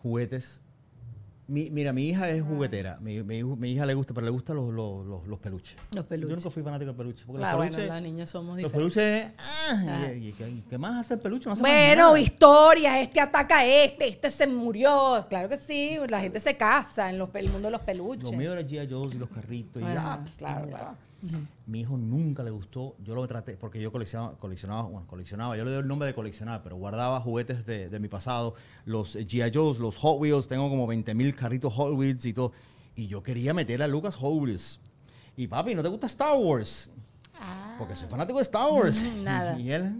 Juguetes. 0.01 0.61
Mi- 1.49 1.69
mira, 1.69 1.93
mi 1.93 2.09
hija 2.09 2.29
es 2.29 2.41
juguetera. 2.43 2.97
Mi, 2.99 3.23
mi 3.23 3.37
hijo- 3.37 3.55
mi 3.55 3.71
hija 3.71 3.85
le 3.85 3.93
gusta, 3.93 4.13
pero 4.13 4.25
le 4.25 4.31
gustan 4.31 4.57
los, 4.57 4.73
los, 4.73 5.05
los, 5.05 5.27
los 5.27 5.39
peluches. 5.39 5.77
Los 5.95 6.05
peluches. 6.05 6.29
Yo 6.29 6.35
nunca 6.35 6.49
fui 6.49 6.61
fanático 6.61 6.91
de 6.91 6.97
peluches. 6.97 7.25
Porque 7.25 7.43
Ah, 7.43 7.51
los 7.51 7.57
bueno, 7.57 7.71
peluches, 7.71 7.89
las 7.93 8.01
niñas 8.01 8.29
somos 8.29 8.57
los 8.61 8.71
diferentes. 8.71 8.95
peluches, 8.95 9.33
ah, 9.39 10.11
y, 10.13 10.27
y 10.27 10.63
¿qué, 10.69 10.77
más 10.77 11.05
hace 11.05 11.13
el 11.13 11.19
peluche? 11.21 11.45
No 11.45 11.53
hace 11.53 11.61
más 11.61 11.71
Bueno, 11.71 12.17
historias, 12.17 12.97
este 12.97 13.21
ataca 13.21 13.59
a 13.59 13.65
este, 13.65 14.07
este 14.09 14.29
se 14.29 14.45
murió. 14.47 15.25
Claro 15.29 15.47
que 15.47 15.57
sí, 15.57 15.97
la 16.09 16.19
gente 16.19 16.39
se 16.41 16.57
casa 16.57 17.09
en 17.09 17.17
los, 17.17 17.29
el 17.35 17.49
mundo 17.49 17.67
de 17.67 17.71
los 17.71 17.81
peluches. 17.81 18.29
Lo 18.29 18.37
mío 18.37 18.51
era 18.51 18.61
G.I. 18.61 18.87
Joe's 18.91 19.15
y 19.15 19.17
los 19.17 19.29
carritos. 19.29 19.81
y 19.81 19.85
ya. 19.85 20.23
claro, 20.37 20.67
Mi 21.65 21.81
hijo 21.81 21.97
nunca 21.97 22.43
le 22.43 22.51
gustó. 22.51 22.95
Yo 23.03 23.15
lo 23.15 23.27
traté, 23.27 23.57
porque 23.57 23.81
yo 23.81 23.91
coleccionaba, 23.91 24.37
coleccionaba, 24.37 24.83
bueno, 24.83 25.07
coleccionaba, 25.07 25.57
yo 25.57 25.65
le 25.65 25.71
doy 25.71 25.79
el 25.81 25.87
nombre 25.87 26.07
de 26.07 26.13
coleccionar, 26.13 26.61
pero 26.63 26.75
guardaba 26.75 27.19
juguetes 27.21 27.65
de, 27.65 27.89
de 27.89 27.99
mi 27.99 28.07
pasado, 28.07 28.53
los 28.85 29.15
G.I. 29.15 29.51
Joe's, 29.53 29.79
los 29.79 29.97
Hot 29.97 30.19
Wheels, 30.19 30.47
tengo 30.47 30.69
como 30.69 30.85
20 30.87 31.13
mil 31.15 31.35
carritos 31.35 31.73
Hot 31.73 31.93
Wheels 31.95 32.25
y 32.25 32.33
todo. 32.33 32.51
Y 32.95 33.07
yo 33.07 33.23
quería 33.23 33.53
meter 33.53 33.81
a 33.83 33.87
Lucas 33.87 34.15
Hot 34.15 34.41
Wheels. 34.41 34.79
Y 35.35 35.47
papi, 35.47 35.75
¿no 35.75 35.83
te 35.83 35.89
gusta 35.89 36.07
Star 36.07 36.35
Wars? 36.37 36.89
Porque 37.77 37.95
soy 37.95 38.07
fanático 38.07 38.39
de 38.39 38.43
Star 38.43 38.71
Wars. 38.71 39.01
Nada. 39.23 39.59
Y 39.59 39.71
él, 39.71 39.93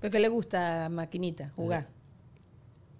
¿Pero 0.00 0.12
qué 0.12 0.20
le 0.20 0.28
gusta, 0.28 0.88
maquinita, 0.90 1.50
jugar? 1.56 1.88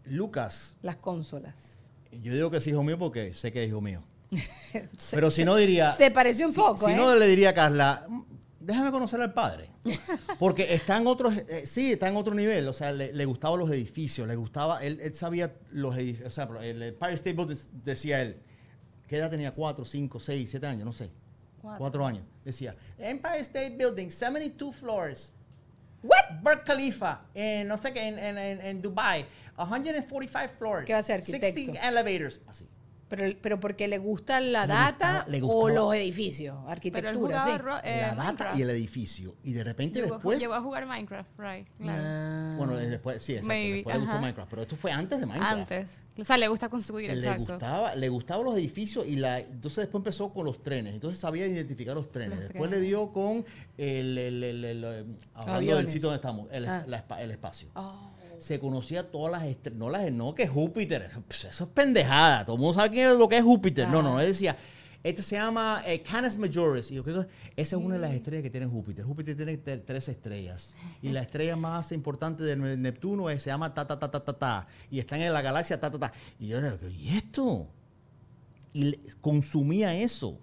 Lucas, 0.06 0.76
Las 0.82 0.96
consolas. 0.96 1.90
yo 2.22 2.32
digo 2.32 2.50
que 2.50 2.58
es 2.58 2.66
hijo 2.66 2.82
mío 2.82 2.98
porque 2.98 3.34
sé 3.34 3.52
que 3.52 3.62
es 3.62 3.68
hijo 3.68 3.80
mío. 3.80 4.02
Pero 5.10 5.30
si 5.30 5.44
no 5.44 5.56
diría... 5.56 5.92
Se 5.96 6.10
parece 6.10 6.44
un 6.46 6.52
si- 6.52 6.58
poco, 6.60 6.86
Si 6.86 6.92
¿eh? 6.92 6.96
no 6.96 7.14
le 7.14 7.26
diría 7.26 7.50
a 7.50 7.54
Carla, 7.54 8.06
"Mm, 8.08 8.22
déjame 8.60 8.90
conocer 8.90 9.20
al 9.20 9.32
padre. 9.32 9.70
Porque 10.38 10.74
está 10.74 10.96
en 10.96 11.06
otro, 11.06 11.30
eh, 11.30 11.66
sí, 11.66 11.92
está 11.92 12.08
en 12.08 12.16
otro 12.16 12.34
nivel. 12.34 12.66
O 12.68 12.72
sea, 12.72 12.92
le, 12.92 13.12
le 13.12 13.24
gustaban 13.24 13.58
los 13.60 13.70
edificios, 13.70 14.26
le 14.26 14.36
gustaba, 14.36 14.82
él, 14.84 14.98
él 15.02 15.14
sabía 15.14 15.54
los 15.70 15.96
edificios. 15.96 16.28
O 16.28 16.30
sea, 16.32 16.48
el 16.62 16.82
Empire 16.82 17.14
State 17.14 17.34
Building 17.34 17.56
decía 17.84 18.22
él, 18.22 18.40
¿qué 19.06 19.16
edad 19.18 19.30
tenía? 19.30 19.52
¿Cuatro, 19.52 19.84
cinco, 19.84 20.18
seis, 20.18 20.50
siete 20.50 20.66
años? 20.66 20.84
No 20.84 20.92
sé. 20.92 21.10
Cuatro. 21.60 21.78
Cuatro 21.78 22.06
años. 22.06 22.24
Decía, 22.44 22.76
Empire 22.98 23.40
State 23.40 23.76
Building, 23.76 24.10
72 24.10 24.74
floors. 24.76 25.32
What? 26.02 26.42
Burj 26.42 26.64
Khalifa, 26.64 27.22
en 27.32 27.66
no 27.66 27.78
sé 27.78 27.92
qué, 27.94 28.02
en, 28.08 28.18
en, 28.18 28.36
en, 28.36 28.60
en 28.60 28.82
Dubai, 28.82 29.24
145 29.56 30.48
floors. 30.58 30.84
¿Qué 30.86 30.92
va 30.92 30.98
a 30.98 31.02
ser, 31.02 31.20
arquitecto? 31.20 31.46
60 31.72 31.88
elevators. 31.88 32.40
Así. 32.46 32.66
Pero, 33.16 33.38
pero 33.40 33.60
porque 33.60 33.88
le 33.88 33.98
gusta 33.98 34.40
la 34.40 34.62
Le 34.66 34.72
data 34.72 35.24
gustaba- 35.24 35.24
le 35.28 35.40
o 35.42 35.68
los 35.68 35.94
edificios, 35.94 36.56
Pero 36.56 36.66
él 36.66 36.72
arquitectura, 36.72 37.14
jugaba 37.14 37.52
sí. 37.56 37.58
ro- 37.62 37.78
eh, 37.84 37.98
la 38.00 38.08
data 38.08 38.22
Minecraft. 38.24 38.58
y 38.58 38.62
el 38.62 38.70
edificio. 38.70 39.34
Y 39.42 39.52
de 39.52 39.64
repente 39.64 40.00
Llegó, 40.00 40.14
después... 40.14 40.38
llegó 40.38 40.54
a 40.54 40.60
jugar 40.60 40.86
Minecraft, 40.86 41.30
right, 41.38 41.68
claro. 41.78 42.02
Ah. 42.04 42.54
Bueno, 42.58 42.76
después, 42.76 43.22
sí, 43.22 43.32
exacto. 43.32 43.48
Maybe, 43.48 43.74
después 43.76 43.94
le 43.96 44.00
gustó. 44.02 44.20
Minecraft. 44.20 44.50
Pero 44.50 44.62
esto 44.62 44.76
fue 44.76 44.92
antes 44.92 45.20
de 45.20 45.26
Minecraft. 45.26 45.52
Antes. 45.72 46.02
O 46.18 46.24
sea, 46.24 46.36
le 46.38 46.48
gusta 46.48 46.68
construir, 46.68 47.10
Le 47.10 47.18
exacto. 47.18 47.52
gustaba, 47.54 47.94
le 47.94 48.08
gustaban 48.08 48.44
los 48.44 48.56
edificios 48.56 49.06
y 49.06 49.16
la, 49.16 49.40
entonces 49.40 49.78
después 49.78 50.00
empezó 50.00 50.32
con 50.32 50.44
los 50.46 50.62
trenes. 50.62 50.94
Entonces 50.94 51.18
sabía 51.18 51.46
identificar 51.46 51.94
los 51.94 52.08
trenes. 52.08 52.38
Los 52.38 52.48
después 52.48 52.70
trenes. 52.70 52.80
le 52.82 52.86
dio 52.88 53.12
con 53.12 53.44
el, 53.76 54.18
el, 54.18 54.44
el- 54.44 54.64
el- 54.64 54.84
el- 54.84 55.16
hablando 55.34 55.76
del 55.76 55.88
sitio 55.88 56.08
donde 56.08 56.16
estamos, 56.16 56.48
el, 56.52 56.66
Ah. 56.68 56.84
la 56.86 57.04
el 57.20 57.30
espacio. 57.32 57.68
Oh. 57.74 58.12
Se 58.38 58.58
conocía 58.58 59.10
todas 59.10 59.32
las 59.32 59.44
estrellas, 59.44 59.78
no 59.78 59.88
las 59.90 60.10
no 60.12 60.34
que 60.34 60.46
Júpiter, 60.48 61.02
eso, 61.02 61.22
pues, 61.26 61.44
eso 61.44 61.64
es 61.64 61.70
pendejada, 61.70 62.44
todo 62.44 62.56
el 62.56 62.62
mundo 62.62 62.74
sabe 62.74 63.02
es 63.12 63.16
lo 63.18 63.28
que 63.28 63.38
es 63.38 63.44
Júpiter. 63.44 63.88
No, 63.88 64.02
no, 64.02 64.14
no, 64.14 64.20
él 64.20 64.28
decía, 64.28 64.56
este 65.02 65.20
se 65.22 65.36
llama 65.36 65.82
eh, 65.86 66.00
Canis 66.02 66.36
Majoris. 66.38 66.90
Y 66.90 66.94
yo 66.94 67.04
creo 67.04 67.26
que 67.26 67.28
esa 67.56 67.76
es 67.76 67.82
una 67.82 67.96
de 67.96 68.00
las 68.00 68.12
estrellas 68.14 68.42
que 68.42 68.48
tiene 68.50 68.66
Júpiter. 68.66 69.04
Júpiter 69.04 69.36
tiene 69.36 69.58
tres 69.58 70.08
estrellas. 70.08 70.74
Y 71.02 71.10
la 71.10 71.20
estrella 71.20 71.56
más 71.56 71.92
importante 71.92 72.42
de 72.42 72.56
Ne- 72.56 72.76
Neptuno 72.78 73.28
es- 73.28 73.42
se 73.42 73.50
llama 73.50 73.74
ta, 73.74 73.86
ta, 73.86 73.98
ta, 73.98 74.10
ta, 74.10 74.24
ta, 74.24 74.32
ta. 74.32 74.66
Y 74.90 74.98
están 75.00 75.20
en 75.20 75.32
la 75.32 75.42
galaxia 75.42 75.78
ta, 75.78 75.90
ta, 75.90 75.98
ta. 75.98 76.12
Y 76.38 76.46
yo 76.48 76.58
era, 76.58 76.78
¿y 76.90 77.16
esto? 77.16 77.68
Y 78.72 78.96
consumía 79.20 79.94
eso. 79.94 80.38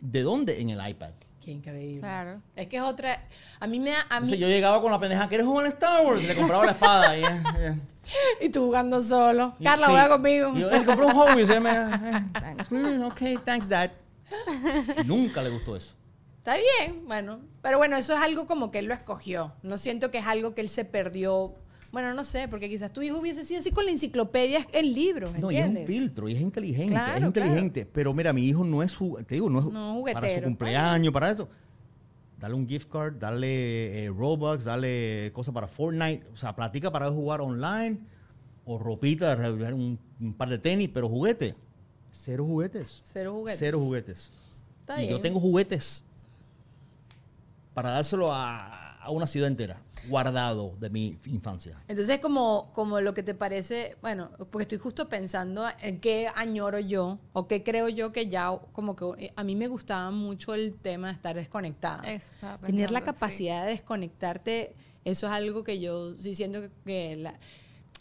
¿De 0.00 0.22
dónde? 0.22 0.60
En 0.60 0.70
el 0.70 0.88
iPad. 0.90 1.12
Qué 1.42 1.52
increíble. 1.52 2.00
Claro. 2.00 2.42
Es 2.54 2.66
que 2.66 2.76
es 2.76 2.82
otra. 2.82 3.26
A 3.58 3.66
mí 3.66 3.80
me 3.80 3.90
da. 3.90 4.00
A 4.02 4.20
mí, 4.20 4.26
Entonces 4.26 4.38
yo 4.38 4.46
llegaba 4.48 4.80
con 4.82 4.92
la 4.92 4.98
pendeja, 5.00 5.26
¿quieres 5.28 5.46
jugar 5.46 5.64
en 5.66 5.72
Star 5.72 6.04
Wars? 6.04 6.22
Y 6.22 6.26
le 6.26 6.34
compraba 6.34 6.66
la 6.66 6.72
espada. 6.72 7.16
y. 7.18 7.22
Y 8.40 8.48
tú 8.48 8.64
jugando 8.64 9.00
solo. 9.00 9.54
Y- 9.60 9.64
Carla, 9.64 9.86
sí. 9.86 9.92
juega 9.92 10.08
conmigo. 10.08 10.52
Y 10.56 10.60
yo, 10.60 10.70
eh, 10.70 10.84
compré 10.84 11.06
un 11.06 11.16
Wheels. 11.16 11.48
y 11.48 11.52
ella 11.52 11.60
me, 11.60 11.70
eh, 12.18 12.22
thanks. 12.32 12.72
Mm, 12.72 13.02
ok, 13.04 13.20
thanks, 13.44 13.68
dad. 13.68 13.92
Nunca 15.06 15.42
le 15.42 15.50
gustó 15.50 15.76
eso. 15.76 15.94
Está 16.38 16.56
bien, 16.56 17.06
bueno. 17.06 17.40
Pero 17.62 17.78
bueno, 17.78 17.96
eso 17.96 18.12
es 18.14 18.20
algo 18.20 18.46
como 18.48 18.70
que 18.72 18.80
él 18.80 18.86
lo 18.86 18.94
escogió. 18.94 19.52
No 19.62 19.78
siento 19.78 20.10
que 20.10 20.18
es 20.18 20.26
algo 20.26 20.54
que 20.54 20.60
él 20.60 20.68
se 20.68 20.84
perdió 20.84 21.54
Bueno, 21.92 22.14
no 22.14 22.22
sé, 22.22 22.46
porque 22.46 22.68
quizás 22.68 22.92
tu 22.92 23.02
hijo 23.02 23.18
hubiese 23.18 23.44
sido 23.44 23.60
así 23.60 23.72
con 23.72 23.84
la 23.84 23.90
enciclopedia 23.90 24.66
en 24.72 24.92
libros, 24.92 25.36
No, 25.38 25.50
y 25.50 25.56
es 25.56 25.68
un 25.68 25.86
filtro, 25.86 26.28
y 26.28 26.34
es 26.34 26.40
inteligente, 26.40 26.92
Claro, 26.92 27.18
es 27.18 27.24
inteligente. 27.24 27.86
Pero 27.92 28.14
mira, 28.14 28.32
mi 28.32 28.46
hijo 28.46 28.64
no 28.64 28.82
es, 28.82 28.96
te 29.26 29.34
digo, 29.34 29.50
no 29.50 29.58
es 29.58 29.64
No, 29.66 30.02
para 30.12 30.34
su 30.36 30.42
cumpleaños, 30.42 31.12
para 31.12 31.30
eso. 31.30 31.48
Dale 32.38 32.54
un 32.54 32.66
gift 32.66 32.88
card, 32.90 33.16
dale 33.18 34.04
eh, 34.04 34.08
Robux, 34.08 34.64
dale 34.64 35.30
cosas 35.34 35.52
para 35.52 35.66
Fortnite. 35.66 36.26
O 36.32 36.36
sea, 36.36 36.54
platica 36.54 36.90
para 36.90 37.10
jugar 37.10 37.40
online 37.40 37.98
o 38.64 38.78
ropita, 38.78 39.36
un, 39.36 39.98
un 40.20 40.32
par 40.32 40.48
de 40.48 40.58
tenis, 40.58 40.88
pero 40.94 41.08
juguete. 41.08 41.54
Cero 42.12 42.44
juguetes. 42.46 43.02
Cero 43.04 43.32
juguetes. 43.34 43.58
Cero 43.58 43.78
juguetes. 43.78 44.32
Está 44.80 45.02
y 45.02 45.08
yo 45.10 45.20
tengo 45.20 45.38
juguetes 45.40 46.04
para 47.74 47.90
dárselo 47.90 48.32
a, 48.32 48.96
a 48.96 49.10
una 49.10 49.26
ciudad 49.26 49.48
entera, 49.48 49.80
guardado 50.08 50.76
de 50.78 50.90
mi 50.90 51.18
infancia. 51.26 51.76
Entonces, 51.88 52.18
como, 52.20 52.70
como 52.72 53.00
lo 53.00 53.14
que 53.14 53.22
te 53.22 53.34
parece, 53.34 53.96
bueno, 54.02 54.30
porque 54.50 54.62
estoy 54.62 54.78
justo 54.78 55.08
pensando 55.08 55.64
en 55.82 56.00
qué 56.00 56.28
añoro 56.34 56.78
yo 56.78 57.18
o 57.32 57.46
qué 57.46 57.62
creo 57.62 57.88
yo 57.88 58.12
que 58.12 58.28
ya, 58.28 58.50
como 58.72 58.96
que 58.96 59.26
eh, 59.26 59.32
a 59.36 59.44
mí 59.44 59.54
me 59.56 59.68
gustaba 59.68 60.10
mucho 60.10 60.54
el 60.54 60.74
tema 60.74 61.08
de 61.08 61.14
estar 61.14 61.36
desconectada. 61.36 62.02
Eso 62.12 62.26
estaba 62.32 62.66
Tener 62.66 62.90
la 62.90 63.00
sí. 63.00 63.04
capacidad 63.06 63.64
de 63.64 63.70
desconectarte, 63.72 64.74
eso 65.04 65.26
es 65.26 65.32
algo 65.32 65.64
que 65.64 65.80
yo 65.80 66.16
sí 66.16 66.34
siento 66.34 66.60
que, 66.62 66.70
que 66.84 67.16
la- 67.16 67.38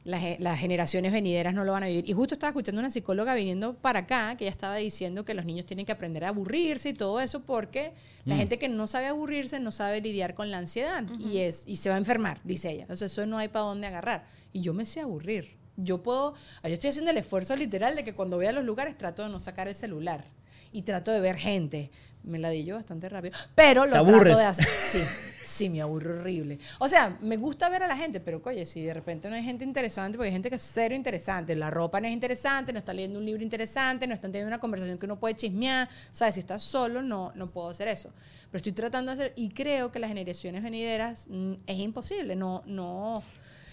ge- 0.06 0.38
las 0.40 0.60
generaciones 0.60 1.12
venideras 1.12 1.54
no 1.54 1.64
lo 1.66 1.72
van 1.74 1.84
a 1.84 1.88
vivir. 1.88 2.10
Y 2.10 2.14
justo 2.14 2.34
estaba 2.36 2.50
escuchando 2.50 2.80
una 2.80 2.90
psicóloga 2.90 3.36
viniendo 3.36 3.74
para 3.76 4.00
acá 4.00 4.36
que 4.38 4.46
ella 4.46 4.52
estaba 4.52 4.76
diciendo 4.78 5.26
que 5.26 5.34
los 5.34 5.46
niños 5.46 5.66
tienen 5.66 5.86
que 5.86 5.92
aprender 5.92 6.24
a 6.26 6.30
aburrirse 6.30 6.90
y 6.90 6.94
todo 6.94 7.20
eso 7.20 7.42
porque 7.42 7.92
la 8.26 8.36
gente 8.36 8.60
que 8.60 8.70
no 8.70 8.88
sabe 8.88 9.08
aburrirse 9.08 9.60
no 9.60 9.72
sabe 9.72 10.02
lidiar 10.02 10.34
con 10.36 10.52
la 10.52 10.58
ansiedad 10.60 11.04
y, 11.20 11.40
es, 11.40 11.64
y 11.68 11.76
se 11.78 11.90
va 11.90 11.96
a 11.96 11.98
enfermar, 11.98 12.40
dice 12.44 12.72
ella. 12.72 12.84
Entonces 12.84 13.12
eso 13.12 13.26
no 13.26 13.38
hay 13.38 13.48
para 13.50 13.66
dónde 13.66 13.88
agarrar. 13.88 14.28
Y 14.54 14.62
yo 14.62 14.74
me 14.74 14.86
sé 14.86 15.02
aburrir. 15.02 15.58
Yo 15.78 16.04
puedo, 16.04 16.34
yo 16.64 16.70
estoy 16.70 16.90
haciendo 16.90 17.12
el 17.12 17.18
esfuerzo 17.18 17.56
literal 17.56 17.96
de 17.96 18.04
que 18.04 18.14
cuando 18.14 18.38
voy 18.38 18.46
a 18.48 18.52
los 18.52 18.66
lugares 18.66 18.98
trato 18.98 19.24
de 19.24 19.30
no 19.30 19.40
sacar 19.40 19.68
el 19.68 19.76
celular 19.76 20.26
y 20.72 20.82
trato 20.84 21.12
de 21.12 21.20
ver 21.22 21.38
gente. 21.38 21.90
Me 22.30 22.38
la 22.38 22.50
di 22.50 22.64
yo 22.64 22.76
bastante 22.76 23.10
rápido, 23.10 23.36
pero 23.56 23.86
lo 23.86 23.94
¿Te 23.94 23.98
trato 24.00 24.16
aburres? 24.16 24.38
de 24.38 24.44
hacer. 24.44 24.68
Sí, 24.68 25.02
sí, 25.44 25.70
me 25.70 25.82
aburro 25.82 26.20
horrible. 26.20 26.60
O 26.78 26.88
sea, 26.88 27.18
me 27.22 27.38
gusta 27.38 27.68
ver 27.70 27.82
a 27.82 27.88
la 27.88 27.98
gente, 27.98 28.20
pero 28.20 28.40
oye, 28.46 28.66
si 28.68 28.84
de 28.84 28.94
repente 28.94 29.30
no 29.30 29.36
hay 29.36 29.44
gente 29.44 29.66
interesante, 29.66 30.16
porque 30.18 30.28
hay 30.28 30.34
gente 30.34 30.50
que 30.50 30.58
es 30.58 30.62
cero 30.62 30.94
interesante, 30.94 31.56
la 31.56 31.72
ropa 31.72 32.00
no 32.00 32.08
es 32.08 32.14
interesante, 32.14 32.72
no 32.72 32.80
está 32.80 32.94
leyendo 32.94 33.18
un 33.18 33.26
libro 33.26 33.42
interesante, 33.42 34.06
no 34.06 34.14
están 34.14 34.32
teniendo 34.32 34.50
una 34.50 34.60
conversación 34.60 35.00
que 35.00 35.08
uno 35.08 35.20
puede 35.20 35.36
chismear, 35.36 35.90
¿sabes? 36.12 36.36
Si 36.36 36.42
estás 36.42 36.62
solo, 36.62 37.02
no, 37.02 37.32
no 37.34 37.50
puedo 37.50 37.70
hacer 37.70 37.88
eso. 37.88 38.14
Pero 38.52 38.58
estoy 38.58 38.74
tratando 38.74 39.10
de 39.10 39.24
hacer, 39.24 39.34
y 39.36 39.50
creo 39.50 39.92
que 39.92 39.98
las 39.98 40.10
generaciones 40.10 40.62
venideras 40.62 41.28
mm, 41.30 41.54
es 41.66 41.80
imposible, 41.80 42.36
no, 42.36 42.62
no. 42.68 43.24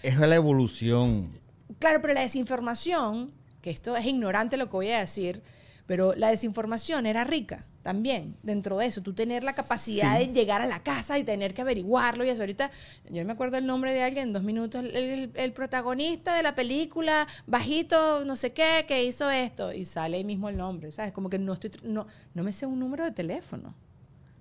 Es 0.01 0.17
la 0.17 0.35
evolución. 0.35 1.39
Claro, 1.77 2.01
pero 2.01 2.15
la 2.15 2.21
desinformación, 2.21 3.31
que 3.61 3.69
esto 3.69 3.95
es 3.95 4.05
ignorante 4.05 4.57
lo 4.57 4.65
que 4.65 4.71
voy 4.71 4.89
a 4.89 4.99
decir, 4.99 5.43
pero 5.85 6.13
la 6.15 6.29
desinformación 6.29 7.05
era 7.05 7.23
rica 7.23 7.65
también 7.87 8.35
dentro 8.43 8.75
de 8.77 8.85
eso. 8.85 9.01
Tú 9.01 9.13
tener 9.13 9.45
la 9.45 9.53
capacidad 9.53 10.17
Sí. 10.19 10.27
de 10.27 10.33
llegar 10.33 10.59
a 10.61 10.65
la 10.65 10.83
casa 10.83 11.17
y 11.17 11.23
tener 11.23 11.53
que 11.53 11.61
averiguarlo 11.61 12.25
y 12.25 12.29
eso. 12.29 12.41
Ahorita, 12.41 12.69
yo 13.09 13.23
me 13.23 13.31
acuerdo 13.31 13.57
el 13.57 13.65
nombre 13.65 13.93
de 13.93 14.03
alguien 14.03 14.27
en 14.27 14.33
dos 14.33 14.43
minutos, 14.43 14.81
el, 14.83 14.93
el- 14.93 15.31
el 15.33 15.53
protagonista 15.53 16.35
de 16.35 16.43
la 16.43 16.53
película, 16.53 17.25
bajito, 17.45 18.25
no 18.25 18.35
sé 18.35 18.51
qué, 18.51 18.83
que 18.85 19.05
hizo 19.05 19.31
esto, 19.31 19.71
y 19.71 19.85
sale 19.85 20.17
ahí 20.17 20.25
mismo 20.25 20.49
el 20.49 20.57
nombre, 20.57 20.91
¿sabes? 20.91 21.13
Como 21.13 21.29
que 21.29 21.39
no 21.39 21.53
estoy, 21.53 21.71
no, 21.83 22.07
no 22.33 22.43
me 22.43 22.51
sé 22.51 22.65
un 22.65 22.77
número 22.77 23.05
de 23.05 23.11
teléfono. 23.11 23.73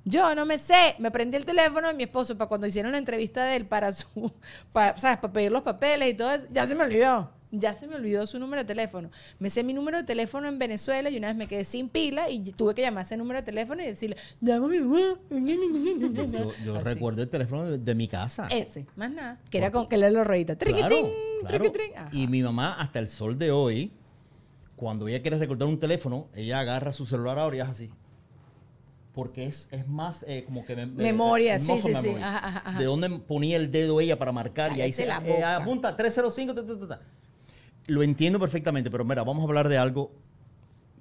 Yo 0.05 0.35
no 0.35 0.45
me 0.45 0.59
sé, 0.59 0.97
me 0.99 1.13
prendí 1.13 1.37
el 1.37 1.45
teléfono 1.45 1.87
de 1.87 1.95
mi 1.95 2.03
esposo 2.03 2.37
para 2.37 2.49
cuando 2.49 2.67
hicieron 2.67 2.91
la 2.91 2.99
entrevista 2.99 3.45
de 3.45 3.55
él 3.55 3.67
para 3.67 3.93
su, 3.93 4.09
para, 4.73 4.99
¿sabes? 4.99 5.19
Para 5.19 5.33
pedir 5.33 5.53
los 5.53 5.63
papeles 5.63 6.11
y 6.11 6.15
todo 6.15 6.33
eso, 6.33 6.47
ya 6.53 6.67
se 6.67 6.75
me 6.75 6.83
olvidó. 6.83 7.31
Ya 7.53 7.75
se 7.75 7.87
me 7.87 7.95
olvidó 7.95 8.27
su 8.27 8.39
número 8.39 8.63
de 8.63 8.67
teléfono. 8.67 9.11
Me 9.39 9.51
sé 9.51 9.63
mi 9.63 9.73
número 9.73 9.99
de 9.99 10.05
teléfono 10.05 10.49
en 10.49 10.59
Venezuela 10.59 11.09
y 11.11 11.17
una 11.17 11.29
vez 11.29 11.37
me 11.37 11.47
quedé 11.47 11.65
sin 11.65 11.89
pila 11.89 12.29
y 12.29 12.41
tuve 12.53 12.75
que 12.75 12.83
llamar 12.83 13.01
a 13.01 13.03
ese 13.03 13.17
número 13.17 13.41
de 13.41 13.45
teléfono 13.45 13.83
y 13.83 13.87
decirle, 13.87 14.17
llama 14.41 14.67
a 14.67 14.69
mi 14.69 14.79
mamá. 14.81 14.99
Yo, 15.31 16.53
yo 16.65 16.81
recuerdo 16.83 17.23
el 17.23 17.29
teléfono 17.29 17.65
de, 17.65 17.79
de 17.79 17.95
mi 17.95 18.09
casa. 18.09 18.49
Ese, 18.51 18.87
más 18.97 19.11
nada. 19.11 19.41
Que 19.51 19.59
era 19.59 19.71
con 19.71 19.89
que 19.89 19.97
le 19.97 20.11
lo 20.11 20.25
ruedita. 20.25 20.57
Claro, 20.57 21.11
claro. 21.41 21.65
Y 22.13 22.27
mi 22.27 22.43
mamá, 22.43 22.75
hasta 22.75 22.99
el 22.99 23.09
sol 23.09 23.39
de 23.39 23.51
hoy, 23.53 23.93
cuando 24.75 25.07
ella 25.09 25.23
quiere 25.23 25.39
recordar 25.39 25.69
un 25.69 25.79
teléfono, 25.79 26.29
ella 26.35 26.61
agarra 26.61 26.93
su 26.93 27.07
celular 27.07 27.39
ahora 27.39 27.57
y 27.57 27.61
es 27.61 27.69
así. 27.69 27.91
Porque 29.15 29.47
es, 29.47 29.69
es 29.71 29.89
más 29.89 30.25
eh, 30.29 30.43
como 30.45 30.63
que... 30.65 30.77
mem- 30.77 30.93
Memoria, 30.93 31.59
sí, 31.59 31.73
sí, 31.81 31.95
sí. 31.95 32.09
memory. 32.09 32.23
Ajá, 32.23 32.49
ajá, 32.49 32.63
ajá. 32.67 32.79
De 32.79 32.85
dónde 32.85 33.09
ponía 33.21 33.57
el 33.57 33.71
dedo 33.71 33.99
ella 34.01 34.19
para 34.19 34.31
marcar 34.33 34.77
y 34.77 34.83
ahí 34.83 34.93
se 34.93 35.05
eh, 35.05 35.43
apunta 35.43 35.97
305. 35.97 36.55
ta, 36.55 36.67
ta, 36.67 36.79
ta, 36.79 36.89
ta. 36.89 37.01
Lo 37.87 38.03
entiendo 38.03 38.40
perfectamente, 38.40 38.90
pero 38.90 39.05
mira, 39.05 39.22
vamos 39.22 39.42
a 39.42 39.46
hablar 39.46 39.68
de 39.68 39.79
algo 39.79 40.12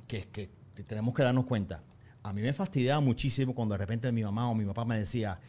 que, 0.08 0.24
que, 0.28 0.50
tenemos 0.88 1.16
que 1.16 1.24
darnos 1.24 1.46
cuenta. 1.46 1.82
A 2.22 2.32
mí 2.34 2.42
me 2.42 2.54
fastidiaba 2.54 3.00
muchísimo 3.02 3.54
cuando 3.56 3.74
de 3.74 3.80
repente 3.80 4.12
mi 4.12 4.24
mamá 4.24 4.50
o 4.50 4.56
mi 4.56 4.66
papá 4.66 4.86
me 4.86 4.98
decía, 5.00 5.40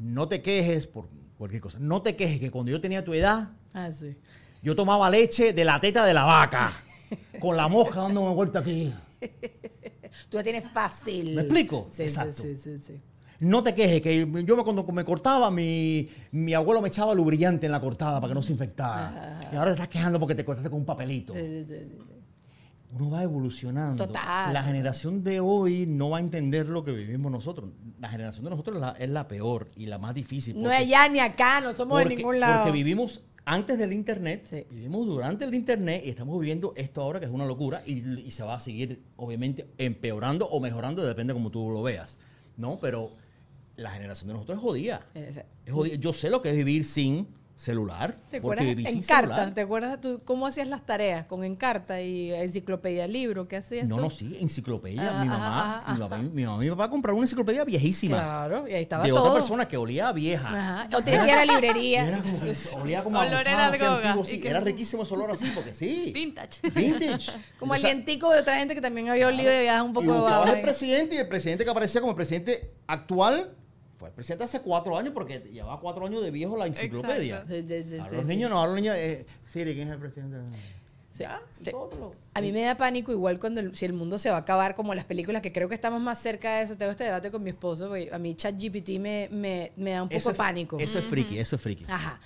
no 0.00 0.28
te 0.28 0.40
quejes 0.42 0.86
por 0.86 1.08
cualquier 1.36 1.62
cosa, 1.62 1.78
no 1.80 2.02
te 2.02 2.14
quejes 2.16 2.38
que 2.40 2.50
cuando 2.50 2.70
yo 2.70 2.80
tenía 2.80 3.04
tu 3.04 3.14
edad, 3.14 3.50
Ah, 3.72 3.92
sí. 3.92 4.16
yo 4.62 4.74
tomaba 4.76 5.10
leche 5.10 5.52
de 5.52 5.64
la 5.64 5.80
teta 5.80 6.04
de 6.04 6.14
la 6.14 6.24
vaca, 6.24 6.72
con 7.40 7.56
la 7.56 7.68
mosca 7.68 8.00
dándome 8.02 8.34
vuelta 8.34 8.60
aquí. 8.60 8.92
Tú 10.28 10.36
la 10.36 10.42
tienes 10.42 10.68
fácil. 10.70 11.34
¿Me 11.34 11.42
explico? 11.42 11.86
Sí, 11.90 12.02
Exacto. 12.04 12.42
sí, 12.42 12.56
sí, 12.56 12.78
sí, 12.78 12.84
sí. 12.86 13.00
No 13.40 13.62
te 13.62 13.72
quejes, 13.74 14.00
que 14.02 14.20
yo 14.44 14.56
me- 14.56 14.64
cuando 14.64 14.84
me 14.84 15.04
cortaba, 15.04 15.50
mi, 15.50 16.08
mi 16.32 16.54
abuelo 16.54 16.82
me 16.82 16.88
echaba 16.88 17.14
lubrillante 17.14 17.66
en 17.66 17.72
la 17.72 17.80
cortada 17.80 18.20
para 18.20 18.30
que 18.30 18.34
no 18.34 18.42
se 18.42 18.52
infectara. 18.52 19.48
Y 19.52 19.56
ahora 19.56 19.66
te 19.70 19.74
estás 19.76 19.88
quejando 19.88 20.18
porque 20.18 20.34
te 20.34 20.44
cortaste 20.44 20.68
con 20.70 20.80
un 20.80 20.84
papelito. 20.84 21.34
Sí, 21.34 21.40
sí, 21.40 21.64
sí, 21.68 21.74
sí. 21.88 21.98
Uno 22.90 23.10
va 23.10 23.22
evolucionando. 23.22 24.06
Total. 24.06 24.52
La 24.52 24.62
generación 24.62 25.22
de 25.22 25.40
hoy 25.40 25.84
no 25.86 26.10
va 26.10 26.16
a 26.16 26.20
entender 26.20 26.66
lo 26.68 26.82
que 26.84 26.90
vivimos 26.92 27.30
nosotros. 27.30 27.70
La 28.00 28.08
generación 28.08 28.44
de 28.44 28.50
nosotros 28.50 28.76
es 28.76 28.80
la, 28.80 28.90
es 28.98 29.10
la 29.10 29.28
peor 29.28 29.68
y 29.76 29.86
la 29.86 29.98
más 29.98 30.14
difícil. 30.14 30.60
No 30.60 30.70
es 30.70 30.78
allá 30.78 31.06
ni 31.08 31.20
acá, 31.20 31.60
no 31.60 31.72
somos 31.74 31.98
de 31.98 32.04
porque, 32.04 32.16
ningún 32.16 32.40
lado. 32.40 32.62
porque 32.62 32.72
vivimos 32.72 33.22
antes 33.44 33.78
del 33.78 33.92
internet, 33.92 34.46
Sí. 34.48 34.64
vivimos 34.70 35.06
durante 35.06 35.44
el 35.44 35.54
internet 35.54 36.02
y 36.04 36.08
estamos 36.10 36.40
viviendo 36.40 36.72
esto 36.76 37.02
ahora 37.02 37.20
que 37.20 37.26
es 37.26 37.32
una 37.32 37.44
locura 37.46 37.82
y, 37.86 38.20
y 38.20 38.30
se 38.30 38.42
va 38.42 38.54
a 38.54 38.60
seguir 38.60 39.02
obviamente 39.16 39.68
empeorando 39.78 40.46
o 40.48 40.58
mejorando, 40.58 41.04
depende 41.06 41.34
como 41.34 41.50
tú 41.50 41.70
lo 41.70 41.82
veas, 41.82 42.18
¿no? 42.56 42.78
Pero 42.80 43.12
la 43.78 43.90
generación 43.90 44.28
de 44.28 44.34
nosotros 44.34 44.58
es 44.58 44.62
jodida. 44.62 45.00
Es 45.14 45.42
jodida. 45.72 45.96
Yo 45.96 46.12
sé 46.12 46.30
lo 46.30 46.42
que 46.42 46.50
es 46.50 46.56
vivir 46.56 46.84
sin 46.84 47.28
celular. 47.54 48.16
¿Te 48.30 48.40
porque 48.40 48.70
acuerdas? 48.70 48.94
Encarta. 48.94 49.20
celular. 49.34 49.54
¿Te 49.54 49.60
acuerdas 49.62 50.00
tú 50.00 50.20
cómo 50.24 50.46
hacías 50.46 50.68
las 50.68 50.86
tareas 50.86 51.26
con 51.26 51.42
Encarta 51.42 52.00
y 52.00 52.32
enciclopedia 52.32 53.08
libro? 53.08 53.48
¿Qué 53.48 53.56
hacías 53.56 53.84
No, 53.84 53.96
tú? 53.96 54.02
no, 54.02 54.10
sí, 54.10 54.36
enciclopedia. 54.40 55.02
Ah, 55.02 55.24
mi, 55.24 55.28
ajá, 55.28 55.38
mamá, 55.38 55.78
ajá, 55.78 55.92
mi, 55.94 55.98
papá, 55.98 56.18
mi 56.18 56.44
mamá 56.44 56.62
y 56.64 56.66
mi 56.68 56.70
papá 56.76 56.88
compraron 56.88 57.18
una 57.18 57.24
enciclopedia 57.24 57.64
viejísima. 57.64 58.16
Claro, 58.16 58.68
y 58.68 58.74
ahí 58.74 58.82
estaba 58.84 59.02
de 59.02 59.10
todo. 59.10 59.22
otra 59.22 59.34
persona 59.34 59.66
que 59.66 59.76
olía 59.76 60.06
a 60.08 60.12
vieja. 60.12 60.48
Ajá. 60.48 60.96
O 60.96 61.02
tenía 61.02 61.44
la 61.44 61.52
librería. 61.52 62.06
Era 62.06 62.18
como 62.70 62.82
olía 62.84 63.02
como 63.02 63.18
Olor 63.18 63.34
a 63.34 63.40
era 63.40 63.50
gusano, 63.50 63.72
así 63.72 63.78
droga. 63.84 63.96
antiguo, 64.10 64.22
¿Y 64.24 64.26
sí. 64.40 64.46
Era 64.46 64.60
riquísimo 64.60 65.02
ese 65.02 65.14
olor 65.14 65.30
así, 65.32 65.50
porque 65.52 65.74
sí. 65.74 66.12
Vintage. 66.14 66.60
Vintage. 66.70 67.32
Como 67.58 67.74
sea, 67.74 67.88
alientico 67.90 68.30
de 68.30 68.38
otra 68.38 68.54
gente 68.56 68.76
que 68.76 68.80
también 68.80 69.08
había 69.08 69.26
olido 69.26 69.50
y 69.52 69.56
había 69.56 69.82
un 69.82 69.90
y 69.90 69.94
poco 69.94 70.06
de 70.12 70.12
buscabas 70.20 70.46
baba. 70.46 70.56
el 70.56 70.62
presidente 70.62 71.16
y 71.16 71.18
el 71.18 71.26
presidente 71.26 71.64
que 71.64 71.70
aparecía 71.72 72.00
como 72.00 72.12
el 72.12 72.16
presidente 72.16 72.70
actual 72.86 73.50
fue 73.98 74.08
el 74.08 74.14
presidente 74.14 74.44
hace 74.44 74.60
cuatro 74.60 74.96
años 74.96 75.12
porque 75.12 75.40
llevaba 75.52 75.80
cuatro 75.80 76.06
años 76.06 76.22
de 76.22 76.30
viejo 76.30 76.56
la 76.56 76.66
enciclopedia. 76.66 77.44
Sí, 77.48 77.64
sí, 77.66 77.84
sí, 77.84 77.94
Ahora 77.98 78.10
sí, 78.10 78.16
los 78.16 78.26
niños 78.26 78.50
no, 78.50 78.58
ahora 78.58 78.68
los 78.72 78.76
niños, 78.80 78.96
eh, 78.96 79.26
Siri, 79.44 79.74
¿quién 79.74 79.88
es 79.88 79.94
el 79.94 80.00
presidente? 80.00 80.36
Ya, 81.18 81.40
A 82.34 82.40
mí 82.40 82.52
me 82.52 82.62
da 82.62 82.76
pánico 82.76 83.10
igual 83.10 83.40
cuando 83.40 83.60
el- 83.60 83.74
si 83.74 83.84
el 83.84 83.92
mundo 83.92 84.18
se 84.18 84.30
va 84.30 84.36
a 84.36 84.40
acabar 84.40 84.76
como 84.76 84.94
las 84.94 85.04
películas, 85.04 85.42
que 85.42 85.52
creo 85.52 85.68
que 85.68 85.74
estamos 85.74 86.00
más 86.00 86.20
cerca 86.20 86.56
de 86.58 86.62
eso. 86.62 86.76
Tengo 86.76 86.92
este 86.92 87.02
debate 87.02 87.32
con 87.32 87.42
mi 87.42 87.50
esposo, 87.50 87.88
porque 87.88 88.08
a 88.12 88.18
mí 88.18 88.36
ChatGPT 88.36 89.00
me, 89.00 89.28
me, 89.32 89.72
me 89.76 89.90
da 89.92 90.04
un 90.04 90.08
poco 90.08 90.16
Eso 90.18 90.28
de 90.28 90.32
es- 90.34 90.38
pánico. 90.38 90.78
Eso 90.78 91.00
es 91.00 91.04
friki, 91.04 91.38
eso 91.40 91.56
es 91.56 91.62
friki. 91.62 91.84
Ajá. 91.88 92.20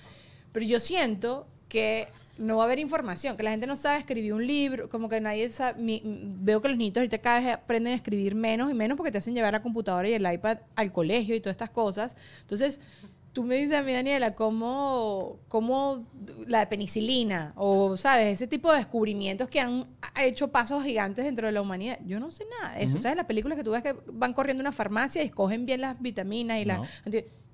Pero 0.51 0.63
yo 0.67 0.79
siento 0.79 1.47
que 1.67 2.07
no 2.37 2.57
va 2.57 2.63
a 2.63 2.65
haber 2.65 2.79
información, 2.79 3.37
que 3.37 3.43
la 3.43 3.51
gente 3.51 3.67
no 3.67 3.75
sabe 3.75 3.99
escribir 3.99 4.33
un 4.33 4.45
libro, 4.45 4.89
como 4.89 5.07
que 5.07 5.21
nadie 5.21 5.49
sabe. 5.51 5.79
mi- 5.81 6.01
veo 6.03 6.61
que 6.61 6.69
los 6.69 6.77
niños 6.77 6.97
ahorita 6.97 7.19
cada 7.19 7.39
vez 7.39 7.53
aprenden 7.53 7.93
a 7.93 7.95
escribir 7.95 8.33
menos 8.35 8.71
y 8.71 8.73
menos 8.73 8.97
porque 8.97 9.11
te 9.11 9.19
hacen 9.19 9.35
llevar 9.35 9.53
la 9.53 9.61
computadora 9.61 10.09
y 10.09 10.13
el 10.13 10.31
iPad 10.33 10.57
al 10.75 10.91
colegio 10.91 11.35
y 11.35 11.39
todas 11.39 11.53
estas 11.53 11.69
cosas. 11.69 12.15
Entonces, 12.41 12.79
tú 13.33 13.43
me 13.43 13.55
dices 13.55 13.77
a 13.77 13.81
mí, 13.83 13.93
Daniela, 13.93 14.33
cómo, 14.35 15.37
cómo 15.47 16.05
la 16.47 16.67
penicilina 16.69 17.53
o, 17.55 17.97
¿sabes? 17.97 18.33
Ese 18.33 18.47
tipo 18.47 18.71
de 18.71 18.77
descubrimientos 18.79 19.47
que 19.49 19.59
han 19.59 19.85
hecho 20.21 20.49
pasos 20.51 20.83
gigantes 20.83 21.25
dentro 21.25 21.47
de 21.47 21.53
la 21.53 21.61
humanidad. 21.61 21.99
Yo 22.05 22.19
no 22.19 22.29
sé 22.31 22.45
nada 22.61 22.75
de 22.75 22.83
eso. 22.83 22.97
¿Sabes? 22.99 23.17
Las 23.17 23.25
películas 23.25 23.57
que 23.57 23.63
tú 23.63 23.71
ves 23.71 23.83
que 23.83 23.95
van 24.11 24.33
corriendo 24.33 24.61
a 24.61 24.65
una 24.65 24.71
farmacia 24.71 25.21
y 25.23 25.25
escogen 25.27 25.65
bien 25.65 25.81
las 25.81 26.01
vitaminas 26.01 26.59
y 26.59 26.65
las... 26.65 26.79
No. 27.05 27.11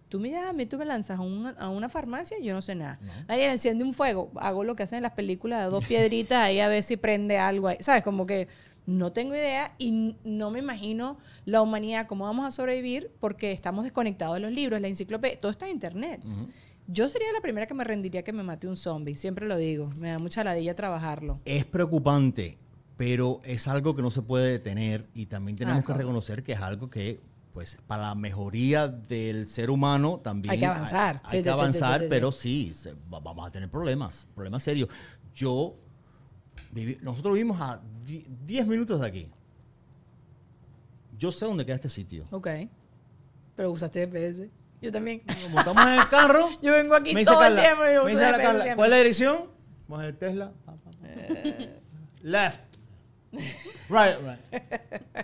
Tú 0.10 0.20
me 0.20 0.32
llamas, 0.32 0.68
tú 0.68 0.78
me 0.78 0.86
lanzas 0.86 1.20
a 1.20 1.22
una, 1.22 1.52
a 1.52 1.70
una 1.70 1.88
farmacia 1.88 2.38
y 2.40 2.44
yo 2.46 2.54
no 2.54 2.62
sé 2.62 2.76
nada. 2.76 3.00
Daniel, 3.28 3.52
enciende 3.52 3.84
un 3.84 3.94
fuego. 3.94 4.32
Hago 4.36 4.64
lo 4.64 4.76
que 4.76 4.84
hacen 4.84 4.98
en 4.98 5.04
las 5.04 5.12
películas, 5.14 5.70
dos 5.70 5.86
piedritas 5.86 6.40
ahí 6.40 6.60
a 6.60 6.68
ver 6.68 6.82
si 6.84 6.98
prende 6.98 7.38
algo 7.38 7.68
ahí. 7.68 7.78
¿Sabes? 7.80 8.04
Como 8.04 8.26
que 8.26 8.48
no 8.88 9.12
tengo 9.12 9.36
idea 9.36 9.76
y 9.78 10.16
no 10.24 10.50
me 10.50 10.60
imagino 10.60 11.18
la 11.46 11.62
humanidad, 11.62 12.08
cómo 12.08 12.24
vamos 12.26 12.44
a 12.46 12.50
sobrevivir 12.52 13.12
porque 13.20 13.52
estamos 13.52 13.84
desconectados 13.84 14.34
de 14.36 14.40
los 14.42 14.52
libros, 14.52 14.82
la 14.82 14.88
enciclopedia, 14.88 15.38
todo 15.38 15.52
está 15.52 15.68
en 15.68 15.74
internet. 15.74 16.22
Yo 16.88 17.08
sería 17.08 17.32
la 17.32 17.40
primera 17.42 17.68
que 17.68 17.76
me 17.76 17.84
rendiría 17.84 18.24
que 18.24 18.34
me 18.34 18.42
mate 18.42 18.68
un 18.68 18.76
zombie. 18.76 19.16
Siempre 19.16 19.46
lo 19.46 19.58
digo. 19.58 19.92
Me 19.96 20.10
da 20.10 20.18
mucha 20.18 20.44
ladilla 20.44 20.76
trabajarlo. 20.76 21.40
Es 21.46 21.66
preocupante, 21.66 22.58
pero 22.98 23.40
es 23.44 23.68
algo 23.68 23.96
que 23.96 24.02
no 24.02 24.10
se 24.10 24.24
puede 24.24 24.52
detener 24.52 25.08
y 25.14 25.28
también 25.28 25.56
tenemos 25.56 25.84
Ah, 25.84 25.86
que 25.86 25.94
reconocer 25.94 26.42
que 26.42 26.54
es 26.54 26.60
algo 26.62 26.90
que, 26.90 27.20
pues, 27.54 27.78
para 27.88 28.04
la 28.04 28.16
mejoría 28.16 28.88
del 28.88 29.48
ser 29.48 29.70
humano 29.70 30.20
también 30.24 30.52
Hay 30.52 30.60
que 30.60 30.66
avanzar. 30.66 31.22
Hay, 31.24 31.32
Sí, 31.32 31.38
hay 31.38 31.40
sí, 31.40 31.44
que 31.44 31.50
avanzar, 31.50 32.00
sí, 32.02 32.06
pero 32.10 32.32
sí, 32.32 32.74
se- 32.74 32.96
vamos 33.10 33.48
a 33.48 33.52
tener 33.52 33.70
problemas, 33.70 34.28
problemas 34.36 34.64
serios. 34.64 34.90
Yo, 35.34 35.76
nosotros 37.02 37.34
vivimos 37.34 37.60
a 37.60 37.82
die- 38.06 38.26
10 38.46 38.68
minutos 38.68 39.02
de 39.02 39.08
aquí. 39.08 39.32
Yo 41.18 41.32
sé 41.32 41.46
dónde 41.46 41.66
queda 41.66 41.76
este 41.76 41.90
sitio. 41.90 42.24
Ok. 42.32 42.48
Pero 43.56 43.72
usaste 43.72 44.00
GPS. 44.02 44.50
Yo 44.82 44.92
también. 44.92 45.22
Como 45.44 45.60
estamos 45.60 45.84
en 45.88 45.94
el 46.00 46.08
carro, 46.10 46.48
Yo 46.62 46.72
vengo 46.74 46.96
aquí 46.96 47.14
me 47.14 47.26
todo 47.26 47.44
el 47.44 47.56
tiempo 47.60 47.82
me 47.82 48.12
dice 48.12 48.32
la 48.32 48.38
Carla. 48.38 48.76
¿cuál 48.76 48.86
es 48.88 48.92
la 48.92 48.98
dirección? 48.98 49.50
Vamos 49.88 50.06
a 50.06 50.14
Tesla. 50.14 50.54
Pa. 50.66 50.76
Left. 52.22 52.60
Right, 53.90 54.16
right. 54.24 55.19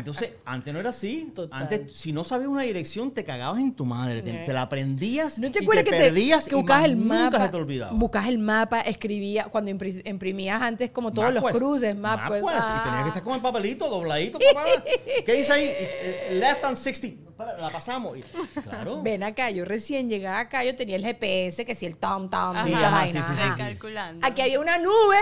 Entonces, 0.00 0.30
antes 0.44 0.74
no 0.74 0.80
era 0.80 0.90
así. 0.90 1.32
Total. 1.34 1.62
Antes, 1.62 1.92
si 1.92 2.12
no 2.12 2.24
sabías 2.24 2.48
una 2.48 2.62
dirección, 2.62 3.12
te 3.12 3.24
cagabas 3.24 3.60
en 3.60 3.72
tu 3.72 3.84
madre. 3.84 4.20
Te, 4.22 4.30
Eh. 4.30 4.42
te 4.44 4.52
la 4.52 4.62
aprendías 4.62 5.38
¿No 5.38 5.50
te 5.50 5.62
y 5.62 5.66
te 5.66 5.84
que, 5.84 5.90
perdías 5.90 6.44
te, 6.44 6.50
que 6.50 6.56
y 6.56 6.58
buscabas 6.58 6.82
más 6.82 6.90
el 6.90 6.98
nunca 6.98 7.14
mapa? 7.30 7.42
se 7.44 7.48
te 7.50 7.56
olvidaba. 7.56 7.92
Buscabas 7.92 8.28
el 8.28 8.38
mapa, 8.38 8.80
escribías, 8.80 9.48
cuando 9.48 9.70
impri- 9.70 10.02
imprimías 10.08 10.60
antes 10.60 10.90
como 10.90 11.12
todos 11.12 11.32
los 11.32 11.42
MapQuest. 11.42 11.58
cruces, 11.58 11.96
MapQuest. 11.96 12.44
MapQuest, 12.44 12.68
Ah. 12.70 12.80
Y 12.80 12.84
tenías 12.84 13.02
que 13.04 13.08
estar 13.08 13.22
con 13.22 13.34
el 13.34 13.40
papelito 13.40 13.88
dobladito, 13.88 14.38
papá. 14.38 14.64
¿Qué 15.24 15.32
dice 15.34 15.52
ahí? 15.52 15.64
Eh, 15.66 16.28
Left 16.40 16.64
and 16.64 16.76
60. 16.76 17.30
Para, 17.36 17.56
La 17.58 17.70
pasamos. 17.70 18.18
Y- 18.18 18.22
claro. 18.62 19.02
Ven 19.02 19.22
acá, 19.22 19.50
yo 19.50 19.64
recién 19.64 20.10
llegaba 20.10 20.40
acá, 20.40 20.62
yo 20.64 20.74
tenía 20.76 20.96
el 20.96 21.04
GPS, 21.04 21.64
que 21.64 21.74
si 21.74 21.86
el 21.86 21.96
tom 21.96 22.28
tom, 22.28 22.54
esa 22.56 22.88
ajá, 22.88 22.90
vaina. 22.90 23.22
sí, 23.22 23.28
sí, 23.28 23.34
sí, 23.34 23.42
ajá. 23.42 23.54
sí. 23.54 23.60
Calculando. 23.62 24.26
Aquí 24.26 24.42
había 24.42 24.60
una 24.60 24.76
nube, 24.78 25.16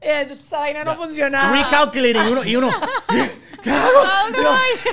eh, 0.00 0.22
entonces 0.22 0.46
esa 0.46 0.58
vaina 0.58 0.82
no 0.82 0.96
funcionaba. 0.96 1.52
Recalculating. 1.62 2.26
Y 2.26 2.32
uno, 2.32 2.44
y 2.44 2.56
uno 2.56 2.70
¿qué 3.62 3.70
hago? 3.70 4.00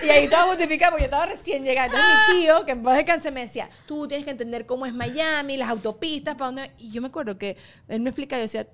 Y 0.04 0.10
ahí 0.10 0.24
estaba 0.26 0.48
justificado 0.48 0.92
porque 0.92 1.04
yo 1.04 1.06
estaba 1.06 1.26
recién 1.26 1.64
llegada. 1.64 1.88
Entonces 1.88 2.10
mi 2.30 2.42
tío, 2.42 2.66
que 2.66 2.72
en 2.72 2.84
paz 2.84 2.98
descanse, 2.98 3.32
me 3.32 3.42
decía, 3.42 3.70
tú 3.86 4.08
tienes 4.08 4.26
que 4.26 4.32
entender 4.32 4.66
cómo 4.66 4.86
es 4.86 4.94
Miami, 4.94 5.58
las 5.58 5.70
autopistas, 5.70 6.36
para 6.36 6.48
dónde... 6.48 6.72
Y 6.78 6.92
yo 6.92 7.02
me 7.02 7.08
acuerdo 7.08 7.38
que 7.38 7.58
él 7.88 8.02
me 8.02 8.10
explicaba, 8.10 8.40
yo 8.40 8.44
decía, 8.44 8.68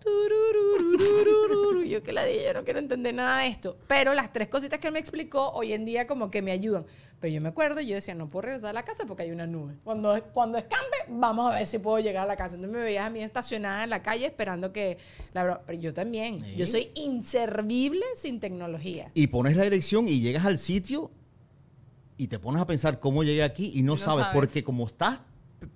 yo 1.94 2.04
que 2.04 2.12
la 2.12 2.26
dije, 2.26 2.44
yo 2.46 2.54
no 2.54 2.64
quiero 2.64 2.80
entender 2.80 3.14
nada 3.14 3.40
de 3.40 3.48
esto. 3.48 3.78
Pero 3.88 4.14
las 4.14 4.34
tres 4.34 4.48
cositas 4.48 4.80
que 4.80 4.88
él 4.88 4.94
me 4.94 5.00
explicó, 5.00 5.50
hoy 5.52 5.74
en 5.74 5.86
día 5.86 6.08
como 6.08 6.32
que 6.32 6.42
me 6.42 6.52
ayudan. 6.52 6.86
Pero 7.24 7.36
yo 7.36 7.40
me 7.40 7.48
acuerdo 7.48 7.80
y 7.80 7.86
yo 7.88 7.96
decía, 7.96 8.14
no 8.14 8.30
puedo 8.30 8.42
regresar 8.48 8.72
a 8.72 8.74
la 8.74 8.84
casa 8.84 9.06
porque 9.08 9.24
hay 9.24 9.32
una 9.32 9.48
nube. 9.48 9.76
Cuando, 9.86 10.22
cuando 10.34 10.58
escampe, 10.58 10.98
vamos 11.08 11.50
a 11.50 11.56
ver 11.56 11.66
si 11.68 11.80
puedo 11.80 11.98
llegar 12.00 12.26
a 12.26 12.28
la 12.28 12.36
casa. 12.36 12.56
Entonces 12.56 12.78
me 12.78 12.84
veías 12.84 13.06
a 13.06 13.10
mí 13.10 13.22
estacionada 13.24 13.86
en 13.86 13.92
la 13.92 14.04
calle 14.04 14.26
esperando 14.26 14.74
que... 14.74 14.98
La 15.32 15.46
bro- 15.46 15.62
Pero 15.66 15.80
yo 15.80 15.94
también. 15.94 16.42
Sí. 16.44 16.56
Yo 16.58 16.66
soy 16.66 16.92
inservible 16.96 18.04
sin 18.16 18.42
tecnología. 18.42 19.10
y 19.14 19.28
pones 19.28 19.56
la 19.56 19.64
dirección 19.64 20.06
y 20.10 20.20
llegas 20.20 20.46
al 20.46 20.58
sitio 20.60 21.12
y 22.18 22.28
te 22.28 22.40
pones 22.40 22.62
a 22.62 22.68
pensar 22.68 23.00
cómo 23.00 23.24
llegué 23.24 23.42
aquí 23.44 23.72
y 23.74 23.84
no, 23.84 23.94
No 23.94 23.98
sabes, 23.98 24.26
sabes. 24.26 24.36
porque 24.38 24.62
como 24.66 24.86
estás 24.86 25.22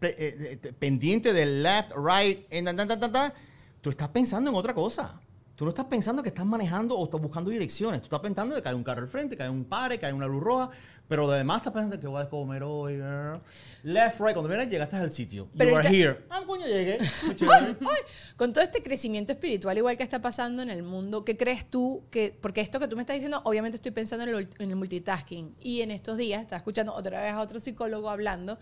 eh, 0.02 0.60
eh, 0.62 0.74
pendiente 0.78 1.32
del 1.32 1.64
left, 1.64 1.92
right, 1.96 2.46
en 2.50 2.66
tan, 2.66 2.76
tan, 2.76 2.88
tan, 2.90 3.00
tan, 3.00 3.12
tan, 3.14 3.34
tú 3.80 3.90
estás 3.90 4.10
pensando 4.10 4.50
en 4.50 4.56
otra 4.58 4.74
cosa. 4.74 5.22
Tú 5.56 5.66
no 5.66 5.70
estás 5.70 5.86
pensando 5.86 6.22
que 6.22 6.30
estás 6.30 6.46
manejando 6.46 6.96
o 6.96 7.06
estás 7.06 7.20
buscando 7.20 7.50
direcciones. 7.50 8.02
Tú 8.02 8.06
estás 8.06 8.20
pensando 8.20 8.54
de 8.54 8.62
que 8.62 8.70
hay 8.70 8.76
un 8.76 8.84
carro 8.84 9.02
al 9.02 9.08
frente, 9.08 9.36
que 9.36 9.42
hay 9.42 9.50
un 9.50 9.66
pare, 9.66 9.98
que 9.98 10.06
hay 10.06 10.14
una 10.14 10.28
luz 10.28 10.44
roja, 10.44 10.70
pero 11.08 11.32
además 11.32 11.58
estás 11.58 11.74
pensando 11.74 12.00
que 12.00 12.08
voy 12.08 12.22
a 12.22 12.30
comer 12.30 12.64
hoy. 12.64 12.98
Left, 13.84 14.20
right, 14.20 14.34
cuando 14.34 14.50
vienes 14.50 14.70
llegaste 14.70 14.98
al 14.98 15.12
sitio. 15.12 15.50
Pero 15.58 15.72
you 15.72 15.78
are 15.78 15.90
here. 15.90 16.26
Ah, 16.30 16.44
coño, 16.46 16.66
llegué. 16.66 17.00
Ay, 17.42 18.02
con 18.36 18.52
todo 18.52 18.64
este 18.64 18.84
crecimiento 18.84 19.32
espiritual 19.32 19.78
igual 19.78 19.98
que 19.98 20.04
está 20.04 20.22
pasando 20.22 20.62
en 20.62 20.70
el 20.70 20.84
mundo, 20.84 21.24
¿qué 21.24 21.38
crees 21.38 21.70
tú 21.70 22.04
que, 22.12 22.38
porque 22.42 22.62
esto 22.62 22.80
que 22.80 22.88
tú 22.88 22.96
me 22.96 23.04
estás 23.04 23.16
diciendo, 23.16 23.42
obviamente 23.46 23.78
estoy 23.78 23.92
pensando 23.92 24.24
en 24.26 24.36
el, 24.36 24.50
en 24.60 24.70
el 24.70 24.76
multitasking 24.76 25.56
y 25.62 25.82
en 25.82 25.92
estos 25.92 26.18
días 26.18 26.42
estaba 26.42 26.58
escuchando 26.58 26.94
otra 26.94 27.22
vez 27.22 27.32
a 27.32 27.40
otro 27.40 27.60
psicólogo 27.60 28.10
hablando 28.10 28.60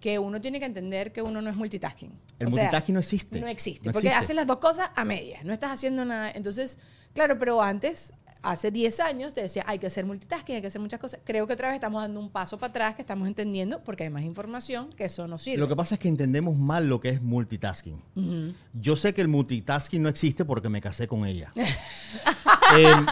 que 0.00 0.18
uno 0.18 0.40
tiene 0.40 0.60
que 0.60 0.66
entender 0.66 1.12
que 1.12 1.22
uno 1.22 1.40
no 1.40 1.48
es 1.48 1.56
multitasking. 1.56 2.12
El 2.38 2.48
O 2.48 2.50
sea, 2.50 2.64
multitasking 2.64 2.94
no 2.94 3.00
existe. 3.00 3.40
No 3.40 3.48
existe, 3.48 3.88
No 3.88 3.92
porque 3.94 4.10
haces 4.10 4.36
las 4.36 4.46
dos 4.46 4.58
cosas 4.58 4.90
a 4.94 5.04
medias, 5.04 5.44
no 5.44 5.52
estás 5.52 5.70
haciendo 5.70 6.04
nada. 6.04 6.30
Entonces, 6.34 6.78
claro, 7.14 7.38
pero 7.38 7.62
antes, 7.62 8.12
hace 8.50 8.70
10 8.70 9.00
años, 9.00 9.34
te 9.34 9.42
decía, 9.42 9.64
hay 9.66 9.78
que 9.78 9.86
hacer 9.86 10.04
multitasking, 10.06 10.56
hay 10.56 10.60
que 10.60 10.68
hacer 10.68 10.80
muchas 10.80 11.00
cosas. 11.00 11.20
Creo 11.24 11.46
que 11.46 11.52
otra 11.54 11.68
vez 11.68 11.74
estamos 11.76 12.00
dando 12.02 12.20
un 12.20 12.30
paso 12.30 12.58
para 12.58 12.70
atrás, 12.70 12.94
que 12.94 13.02
estamos 13.02 13.26
entendiendo, 13.28 13.82
porque 13.82 14.04
hay 14.04 14.10
más 14.10 14.22
información, 14.22 14.90
que 14.96 15.04
eso 15.04 15.26
no 15.28 15.38
sirve. 15.38 15.58
Lo 15.58 15.68
que 15.68 15.76
pasa 15.76 15.94
es 15.96 16.00
que 16.00 16.08
entendemos 16.08 16.56
mal 16.56 16.88
lo 16.88 17.00
que 17.00 17.10
es 17.10 17.22
multitasking. 17.22 18.54
Yo 18.72 18.96
sé 18.96 19.12
que 19.14 19.20
el 19.20 19.28
multitasking 19.28 20.02
no 20.02 20.08
existe 20.08 20.44
porque 20.44 20.68
me 20.68 20.80
casé 20.80 21.06
con 21.08 21.26
ella. 21.26 21.50
Em, 22.76 23.06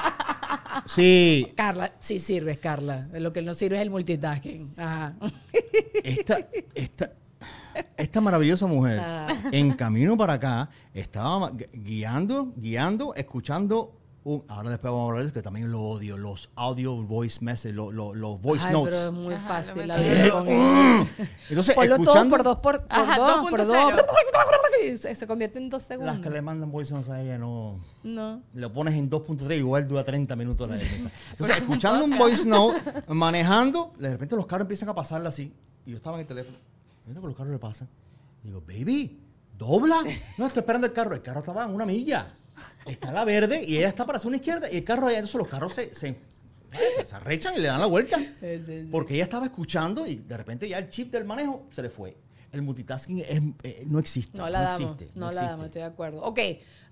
sí, 0.87 1.47
Carla, 1.57 1.93
sí 2.01 2.18
sirve, 2.18 2.59
Carla. 2.59 3.09
Lo 3.12 3.32
que 3.32 3.43
no 3.43 3.55
sirve 3.55 3.76
es 3.76 3.82
el 3.82 3.91
multitasking. 3.91 4.74
Ajá. 4.76 5.14
esta, 6.03 6.39
esta, 6.74 7.12
esta 7.97 8.20
maravillosa 8.20 8.66
mujer 8.66 8.99
Ah. 9.01 9.28
en 9.53 9.72
camino 9.74 10.16
para 10.16 10.35
acá 10.35 10.68
estaba 10.93 11.51
gu- 11.53 11.68
guiando, 11.72 12.53
guiando, 12.57 13.14
escuchando. 13.14 14.01
Un, 14.27 14.43
ahora 14.49 14.70
después 14.70 14.91
vamos 14.91 15.03
a 15.03 15.11
hablar 15.11 15.22
de 15.22 15.27
eso 15.27 15.35
que 15.35 15.43
también 15.43 15.70
lo 15.70 15.83
odio, 15.83 16.16
los 16.16 16.49
audio 16.57 16.97
voice 17.03 17.45
messages, 17.45 17.75
lo- 17.77 17.93
lo- 17.93 18.14
los 18.14 18.41
voice 18.41 18.64
Ay, 18.66 18.72
notes. 18.72 18.95
pero 18.95 19.07
es 19.09 19.12
muy 19.12 19.35
Ajá, 19.35 19.49
fácil 19.62 19.72
con 20.33 20.49
ella. 20.49 21.07
Entonces, 21.51 21.75
Ponlo 21.75 21.97
todo 21.97 22.05
escuchando 22.05 22.31
por 22.37 22.43
dos 22.43 22.59
por, 22.61 22.87
por 22.87 22.99
Ajá, 22.99 23.18
dos, 23.18 23.51
por 23.51 23.66
dos. 23.66 23.77
2.0. 23.77 24.05
Y 24.83 24.97
se, 24.97 25.14
se 25.14 25.27
convierte 25.27 25.59
en 25.59 25.68
dos 25.70 25.83
segundos. 25.83 26.14
las 26.14 26.22
que 26.22 26.31
le 26.31 26.41
mandan 26.43 26.70
voice 26.70 26.93
notes 26.95 27.11
a 27.11 27.20
ella 27.22 27.39
no... 27.39 27.79
No. 28.03 28.43
Lo 28.55 28.72
pones 28.72 28.95
en 28.95 29.11
2.3 29.11 29.59
igual 29.59 29.87
dura 29.87 30.05
30 30.05 30.35
minutos 30.37 30.68
la 30.70 30.77
defensa. 30.79 31.11
Entonces, 31.31 31.59
escuchando 31.59 32.05
un 32.07 32.16
voice 32.18 32.47
note, 32.49 32.81
manejando, 33.09 33.93
de 33.99 34.11
repente 34.11 34.37
los 34.37 34.47
carros 34.47 34.64
empiezan 34.64 34.89
a 34.89 34.95
pasarla 34.95 35.29
así. 35.29 35.53
Y 35.87 35.91
yo 35.91 35.97
estaba 35.99 36.16
en 36.16 36.22
el 36.22 36.27
teléfono, 36.27 36.57
viendo 37.05 37.20
que 37.20 37.27
los 37.29 37.37
carros 37.37 37.53
le 37.53 37.59
pasan. 37.59 37.89
Digo, 38.43 38.62
baby, 38.66 39.20
dobla. 39.59 39.97
No, 40.39 40.47
estoy 40.47 40.61
esperando 40.61 40.87
el 40.87 40.93
carro. 40.95 41.14
El 41.14 41.22
carro 41.22 41.41
estaba 41.41 41.64
en 41.64 41.75
una 41.75 41.85
milla. 41.87 42.35
Está 42.87 43.13
la 43.13 43.25
verde 43.25 43.63
y 43.65 43.77
ella 43.79 43.89
está 43.89 44.05
para 44.07 44.19
hacer 44.19 44.29
una 44.29 44.37
izquierda. 44.37 44.71
Y 44.71 44.77
el 44.79 44.85
carro 44.85 45.07
allá, 45.07 45.19
entonces 45.19 45.39
los 45.39 45.49
carros 45.49 45.75
se, 45.75 45.95
se, 45.95 46.17
arrechan 47.13 47.55
y 47.57 47.61
le 47.61 47.69
dan 47.69 47.81
la 47.81 47.87
vuelta. 47.87 48.19
Porque 48.91 49.15
ella 49.15 49.25
estaba 49.25 49.47
escuchando 49.47 50.07
y 50.07 50.17
de 50.17 50.37
repente 50.37 50.69
ya 50.69 50.79
el 50.79 50.89
chip 50.91 51.13
del 51.13 51.25
manejo 51.25 51.67
se 51.71 51.83
le 51.83 51.91
fue. 51.91 52.17
El 52.53 52.63
multitasking 52.63 53.19
es- 53.21 53.43
eh, 53.65 53.85
no 53.87 53.99
existe. 53.99 54.39
No 54.39 54.49
la 54.49 54.63
damos. 54.63 54.93
existe. 54.93 55.11
no 55.19 55.27
la 55.27 55.31
existe. 55.33 55.47
damos, 55.51 55.65
estoy 55.67 55.81
de 55.83 55.89
acuerdo. 55.89 56.23
Ok, 56.23 56.39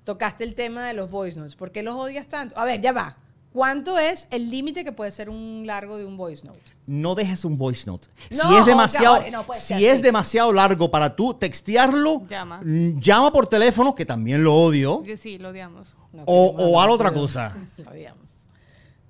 tocaste 0.03 0.45
el 0.45 0.55
tema 0.55 0.89
de 0.89 0.95
los 0.95 1.11
voice 1.11 1.39
notes. 1.39 1.55
¿Por 1.55 1.71
qué 1.71 1.83
los 1.83 1.95
odias 1.95 2.27
tanto? 2.29 2.59
A 2.59 2.65
ver, 2.65 2.81
ya 2.81 2.93
va. 2.93 3.17
¿Cuánto 3.53 3.99
es 3.99 4.27
el 4.31 4.51
límite 4.51 4.83
que 4.85 4.93
puede 4.93 5.13
ser 5.13 5.29
un 5.29 5.65
largo 5.67 5.99
de 5.99 6.07
un 6.07 6.17
voice 6.17 6.47
note? 6.47 6.61
no 6.87 7.15
dejes 7.15 7.45
un 7.45 7.57
voice 7.59 7.85
note. 7.89 8.09
No, 8.31 8.49
si 8.49 8.55
es 8.57 8.67
demasiado, 8.67 9.23
no 9.31 9.45
si 9.55 9.87
es 9.87 10.03
demasiado 10.03 10.53
largo 10.53 10.91
para 10.91 11.15
tú 11.15 11.35
textearlo, 11.35 12.27
Llama. 12.27 12.61
mm, 12.65 12.99
llama 13.01 13.33
por 13.33 13.47
teléfono, 13.47 13.95
que 13.95 14.05
también 14.07 14.43
lo 14.43 14.55
odio, 14.55 15.03
Que 15.03 15.17
sí, 15.17 15.39
lo 15.39 15.51
odiamos. 15.51 15.97
No, 16.13 16.25
o, 16.27 16.47
o 16.57 16.81
haz 16.81 16.89
otra 16.89 17.13
cosa. 17.13 17.55
Lo 17.79 17.91
odiamos. 17.91 18.31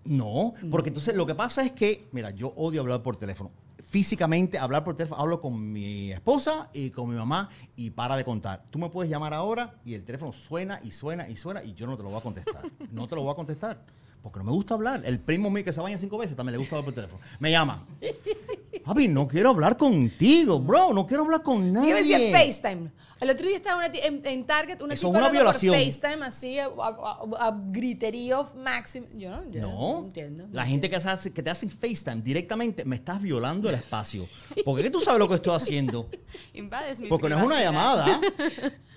No, 0.05 0.55
porque 0.71 0.89
entonces 0.89 1.15
lo 1.15 1.25
que 1.27 1.35
pasa 1.35 1.63
es 1.63 1.73
que, 1.73 2.09
mira, 2.13 2.31
yo 2.31 2.49
odio 2.57 2.81
hablar 2.81 3.03
por 3.03 3.17
teléfono. 3.17 3.51
Físicamente, 3.83 4.59
hablar 4.59 4.83
por 4.85 4.97
teléfono, 4.97 5.21
hablo 5.21 5.41
con 5.41 5.73
mi 5.73 6.11
esposa 6.11 6.71
y 6.73 6.91
con 6.91 7.09
mi 7.11 7.15
mamá 7.17 7.49
y 7.77 7.91
para 7.91 8.17
de 8.17 8.25
contar. 8.25 8.65
Tú 8.71 8.79
me 8.79 8.89
puedes 8.89 9.11
llamar 9.11 9.33
ahora 9.35 9.75
y 9.85 9.95
el 9.95 10.05
teléfono 10.05 10.33
suena 10.33 10.81
y 10.83 10.91
suena 10.91 11.29
y 11.29 11.37
suena 11.37 11.63
y 11.63 11.75
yo 11.75 11.87
no 11.87 11.97
te 11.97 12.03
lo 12.03 12.09
voy 12.11 12.19
a 12.19 12.23
contestar. 12.23 12.63
No 12.91 13.07
te 13.07 13.15
lo 13.15 13.23
voy 13.23 13.33
a 13.33 13.35
contestar. 13.37 13.81
Porque 14.23 14.39
no 14.39 14.45
me 14.45 14.53
gusta 14.53 14.75
hablar. 14.75 15.03
El 15.05 15.19
primo 15.19 15.51
mío 15.51 15.65
que 15.65 15.73
se 15.73 15.81
baña 15.81 15.99
cinco 15.99 16.17
veces 16.17 16.37
también 16.37 16.53
le 16.53 16.59
gusta 16.59 16.77
hablar 16.77 16.85
por 16.85 16.95
teléfono. 16.95 17.21
Me 17.41 17.51
llama. 17.51 17.85
Papi, 18.85 19.09
no 19.09 19.27
quiero 19.27 19.51
hablar 19.51 19.77
contigo, 19.77 20.61
bro. 20.61 20.93
No 20.93 21.07
quiero 21.07 21.25
hablar 21.25 21.43
con 21.43 21.73
nadie. 21.73 21.91
Yo 21.91 21.97
decía 21.97 22.19
FaceTime. 22.31 22.91
El 23.23 23.31
otro 23.31 23.47
día 23.47 23.57
estaba 23.57 23.77
una 23.77 23.87
en, 23.87 24.21
en 24.25 24.45
Target, 24.45 24.83
una 24.83 24.95
Eso 24.95 25.07
tipa 25.07 25.19
es 25.19 25.23
una 25.25 25.33
violación. 25.33 25.75
por 25.77 25.85
FaceTime 25.85 26.27
así, 26.27 26.59
a, 26.59 26.67
a- 26.67 27.19
a- 27.39 27.57
griterío 27.71 28.45
máximo. 28.57 29.07
Yo 29.15 29.31
no, 29.31 29.49
yo 29.51 29.61
No, 29.61 29.99
entiendo. 30.07 30.49
la 30.51 30.67
gente 30.67 30.91
que, 30.91 31.01
se 31.01 31.09
hace- 31.09 31.33
que 31.33 31.41
te 31.43 31.51
hacen 31.51 31.71
FaceTime 31.71 32.21
directamente, 32.23 32.85
me 32.85 32.97
estás 32.97 33.23
violando 33.23 33.69
el 33.69 33.77
espacio. 33.77 34.27
Porque 34.65 34.91
tú 34.91 35.01
sabes 35.01 35.21
lo 35.21 35.29
que 35.29 35.37
estoy 35.37 35.55
haciendo. 35.55 36.11
Invades 36.53 36.99
mi 37.01 37.09
Porque 37.09 37.29
no 37.29 37.39
es 37.39 37.43
una 37.45 37.61
llamada. 37.63 38.21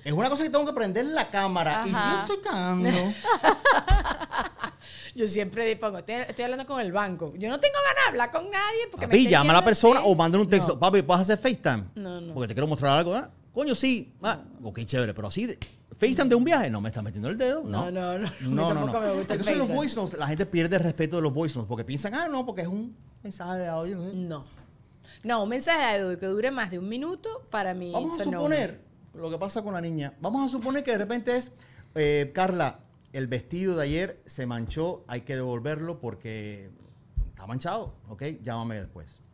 Es 0.05 0.13
una 0.13 0.30
cosa 0.30 0.43
que 0.43 0.51
tengo 0.51 0.67
que 0.67 0.73
prender 0.73 1.03
la 1.07 1.32
cámara. 1.32 1.82
Y 1.84 1.88
si 1.88 1.93
yo 1.93 1.97
Ajá. 1.97 2.23
estoy 2.26 2.38
cagando. 2.43 2.89
Yo 5.15 5.28
siempre 5.28 5.76
pongo, 5.78 5.97
estoy, 5.97 6.15
estoy 6.15 6.45
hablando 6.45 6.65
con 6.67 6.80
el 6.80 6.91
banco. 6.91 7.34
Yo 7.38 7.49
no 7.49 7.59
tengo 7.59 7.73
ganas 7.88 8.03
de 8.03 8.09
hablar 8.09 8.32
con 8.32 8.43
nadie 8.51 8.82
porque 8.91 9.07
me 9.07 9.11
Papi, 9.11 9.17
estén 9.19 9.32
llama 9.32 9.53
a 9.53 9.55
la 9.55 9.65
persona 9.65 9.99
así. 10.01 10.09
o 10.11 10.15
mándale 10.15 10.43
un 10.43 10.49
texto. 10.49 10.73
No. 10.73 10.80
Papi, 10.80 11.01
¿puedes 11.01 11.21
hacer 11.21 11.38
FaceTime? 11.39 11.86
No, 11.95 12.21
no. 12.21 12.34
Porque 12.36 12.49
te 12.49 12.53
quiero 12.53 12.67
mostrar 12.67 12.99
algo. 12.99 13.15
¿ah? 13.15 13.32
Coño, 13.56 13.74
sí. 13.74 14.14
Ah, 14.22 14.43
ok, 14.62 14.82
chévere. 14.86 15.14
Pero 15.16 15.28
así, 15.30 15.47
de- 15.47 15.58
FaceTime 15.97 16.28
de 16.30 16.36
un 16.36 16.43
viaje, 16.43 16.70
no 16.70 16.82
me 16.82 16.89
estás 16.89 17.03
metiendo 17.03 17.30
el 17.30 17.38
dedo. 17.38 17.64
No, 17.64 17.89
No, 17.89 17.91
no, 17.91 18.20
no. 18.20 18.28
A 18.28 18.32
mí 18.41 18.49
No, 18.49 18.74
no, 18.74 18.82
tampoco 18.82 18.99
no. 18.99 19.08
me 19.08 19.14
gusta 19.14 19.34
el 19.34 19.39
Entonces 19.39 19.58
los 19.58 19.68
FaceTime. 19.68 19.76
voice 19.76 19.95
notes, 19.95 20.20
la 20.20 20.28
gente 20.28 20.45
pierde 20.45 20.76
el 20.76 20.84
respeto 20.84 21.16
de 21.16 21.22
los 21.24 21.34
voice 21.34 21.56
notes 21.56 21.68
porque 21.70 21.84
piensan, 21.86 22.14
ah, 22.16 22.28
no, 22.28 22.45
porque 22.45 22.62
es 22.64 22.68
un 22.68 22.95
mensaje 23.24 23.60
de 23.60 23.68
audio. 23.68 23.97
no 23.97 24.10
sé. 24.12 24.16
No. 24.18 24.43
No, 25.24 25.43
un 25.43 25.49
mensaje 25.49 25.97
de 25.97 26.03
audio 26.03 26.20
que 26.20 26.26
dure 26.28 26.51
más 26.51 26.70
de 26.70 26.80
un 26.80 26.89
minuto, 26.89 27.47
para 27.49 27.74
mí. 27.74 27.91
Vamos 27.93 28.20
a 28.20 28.24
it's 28.24 28.32
suponer 28.34 28.82
lo 29.14 29.30
que 29.32 29.38
pasa 29.38 29.62
con 29.64 29.74
la 29.74 29.80
niña. 29.82 30.14
Vamos 30.20 30.45
a 30.47 30.51
suponer 30.51 30.84
que 30.84 30.91
de 30.91 30.97
repente 30.97 31.38
es, 31.38 31.51
eh, 31.95 32.30
Carla, 32.34 32.80
el 33.14 33.28
vestido 33.28 33.78
de 33.78 33.84
ayer 33.84 34.22
se 34.26 34.45
manchó, 34.45 35.06
hay 35.08 35.22
que 35.22 35.36
devolverlo 35.36 35.99
porque 36.01 36.70
está 37.30 37.47
manchado, 37.47 37.95
¿ok? 38.10 38.24
Llámame 38.43 38.76
después. 38.82 39.22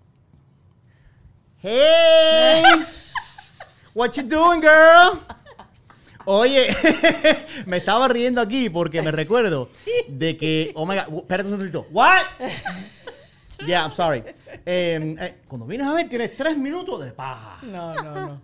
Hey, 1.64 2.64
what 3.94 4.16
you 4.18 4.24
doing, 4.24 4.62
girl? 4.62 5.20
Oye, 6.26 6.70
me 7.66 7.78
estaba 7.78 8.08
riendo 8.08 8.42
aquí 8.42 8.70
porque 8.70 9.02
me 9.02 9.12
recuerdo 9.12 9.70
de 10.08 10.38
que, 10.38 10.72
oh 10.76 10.86
my 10.86 10.96
god, 10.96 11.18
espérate 11.18 11.50
un 11.50 11.54
segundito. 11.54 11.88
What? 11.92 12.24
Yeah, 13.68 13.84
I'm 13.84 13.92
sorry. 13.92 14.24
Eh, 14.66 15.16
eh, 15.20 15.42
cuando 15.48 15.66
vienes 15.66 15.88
a 15.88 15.94
ver, 15.94 16.08
tienes 16.10 16.36
tres 16.38 16.58
minutos 16.58 17.04
de 17.04 17.12
paja. 17.12 17.58
No, 17.66 17.94
no, 17.96 18.28
no. 18.28 18.42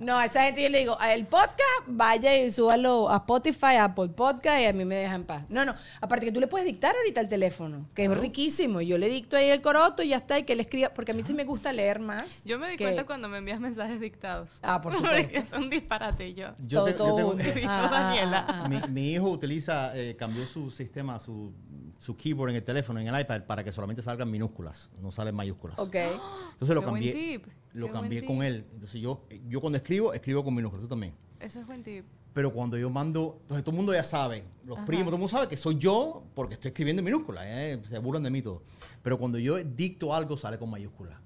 No, 0.00 0.16
a 0.18 0.24
esa 0.26 0.42
gente 0.44 0.62
yo 0.62 0.68
le 0.68 0.80
digo, 0.80 0.98
el 1.00 1.26
podcast, 1.26 1.60
vaya 1.86 2.36
y 2.36 2.50
súbalo 2.50 3.08
a 3.08 3.16
Spotify, 3.18 3.76
a 3.76 3.84
Apple 3.84 4.08
Podcast 4.08 4.60
y 4.60 4.64
a 4.66 4.72
mí 4.72 4.84
me 4.84 4.96
deja 4.96 5.14
en 5.14 5.24
paz. 5.24 5.44
No, 5.48 5.64
no. 5.64 5.74
Aparte 6.00 6.26
que 6.26 6.32
tú 6.32 6.40
le 6.40 6.46
puedes 6.48 6.66
dictar 6.66 6.94
ahorita 6.96 7.20
al 7.20 7.28
teléfono, 7.28 7.88
que 7.94 8.04
es 8.04 8.10
riquísimo. 8.18 8.80
Yo 8.80 8.98
le 8.98 9.08
dicto 9.08 9.36
ahí 9.36 9.48
el 9.50 9.60
coroto 9.62 10.02
y 10.02 10.08
ya 10.08 10.16
está, 10.16 10.38
y 10.38 10.42
que 10.44 10.52
él 10.54 10.60
escriba, 10.60 10.90
porque 10.90 11.12
a 11.12 11.14
mí 11.14 11.22
sí 11.24 11.32
me 11.34 11.44
gusta 11.44 11.72
leer 11.72 12.00
más. 12.00 12.44
Yo 12.44 12.58
me 12.58 12.68
di 12.70 12.76
que- 12.76 12.84
cuenta 12.84 13.04
cuando 13.04 13.28
me 13.28 13.38
envías 13.38 13.60
mensajes 13.60 14.00
dictados. 14.00 14.58
Ah, 14.62 14.80
por 14.80 14.92
Porque 15.00 15.24
supuesto. 15.24 15.38
es 15.38 15.52
un 15.62 15.70
disparate 15.70 16.28
y 16.28 16.34
yo. 16.34 16.48
Yo, 16.58 16.80
todo, 16.80 16.84
te- 16.86 16.92
yo 16.92 16.98
todo 16.98 17.16
tengo-. 17.36 17.52
Dijo 17.54 17.68
Ah, 17.70 17.86
ah, 17.86 17.90
Daniela. 17.90 18.46
ah, 18.48 18.62
ah. 18.64 18.68
mi, 18.68 18.80
mi 18.92 19.12
hijo 19.12 19.30
utiliza, 19.30 19.96
eh, 19.96 20.16
cambió 20.18 20.46
su 20.46 20.70
sistema, 20.70 21.18
su, 21.20 21.52
su 21.98 22.16
keyboard 22.16 22.50
en 22.50 22.56
el 22.56 22.64
teléfono, 22.64 23.00
en 23.00 23.08
el 23.08 23.20
iPad, 23.20 23.42
para 23.42 23.62
que 23.64 23.72
solamente 23.72 24.02
salgan 24.02 24.30
minúsculas, 24.30 24.90
no 25.00 25.10
salen 25.10 25.34
mayúsculas. 25.36 25.78
Ok. 25.78 25.94
Entonces 25.94 26.74
lo 26.74 26.80
Qué 26.82 26.86
buen 26.90 27.02
cambié, 27.02 27.12
tip, 27.12 27.46
lo 27.74 27.86
qué 27.86 27.92
buen 27.92 28.02
cambié 28.02 28.20
tip. 28.20 28.28
con 28.28 28.42
él. 28.42 28.64
Entonces 28.72 29.00
yo, 29.00 29.22
yo 29.48 29.60
cuando 29.60 29.76
escribo, 29.76 30.12
escribo 30.14 30.42
con 30.44 30.54
minúsculas, 30.54 30.82
tú 30.84 30.88
también. 30.88 31.14
Eso 31.40 31.60
es 31.60 31.66
buen 31.66 31.82
tip. 31.82 32.04
Pero 32.32 32.52
cuando 32.52 32.76
yo 32.76 32.90
mando, 32.90 33.38
entonces 33.42 33.64
todo 33.64 33.70
el 33.72 33.76
mundo 33.78 33.94
ya 33.94 34.04
sabe, 34.04 34.44
los 34.66 34.78
primos, 34.80 35.06
todo 35.06 35.14
el 35.16 35.20
mundo 35.20 35.28
sabe 35.28 35.48
que 35.48 35.56
soy 35.56 35.76
yo 35.78 36.22
porque 36.34 36.54
estoy 36.54 36.68
escribiendo 36.68 37.00
en 37.00 37.04
minúsculas, 37.06 37.44
eh, 37.46 37.80
se 37.88 37.98
burlan 37.98 38.22
de 38.24 38.30
mí 38.30 38.42
todo. 38.42 38.62
Pero 39.02 39.16
cuando 39.18 39.38
yo 39.38 39.56
dicto 39.62 40.12
algo, 40.14 40.36
sale 40.36 40.58
con 40.58 40.68
mayúsculas. 40.70 41.16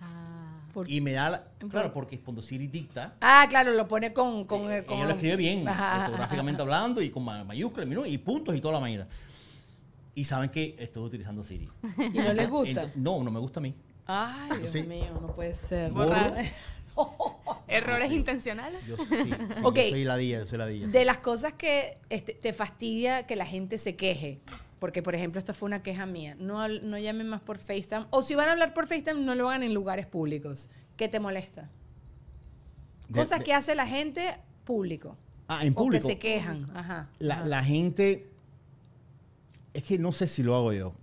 Ah. 0.00 0.58
Por- 0.72 0.88
Y 0.90 1.00
me 1.00 1.12
da, 1.12 1.30
la- 1.30 1.44
claro, 1.68 1.92
porque 1.92 2.18
cuando 2.20 2.40
Siri 2.42 2.68
dicta, 2.68 3.16
Ah, 3.20 3.46
claro, 3.50 3.72
lo 3.72 3.86
pone 3.88 4.12
con... 4.12 4.44
con, 4.44 4.70
Eh, 4.72 4.84
con 4.84 4.96
ella 4.98 5.08
lo 5.08 5.14
escribe 5.14 5.36
bien, 5.36 5.66
Ajá, 5.68 5.94
ajá, 5.96 6.04
ortográficamente 6.06 6.62
hablando 6.62 7.02
y 7.02 7.10
con 7.10 7.24
ma- 7.24 7.44
mayúsculas 7.44 7.88
minú- 7.88 8.06
y 8.08 8.16
puntos 8.18 8.54
y 8.56 8.60
toda 8.60 8.74
la 8.74 8.80
mañana. 8.80 9.08
Y 10.14 10.24
saben 10.24 10.50
que 10.50 10.74
estoy 10.78 11.04
utilizando 11.04 11.44
Siri. 11.44 11.68
¿Y 12.12 12.18
no 12.18 12.32
les 12.32 12.48
gusta? 12.50 12.84
Ent- 12.84 12.94
no, 12.96 13.22
no 13.22 13.30
me 13.30 13.38
gusta 13.40 13.60
a 13.60 13.62
mí. 13.62 13.74
Ay, 14.06 14.58
Dios 14.60 14.86
mío, 14.86 15.18
no 15.20 15.34
puede 15.34 15.54
ser. 15.54 15.92
Errores 17.68 18.10
intencionales. 18.12 18.86
Yo, 18.86 18.96
sí, 18.96 19.04
sí, 19.08 19.30
yo 19.30 19.68
Ok. 19.68 19.78
soy 19.90 20.04
ladilla, 20.04 20.40
yo 20.40 20.46
soy 20.46 20.58
ladilla. 20.58 20.86
De 20.88 21.04
las 21.04 21.18
cosas 21.18 21.52
que 21.52 21.98
este, 22.10 22.34
te 22.34 22.52
fastidia 22.52 23.26
que 23.26 23.36
la 23.36 23.46
gente 23.46 23.78
se 23.78 23.94
queje. 23.96 24.40
Porque, 24.80 25.02
por 25.02 25.14
ejemplo, 25.14 25.38
esta 25.38 25.54
fue 25.54 25.66
una 25.66 25.82
queja 25.82 26.06
mía. 26.06 26.36
No, 26.38 26.66
no 26.66 26.98
llamen 26.98 27.28
más 27.28 27.40
por 27.42 27.58
FaceTime. 27.58 28.06
O 28.10 28.22
si 28.22 28.34
van 28.34 28.48
a 28.48 28.52
hablar 28.52 28.74
por 28.74 28.86
FaceTime, 28.86 29.20
no 29.20 29.34
lo 29.34 29.48
hagan 29.48 29.62
en 29.62 29.74
lugares 29.74 30.06
públicos. 30.06 30.68
¿Qué 30.96 31.08
te 31.08 31.20
molesta? 31.20 31.70
De- 33.08 33.20
Cosas 33.20 33.38
de- 33.40 33.44
que 33.44 33.52
hace 33.54 33.74
la 33.74 33.86
gente 33.86 34.36
público. 34.64 35.16
Ah, 35.48 35.64
en 35.64 35.72
O 35.72 35.76
público. 35.76 36.06
que 36.08 36.14
se 36.14 36.18
quejan. 36.18 36.70
Ajá. 36.74 37.08
La, 37.18 37.34
ajá. 37.40 37.46
la 37.46 37.62
gente. 37.62 38.29
Es 39.74 39.82
que 39.84 39.98
no 39.98 40.12
sé 40.12 40.26
si 40.26 40.42
lo 40.42 40.54
hago 40.56 40.72
yo. 40.72 40.94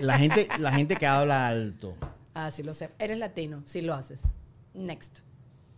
La 0.00 0.18
gente, 0.18 0.48
la 0.58 0.72
gente 0.72 0.96
que 0.96 1.06
habla 1.06 1.46
alto. 1.46 1.94
Ah, 2.34 2.50
sí 2.50 2.62
lo 2.62 2.74
sé. 2.74 2.90
Eres 2.98 3.18
latino, 3.18 3.62
sí 3.64 3.80
lo 3.80 3.94
haces. 3.94 4.32
Next. 4.74 5.20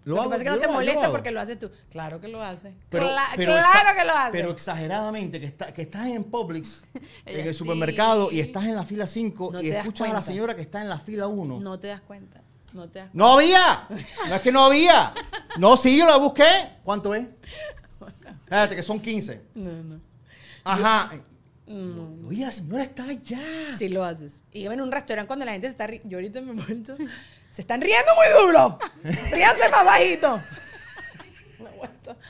Lo, 0.04 0.14
Lo 0.14 0.16
que 0.16 0.20
hago, 0.20 0.30
pasa 0.30 0.42
es 0.42 0.44
que 0.44 0.50
no 0.50 0.58
te 0.60 0.68
molesta 0.68 1.10
porque 1.10 1.30
lo 1.32 1.40
haces 1.40 1.58
tú. 1.58 1.70
Claro 1.90 2.20
que 2.20 2.28
lo 2.28 2.40
haces. 2.40 2.72
Pero, 2.88 3.06
Cla- 3.08 3.26
pero 3.36 3.52
claro 3.54 3.98
que 3.98 4.04
lo 4.04 4.12
haces. 4.12 4.32
Pero 4.32 4.50
exageradamente, 4.52 5.40
que, 5.40 5.46
está, 5.46 5.74
que 5.74 5.82
estás 5.82 6.06
en 6.06 6.24
Publix, 6.24 6.84
en 7.26 7.46
el 7.48 7.54
supermercado, 7.54 8.30
y 8.30 8.40
estás 8.40 8.64
en 8.64 8.76
la 8.76 8.84
fila 8.84 9.06
5 9.06 9.50
No 9.52 9.60
y 9.60 9.70
escuchas 9.70 10.02
a 10.06 10.08
la 10.08 10.14
cuenta. 10.14 10.22
señora 10.30 10.56
que 10.56 10.62
está 10.62 10.80
en 10.80 10.88
la 10.88 10.98
fila 11.00 11.26
1. 11.26 11.60
no 11.60 11.78
te 11.80 11.88
das 11.88 12.00
cuenta. 12.00 12.40
No 12.72 12.88
te 12.88 13.00
das 13.00 13.10
¡No 13.14 13.26
había! 13.34 13.86
No 14.28 14.34
es 14.36 14.42
que 14.42 14.52
no 14.52 14.64
había. 14.64 15.12
No, 15.58 15.76
sí, 15.78 15.96
yo 15.98 16.04
la 16.06 16.18
busqué. 16.18 16.44
¿Cuánto 16.84 17.14
es? 17.14 17.26
Espérate, 18.44 18.76
que 18.76 18.82
son 18.82 19.00
15. 19.00 19.42
No, 19.54 19.70
no. 19.82 20.00
Ajá. 20.66 21.10
Oye, 22.28 22.44
la 22.44 22.52
señora 22.52 22.82
está 22.84 23.04
allá. 23.04 23.40
Sí 23.76 23.88
lo 23.88 24.04
haces. 24.04 24.42
Y 24.52 24.62
yo 24.62 24.72
en 24.72 24.80
un 24.80 24.92
restaurante 24.92 25.26
cuando 25.26 25.44
la 25.44 25.52
gente 25.52 25.66
se 25.66 25.72
está 25.72 25.86
riendo, 25.86 26.08
yo 26.08 26.18
ahorita 26.18 26.40
me 26.40 26.52
he 26.52 26.54
vuelto, 26.54 26.96
se 27.50 27.60
están 27.60 27.80
riendo 27.80 28.12
muy 28.14 28.46
duro. 28.46 28.78
Ríanse 29.32 29.68
más 29.70 29.84
bajito. 29.84 30.40
Me 31.58 31.70
insoportable. 31.70 32.20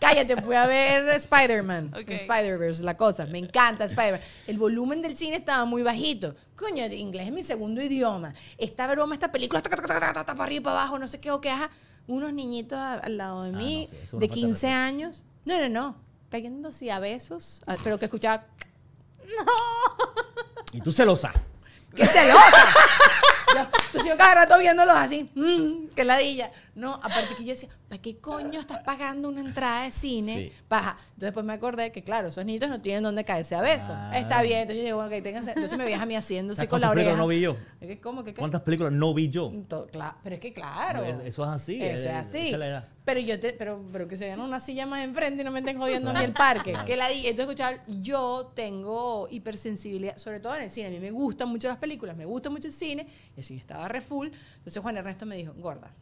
Cállate, 0.00 0.36
fui 0.42 0.54
a 0.54 0.66
ver 0.66 1.08
Spider-Man. 1.08 1.92
Ok. 1.94 2.08
Spider-Verse, 2.10 2.82
la 2.84 2.96
cosa. 2.96 3.26
Me 3.26 3.38
encanta 3.38 3.84
Spider-Man. 3.84 4.20
El 4.46 4.58
volumen 4.58 5.02
del 5.02 5.16
cine 5.16 5.36
estaba 5.36 5.64
muy 5.64 5.82
bajito. 5.82 6.34
Coño, 6.56 6.84
el 6.84 6.92
inglés 6.92 7.26
es 7.26 7.32
mi 7.32 7.42
segundo 7.42 7.82
idioma. 7.82 8.32
Esta 8.58 8.86
broma, 8.86 9.14
esta 9.14 9.30
película, 9.32 9.60
ta, 9.60 9.68
ta, 9.70 9.76
ta, 9.76 9.86
ta, 9.88 10.00
ta, 10.00 10.12
ta, 10.12 10.24
ta, 10.24 10.34
para 10.34 10.44
arriba 10.44 10.60
y 10.60 10.64
para 10.64 10.80
abajo, 10.80 10.98
no 10.98 11.08
sé 11.08 11.20
qué, 11.20 11.30
o 11.30 11.40
qué, 11.40 11.50
ajá. 11.50 11.70
Unos 12.06 12.32
niñitos 12.32 12.78
a- 12.78 12.94
al 12.94 13.16
lado 13.16 13.42
de 13.42 13.50
Ah, 13.50 13.58
mí, 13.58 13.88
no 13.90 13.96
eso 13.98 14.02
es 14.04 14.12
una 14.14 14.20
de 14.20 14.28
falta 14.28 14.34
de 14.34 14.40
15 14.40 14.66
respeto. 14.66 14.74
años. 14.84 15.24
No, 15.44 15.58
no, 15.60 15.68
no. 15.68 15.96
Cayéndose 16.30 16.90
a 16.92 17.00
besos, 17.00 17.60
ah, 17.66 17.76
pero 17.82 17.98
que 17.98 18.04
escuchaba 18.06 18.46
Y 20.72 20.80
tú 20.80 20.92
celosa. 20.92 21.32
¡Qué 21.94 22.06
celosa! 22.06 22.66
Yo, 23.52 23.60
entonces 23.86 24.04
yo 24.04 24.16
cada 24.16 24.34
rato 24.36 24.58
viéndolos 24.58 24.94
así, 24.96 25.28
mmm, 25.34 25.88
qué 25.96 26.04
ladilla. 26.04 26.52
No, 26.76 26.94
aparte 26.94 27.34
que 27.36 27.44
yo 27.44 27.50
decía, 27.50 27.68
¿para 27.90 28.00
qué 28.00 28.16
coño 28.18 28.58
estás 28.60 28.78
pagando 28.84 29.28
una 29.28 29.40
entrada 29.42 29.82
de 29.82 29.90
cine? 29.90 30.50
Sí. 30.50 30.62
Paja. 30.68 30.92
Entonces 31.00 31.20
después 31.20 31.44
me 31.44 31.52
acordé 31.52 31.92
que, 31.92 32.02
claro, 32.02 32.28
esos 32.28 32.44
niños 32.44 32.70
no 32.70 32.80
tienen 32.80 33.02
dónde 33.02 33.24
caerse 33.24 33.54
a 33.56 33.60
besos. 33.62 33.88
Claro. 33.88 34.16
Está 34.16 34.40
bien, 34.42 34.60
entonces 34.60 34.76
yo 34.82 34.96
digo, 34.96 35.04
ok, 35.04 35.22
ténganse. 35.22 35.50
Entonces 35.50 35.76
me 35.76 35.84
veías 35.84 36.00
a 36.00 36.06
mí 36.06 36.14
haciendo 36.16 36.52
así 36.52 36.58
¿Sabes 36.58 36.70
con 36.70 36.80
la 36.80 36.86
cuántas 36.86 37.04
oreja. 37.12 37.16
películas 37.16 37.58
no 37.58 37.86
vi 37.86 37.90
yo? 37.90 38.00
¿Cómo 38.00 38.24
que? 38.24 38.32
¿Cuántas 38.34 38.60
películas 38.62 38.92
no 38.92 39.12
vi 39.12 39.28
yo? 39.28 39.50
To- 39.68 39.88
cla- 39.88 40.14
pero 40.22 40.36
es 40.36 40.40
que 40.40 40.52
claro. 40.52 41.02
Eso- 41.04 41.42
es 41.44 41.50
así, 41.50 41.82
Eso 41.82 42.08
eh, 42.08 42.12
es 42.12 42.16
así. 42.16 42.38
esa 42.38 42.46
es 42.52 42.58
la 42.58 42.68
edad. 42.68 42.88
Pero 43.04 43.18
yo 43.20 43.40
te, 43.40 43.52
pero, 43.54 43.84
pero 43.90 44.06
que 44.06 44.16
se 44.16 44.26
vean 44.26 44.40
una 44.40 44.60
silla 44.60 44.86
más 44.86 45.02
enfrente 45.04 45.42
y 45.42 45.44
no 45.44 45.50
me 45.50 45.58
estén 45.58 45.76
jodiendo 45.78 46.12
mí 46.12 46.20
el 46.22 46.32
parque. 46.32 46.76
Que 46.86 46.96
la 46.96 47.08
di- 47.08 47.26
entonces 47.26 47.40
escuchar, 47.58 47.82
yo 47.88 48.52
tengo 48.54 49.26
hipersensibilidad, 49.30 50.16
sobre 50.16 50.38
todo 50.38 50.54
en 50.54 50.62
el 50.62 50.70
cine. 50.70 50.86
A 50.86 50.90
mí 50.90 51.00
me 51.00 51.10
gustan 51.10 51.48
mucho 51.48 51.66
las 51.66 51.78
películas, 51.78 52.16
me 52.16 52.24
gusta 52.24 52.50
mucho 52.50 52.68
el 52.68 52.72
cine, 52.72 53.06
y 53.36 53.40
el 53.40 53.44
cine 53.44 53.58
estaba 53.58 53.88
re 53.88 54.00
full. 54.00 54.28
Entonces 54.58 54.80
Juan 54.80 54.96
Ernesto 54.96 55.26
me 55.26 55.34
dijo, 55.34 55.52
gorda, 55.56 55.92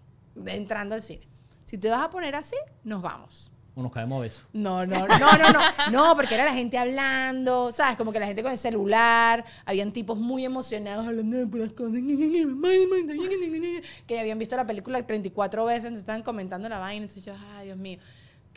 entrando 0.47 0.95
al 0.95 1.03
cine, 1.03 1.27
si 1.69 1.77
te 1.77 1.91
vas 1.91 2.01
a 2.01 2.09
poner 2.09 2.35
así, 2.35 2.57
nos 2.83 3.03
vamos. 3.03 3.51
O 3.75 3.83
nos 3.83 3.93
caemos 3.93 4.17
a 4.17 4.23
besos. 4.23 4.45
No, 4.55 4.87
no, 4.87 5.07
no, 5.07 5.19
no, 5.19 5.53
no, 5.53 5.91
no, 5.91 6.17
porque 6.17 6.35
era 6.35 6.47
la 6.47 6.55
gente 6.55 6.79
hablando, 6.79 7.71
¿sabes? 7.73 7.99
Como 7.99 8.11
que 8.11 8.19
la 8.19 8.27
gente 8.27 8.43
con 8.43 8.53
el 8.53 8.59
celular, 8.59 9.45
habían 9.67 9.93
tipos 9.93 10.17
muy 10.17 10.47
emocionados 10.47 11.07
hablando 11.07 11.37
de 11.37 11.47
puras 11.47 11.71
cosas, 11.73 11.99
que 14.07 14.19
habían 14.19 14.39
visto 14.39 14.57
la 14.57 14.67
película 14.67 15.07
34 15.07 15.67
veces, 15.67 15.85
entonces 15.85 16.01
estaban 16.01 16.23
comentando 16.23 16.71
la 16.71 16.79
vaina, 16.79 17.05
entonces 17.05 17.23
yo, 17.23 17.35
ay, 17.59 17.67
Dios 17.67 17.77
mío, 17.77 17.99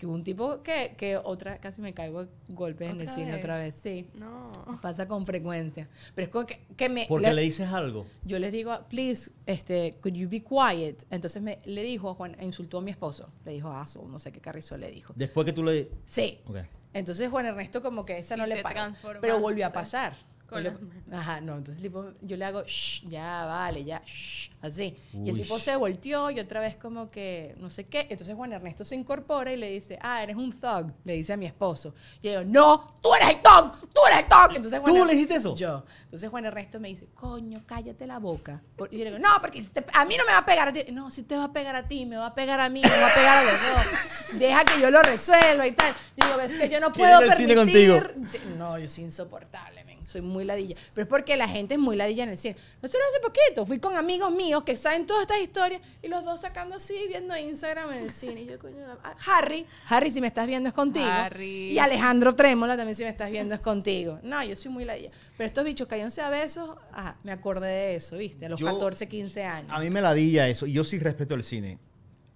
que 0.02 0.08
un 0.08 0.24
tipo 0.24 0.64
que, 0.64 0.96
que 0.98 1.16
otra, 1.16 1.60
casi 1.60 1.80
me 1.80 1.94
caigo 1.94 2.26
golpes 2.50 2.90
en 2.90 2.96
el 2.96 3.02
¿Otra 3.04 3.14
cine 3.14 3.32
vez? 3.32 3.40
otra 3.40 3.58
vez, 3.58 3.76
sí. 3.76 4.10
No. 4.16 4.52
Pasa 4.82 5.08
con 5.08 5.28
frecuencia. 5.28 5.88
Pero 6.16 6.26
es 6.26 6.32
como 6.32 6.46
que, 6.48 6.66
que 6.76 6.90
me... 6.90 7.06
Porque 7.08 7.28
le- 7.28 7.36
le 7.36 7.42
dices 7.44 7.70
algo. 7.70 8.08
yo 8.24 8.40
les 8.40 8.52
digo, 8.52 8.76
please, 8.90 9.32
este, 9.46 9.98
could 10.02 10.16
you 10.16 10.28
be 10.28 10.44
quiet? 10.44 11.06
Entonces 11.12 11.42
me, 11.42 11.60
le 11.66 11.84
dijo 11.84 12.10
a 12.10 12.16
Juan, 12.16 12.36
insultó 12.42 12.80
a 12.80 12.82
mi 12.82 12.90
esposo. 12.90 13.30
Le 13.46 13.52
dijo 13.54 13.70
asshole, 13.72 14.10
no 14.10 14.18
sé 14.18 14.32
qué 14.32 14.42
carrizo 14.42 14.76
le 14.78 14.90
dijo. 14.90 15.14
Después 15.16 15.46
que 15.46 15.54
tú 15.54 15.64
le. 15.64 15.92
Sí. 16.06 16.40
Ok. 16.48 16.58
Entonces 16.94 17.30
Juan 17.30 17.46
Ernesto 17.46 17.82
como 17.82 18.04
que 18.04 18.18
esa 18.18 18.36
no 18.36 18.46
Y 18.46 18.50
le 18.50 18.64
transformaste. 18.64 19.20
Pero 19.22 19.40
volvió 19.40 19.68
a 19.68 19.72
pasar. 19.72 20.18
Con 20.48 20.66
Ajá, 21.14 21.40
no, 21.40 21.56
entonces 21.58 21.82
tipo, 21.82 22.12
yo 22.22 22.36
le 22.36 22.44
hago, 22.44 22.64
shh, 22.66 23.08
ya, 23.08 23.46
vale, 23.46 23.86
ya, 23.86 24.02
shh, 24.06 24.51
así. 24.62 24.98
Y 25.14 25.30
el 25.30 25.36
Uy. 25.36 25.42
tipo 25.42 25.60
se 25.60 25.76
volteó 25.76 26.30
y 26.32 26.40
otra 26.40 26.62
vez 26.62 26.76
como 26.76 27.10
que, 27.10 27.56
no 27.58 27.70
sé 27.70 27.86
qué. 27.88 28.08
Entonces 28.10 28.36
Juan 28.36 28.54
Ernesto 28.54 28.86
se 28.86 28.96
incorpora 28.96 29.52
y 29.54 29.58
le 29.58 29.70
dice, 29.70 29.98
ah, 30.02 30.24
eres 30.24 30.36
un 30.36 30.52
thug, 30.52 30.92
le 31.04 31.14
dice 31.14 31.34
a 31.34 31.38
mi 31.38 31.46
esposo. 31.46 31.94
Y 32.22 32.32
yo 32.32 32.44
no, 32.46 32.98
tú 33.02 33.14
eres 33.16 33.30
el 33.30 33.42
thug, 33.42 33.90
tú 33.94 34.02
eres 34.08 34.20
el 34.20 34.26
thug. 34.28 34.56
Entonces, 34.56 34.80
Juan 34.80 34.94
¿Tú 34.94 35.02
Er- 35.02 35.08
le 35.08 35.14
dijiste 35.14 35.36
eso? 35.36 35.56
Yo. 35.56 35.84
Entonces 36.06 36.30
Juan 36.30 36.46
Ernesto 36.46 36.80
me 36.80 36.90
dice, 36.90 37.08
coño, 37.14 37.62
cállate 37.66 38.06
la 38.08 38.20
boca. 38.20 38.62
Y 38.92 38.98
yo 38.98 39.04
le 39.06 39.12
digo, 39.12 39.20
no, 39.20 39.30
porque 39.42 39.62
si 39.62 39.70
te- 39.70 39.86
a 39.94 40.06
mí 40.06 40.16
no 40.18 40.26
me 40.26 40.32
va 40.32 40.40
a 40.40 40.46
pegar 40.46 40.68
a 40.68 40.74
ti. 40.74 40.84
No, 40.92 41.10
si 41.12 41.24
te 41.24 41.36
va 41.38 41.46
a 41.46 41.54
pegar 41.54 41.76
a 41.76 41.88
ti, 41.88 42.06
me 42.06 42.18
va 42.18 42.28
a 42.28 42.36
pegar 42.36 42.60
a 42.60 42.70
mí, 42.70 42.82
me 42.82 42.90
va 42.90 43.12
a 43.12 43.16
pegar 43.16 43.38
a 43.38 43.44
los 43.44 43.54
dos. 43.54 44.40
Deja 44.40 44.64
que 44.66 44.80
yo 44.82 44.92
lo 44.92 45.02
resuelva 45.02 45.66
y 45.68 45.72
tal. 45.72 45.94
Yo 46.18 46.28
digo, 46.28 46.40
es 46.42 46.52
que 46.54 46.70
yo 46.70 46.80
no 46.80 46.92
puedo 46.92 47.24
ir 47.24 47.32
al 47.32 47.38
cine 47.38 47.56
permitir... 47.56 48.14
contigo. 48.14 48.44
No, 48.58 48.78
yo 48.78 48.88
soy 48.90 49.06
insoportable, 49.06 49.84
men. 49.86 50.06
Soy 50.06 50.22
muy 50.22 50.44
ladilla. 50.46 50.76
Pero 50.94 51.04
es 51.04 51.10
porque 51.10 51.38
la 51.38 51.48
gente 51.48 51.76
es 51.76 51.80
muy 51.80 51.96
ladilla 51.96 52.24
en 52.24 52.30
el 52.32 52.38
cine. 52.38 52.56
Nosotros 52.82 53.04
hace 53.12 53.20
poquito 53.22 53.66
fui 53.66 53.80
con 53.80 53.96
amigos 53.96 54.32
míos 54.32 54.51
que 54.66 54.76
saben 54.78 55.06
todas 55.08 55.22
estas 55.24 55.40
historias 55.40 55.82
y 56.04 56.08
los 56.10 56.24
dos 56.26 56.42
sacando 56.42 56.76
así, 56.76 56.94
viendo 57.08 57.36
Instagram 57.38 57.92
en 57.94 58.04
el 58.04 58.12
cine. 58.12 58.42
Y 58.42 58.46
yo, 58.48 58.60
coño, 58.60 58.76
la- 58.86 58.98
ah, 59.04 59.16
Harry, 59.28 59.66
Harry, 59.88 60.12
si 60.12 60.20
me 60.22 60.28
estás 60.28 60.46
viendo 60.48 60.68
es 60.70 60.74
contigo. 60.76 61.06
Harry. 61.06 61.72
Y 61.72 61.80
Alejandro 61.80 62.36
Trémola 62.36 62.76
también, 62.76 62.96
si 62.96 63.04
me 63.04 63.10
estás 63.10 63.32
viendo 63.32 63.54
es 63.56 63.62
contigo. 63.62 64.20
No, 64.24 64.44
yo 64.44 64.56
soy 64.56 64.72
muy 64.72 64.86
ladilla. 64.86 65.12
Pero 65.38 65.48
estos 65.48 65.64
bichos 65.64 65.88
cayéndose 65.88 66.22
a 66.22 66.30
besos, 66.30 66.70
ah, 66.94 67.16
me 67.24 67.32
acordé 67.32 67.68
de 67.68 67.96
eso, 67.96 68.18
¿viste? 68.18 68.46
A 68.46 68.50
los 68.50 68.60
Yo- 68.60 68.68
14, 68.68 69.08
15 69.08 69.44
años. 69.44 69.72
A 69.72 69.80
mí 69.80 69.90
me 69.90 70.02
ladilla 70.02 70.48
eso. 70.48 70.66
y 70.68 70.74
Yo 70.74 70.84
sí 70.84 71.00
respeto 71.00 71.34
el 71.36 71.44
cine. 71.44 71.80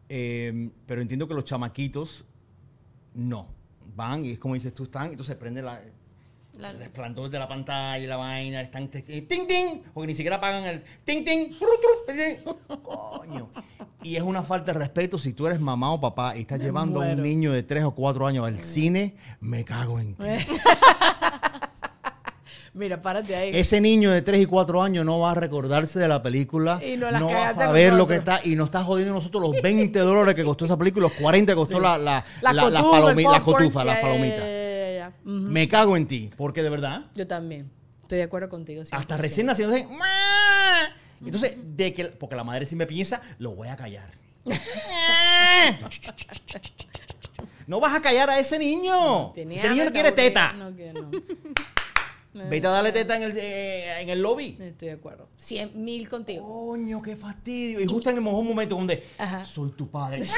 Eh, 0.10 0.70
pero 0.86 1.02
entiendo 1.02 1.28
que 1.28 1.34
los 1.34 1.44
chamaquitos 1.46 2.24
no. 3.14 3.48
Van 3.96 4.26
y 4.26 4.32
es 4.32 4.40
como 4.40 4.54
dices 4.56 4.74
tú, 4.74 4.84
están, 4.84 5.12
entonces 5.12 5.36
prende 5.36 5.62
la, 5.62 5.80
La- 6.58 6.70
el 6.72 6.80
resplandor 6.80 7.30
de 7.30 7.40
la 7.40 7.48
pantalla 7.48 7.98
y 8.04 8.08
la 8.08 8.18
vaina, 8.18 8.62
están 8.62 8.90
eh, 8.94 9.22
ting 9.22 9.48
ting, 9.48 9.82
porque 9.94 10.08
ni 10.08 10.16
siquiera 10.16 10.40
pagan 10.40 10.64
el 10.66 10.84
ting 11.04 11.24
ting, 11.26 11.54
coño. 12.84 13.50
Y 14.04 14.16
es 14.16 14.22
una 14.24 14.44
falta 14.44 14.72
de 14.74 14.80
respeto 14.80 15.18
si 15.18 15.34
tú 15.34 15.48
eres 15.48 15.60
mamá 15.60 15.92
o 15.92 16.00
papá 16.00 16.38
y 16.38 16.42
estás 16.42 16.60
Me 16.60 16.66
llevando 16.66 17.02
a 17.02 17.08
un 17.08 17.22
niño 17.24 17.52
de 17.52 17.64
3 17.64 17.86
o 17.86 17.92
4 17.96 18.28
años 18.28 18.46
al 18.46 18.60
cine, 18.60 19.16
me 19.40 19.66
cago 19.66 20.00
en 20.00 20.16
ti. 20.16 20.24
Mira, 22.74 23.02
párate 23.02 23.34
ahí. 23.36 23.52
Ese 23.54 23.80
niño 23.80 24.12
de 24.12 24.22
3 24.22 24.42
y 24.42 24.46
4 24.46 24.82
años 24.84 25.06
no 25.06 25.20
va 25.20 25.32
a 25.32 25.34
recordarse 25.36 25.98
de 25.98 26.10
la 26.10 26.22
película, 26.22 26.82
Y 26.86 26.98
no 26.98 27.10
no 27.10 27.28
va 27.28 27.50
a 27.50 27.54
saber 27.54 27.94
lo 27.94 28.06
que 28.06 28.16
está, 28.16 28.42
y 28.44 28.56
nos 28.58 28.66
está 28.68 28.84
jodiendo 28.84 29.14
nosotros 29.14 29.42
los 29.42 29.62
20 29.62 29.98
dólares 30.00 30.36
que 30.36 30.44
costó 30.44 30.66
esa 30.66 30.78
película, 30.78 31.04
los 31.08 31.14
40 31.18 31.54
que 31.54 31.56
costó 31.56 31.80
la, 31.80 31.98
la, 31.98 32.24
la 32.42 32.52
la- 32.54 32.70
las 32.70 33.42
cotufa, 33.44 33.84
las 33.86 33.96
ya, 33.96 34.02
palomitas. 34.02 34.44
Ya. 35.10 35.16
Me 35.24 35.68
cago 35.68 35.98
en 35.98 36.08
ti, 36.08 36.30
porque 36.38 36.64
de 36.64 36.70
verdad, 36.70 37.06
Yo 37.16 37.28
también. 37.28 37.70
Estoy 38.02 38.20
de 38.20 38.24
acuerdo 38.24 38.50
contigo. 38.50 38.84
hasta 38.84 39.16
100%. 39.16 39.18
recién 39.18 39.48
nacido, 39.48 39.74
entonces, 41.24 41.58
de 41.64 41.94
que, 41.94 42.06
porque 42.06 42.36
la 42.36 42.44
madre 42.44 42.66
si 42.66 42.76
me 42.76 42.86
piensa, 42.86 43.22
lo 43.40 43.52
voy 43.56 43.68
a 43.68 43.76
callar. 43.76 44.12
No 47.68 47.80
vas 47.80 47.96
a 47.96 48.02
callar 48.02 48.30
a 48.30 48.38
ese 48.38 48.60
niño. 48.60 49.32
Tenía 49.34 49.58
Ese 49.58 49.70
niño 49.70 49.86
no 49.86 49.92
quiere 49.92 50.12
teta. 50.12 50.54
No, 50.54 50.76
que 50.76 50.94
no. 50.94 51.10
Vete 52.50 52.68
a 52.68 52.70
darle 52.70 52.92
teta 52.92 53.16
en 53.16 53.24
el, 53.24 53.34
eh, 53.38 54.02
en 54.02 54.10
el 54.10 54.22
lobby. 54.22 54.58
Estoy 54.60 54.90
de 54.90 54.94
acuerdo. 54.96 55.30
Cien 55.38 55.72
mil 55.84 56.10
contigo. 56.10 56.46
Coño, 56.46 57.02
qué 57.02 57.16
fastidio. 57.16 57.80
Y 57.80 57.86
justo 57.86 58.10
en 58.10 58.18
el 58.18 58.22
mejor 58.22 58.44
momento 58.44 58.76
donde 58.76 59.04
Ajá. 59.18 59.46
soy 59.46 59.72
tu 59.72 59.88
padre. 59.90 60.24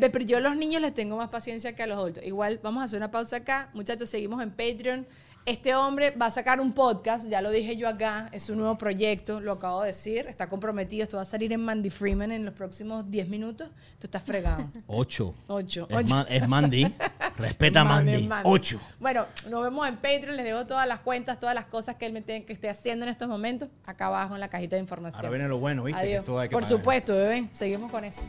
Ve, 0.00 0.10
pero 0.10 0.24
yo 0.24 0.36
a 0.36 0.40
los 0.40 0.56
niños 0.56 0.80
les 0.80 0.94
tengo 0.94 1.16
más 1.16 1.28
paciencia 1.28 1.74
que 1.74 1.82
a 1.82 1.86
los 1.86 1.96
adultos. 1.96 2.24
Igual, 2.24 2.60
vamos 2.62 2.82
a 2.82 2.84
hacer 2.84 2.98
una 2.98 3.10
pausa 3.10 3.36
acá. 3.36 3.70
Muchachos, 3.74 4.08
seguimos 4.08 4.42
en 4.42 4.50
Patreon. 4.50 5.06
Este 5.46 5.74
hombre 5.74 6.10
va 6.10 6.26
a 6.26 6.30
sacar 6.30 6.60
un 6.60 6.74
podcast, 6.74 7.26
ya 7.26 7.40
lo 7.40 7.50
dije 7.50 7.74
yo 7.74 7.88
acá, 7.88 8.28
es 8.32 8.50
un 8.50 8.58
nuevo 8.58 8.76
proyecto, 8.76 9.40
lo 9.40 9.52
acabo 9.52 9.80
de 9.80 9.86
decir, 9.88 10.26
está 10.28 10.46
comprometido, 10.46 11.04
esto 11.04 11.16
va 11.16 11.22
a 11.22 11.26
salir 11.26 11.50
en 11.54 11.60
Mandy 11.60 11.88
Freeman 11.88 12.32
en 12.32 12.44
los 12.44 12.52
próximos 12.52 13.10
10 13.10 13.28
minutos. 13.30 13.68
Tú 13.98 14.06
estás 14.08 14.22
fregado. 14.22 14.70
Ocho. 14.86 15.34
Ocho. 15.46 15.86
Es, 15.88 15.96
Ocho. 15.96 16.14
Ma- 16.14 16.26
es 16.28 16.46
Mandy. 16.46 16.84
Respeta 17.38 17.82
a 17.82 17.84
Mandy. 17.84 18.28
Ocho. 18.44 18.80
Bueno, 18.98 19.26
nos 19.48 19.62
vemos 19.62 19.86
en 19.88 19.94
Patreon, 19.94 20.36
les 20.36 20.44
dejo 20.44 20.66
todas 20.66 20.86
las 20.88 20.98
cuentas, 21.00 21.38
todas 21.38 21.54
las 21.54 21.66
cosas 21.66 21.94
que 21.94 22.06
él 22.06 22.12
me 22.12 22.20
tiene 22.20 22.44
que 22.44 22.52
esté 22.52 22.68
haciendo 22.68 23.04
en 23.04 23.10
estos 23.10 23.28
momentos, 23.28 23.68
acá 23.86 24.06
abajo 24.06 24.34
en 24.34 24.40
la 24.40 24.48
cajita 24.48 24.76
de 24.76 24.82
información. 24.82 25.16
Ahora 25.18 25.30
viene 25.30 25.48
lo 25.48 25.58
bueno, 25.58 25.84
¿viste? 25.84 26.02
Que 26.02 26.16
esto 26.16 26.38
hay 26.38 26.48
que 26.48 26.52
Por 26.52 26.62
pagar. 26.64 26.78
supuesto, 26.78 27.14
bebé, 27.14 27.48
seguimos 27.52 27.90
con 27.90 28.04
eso. 28.04 28.28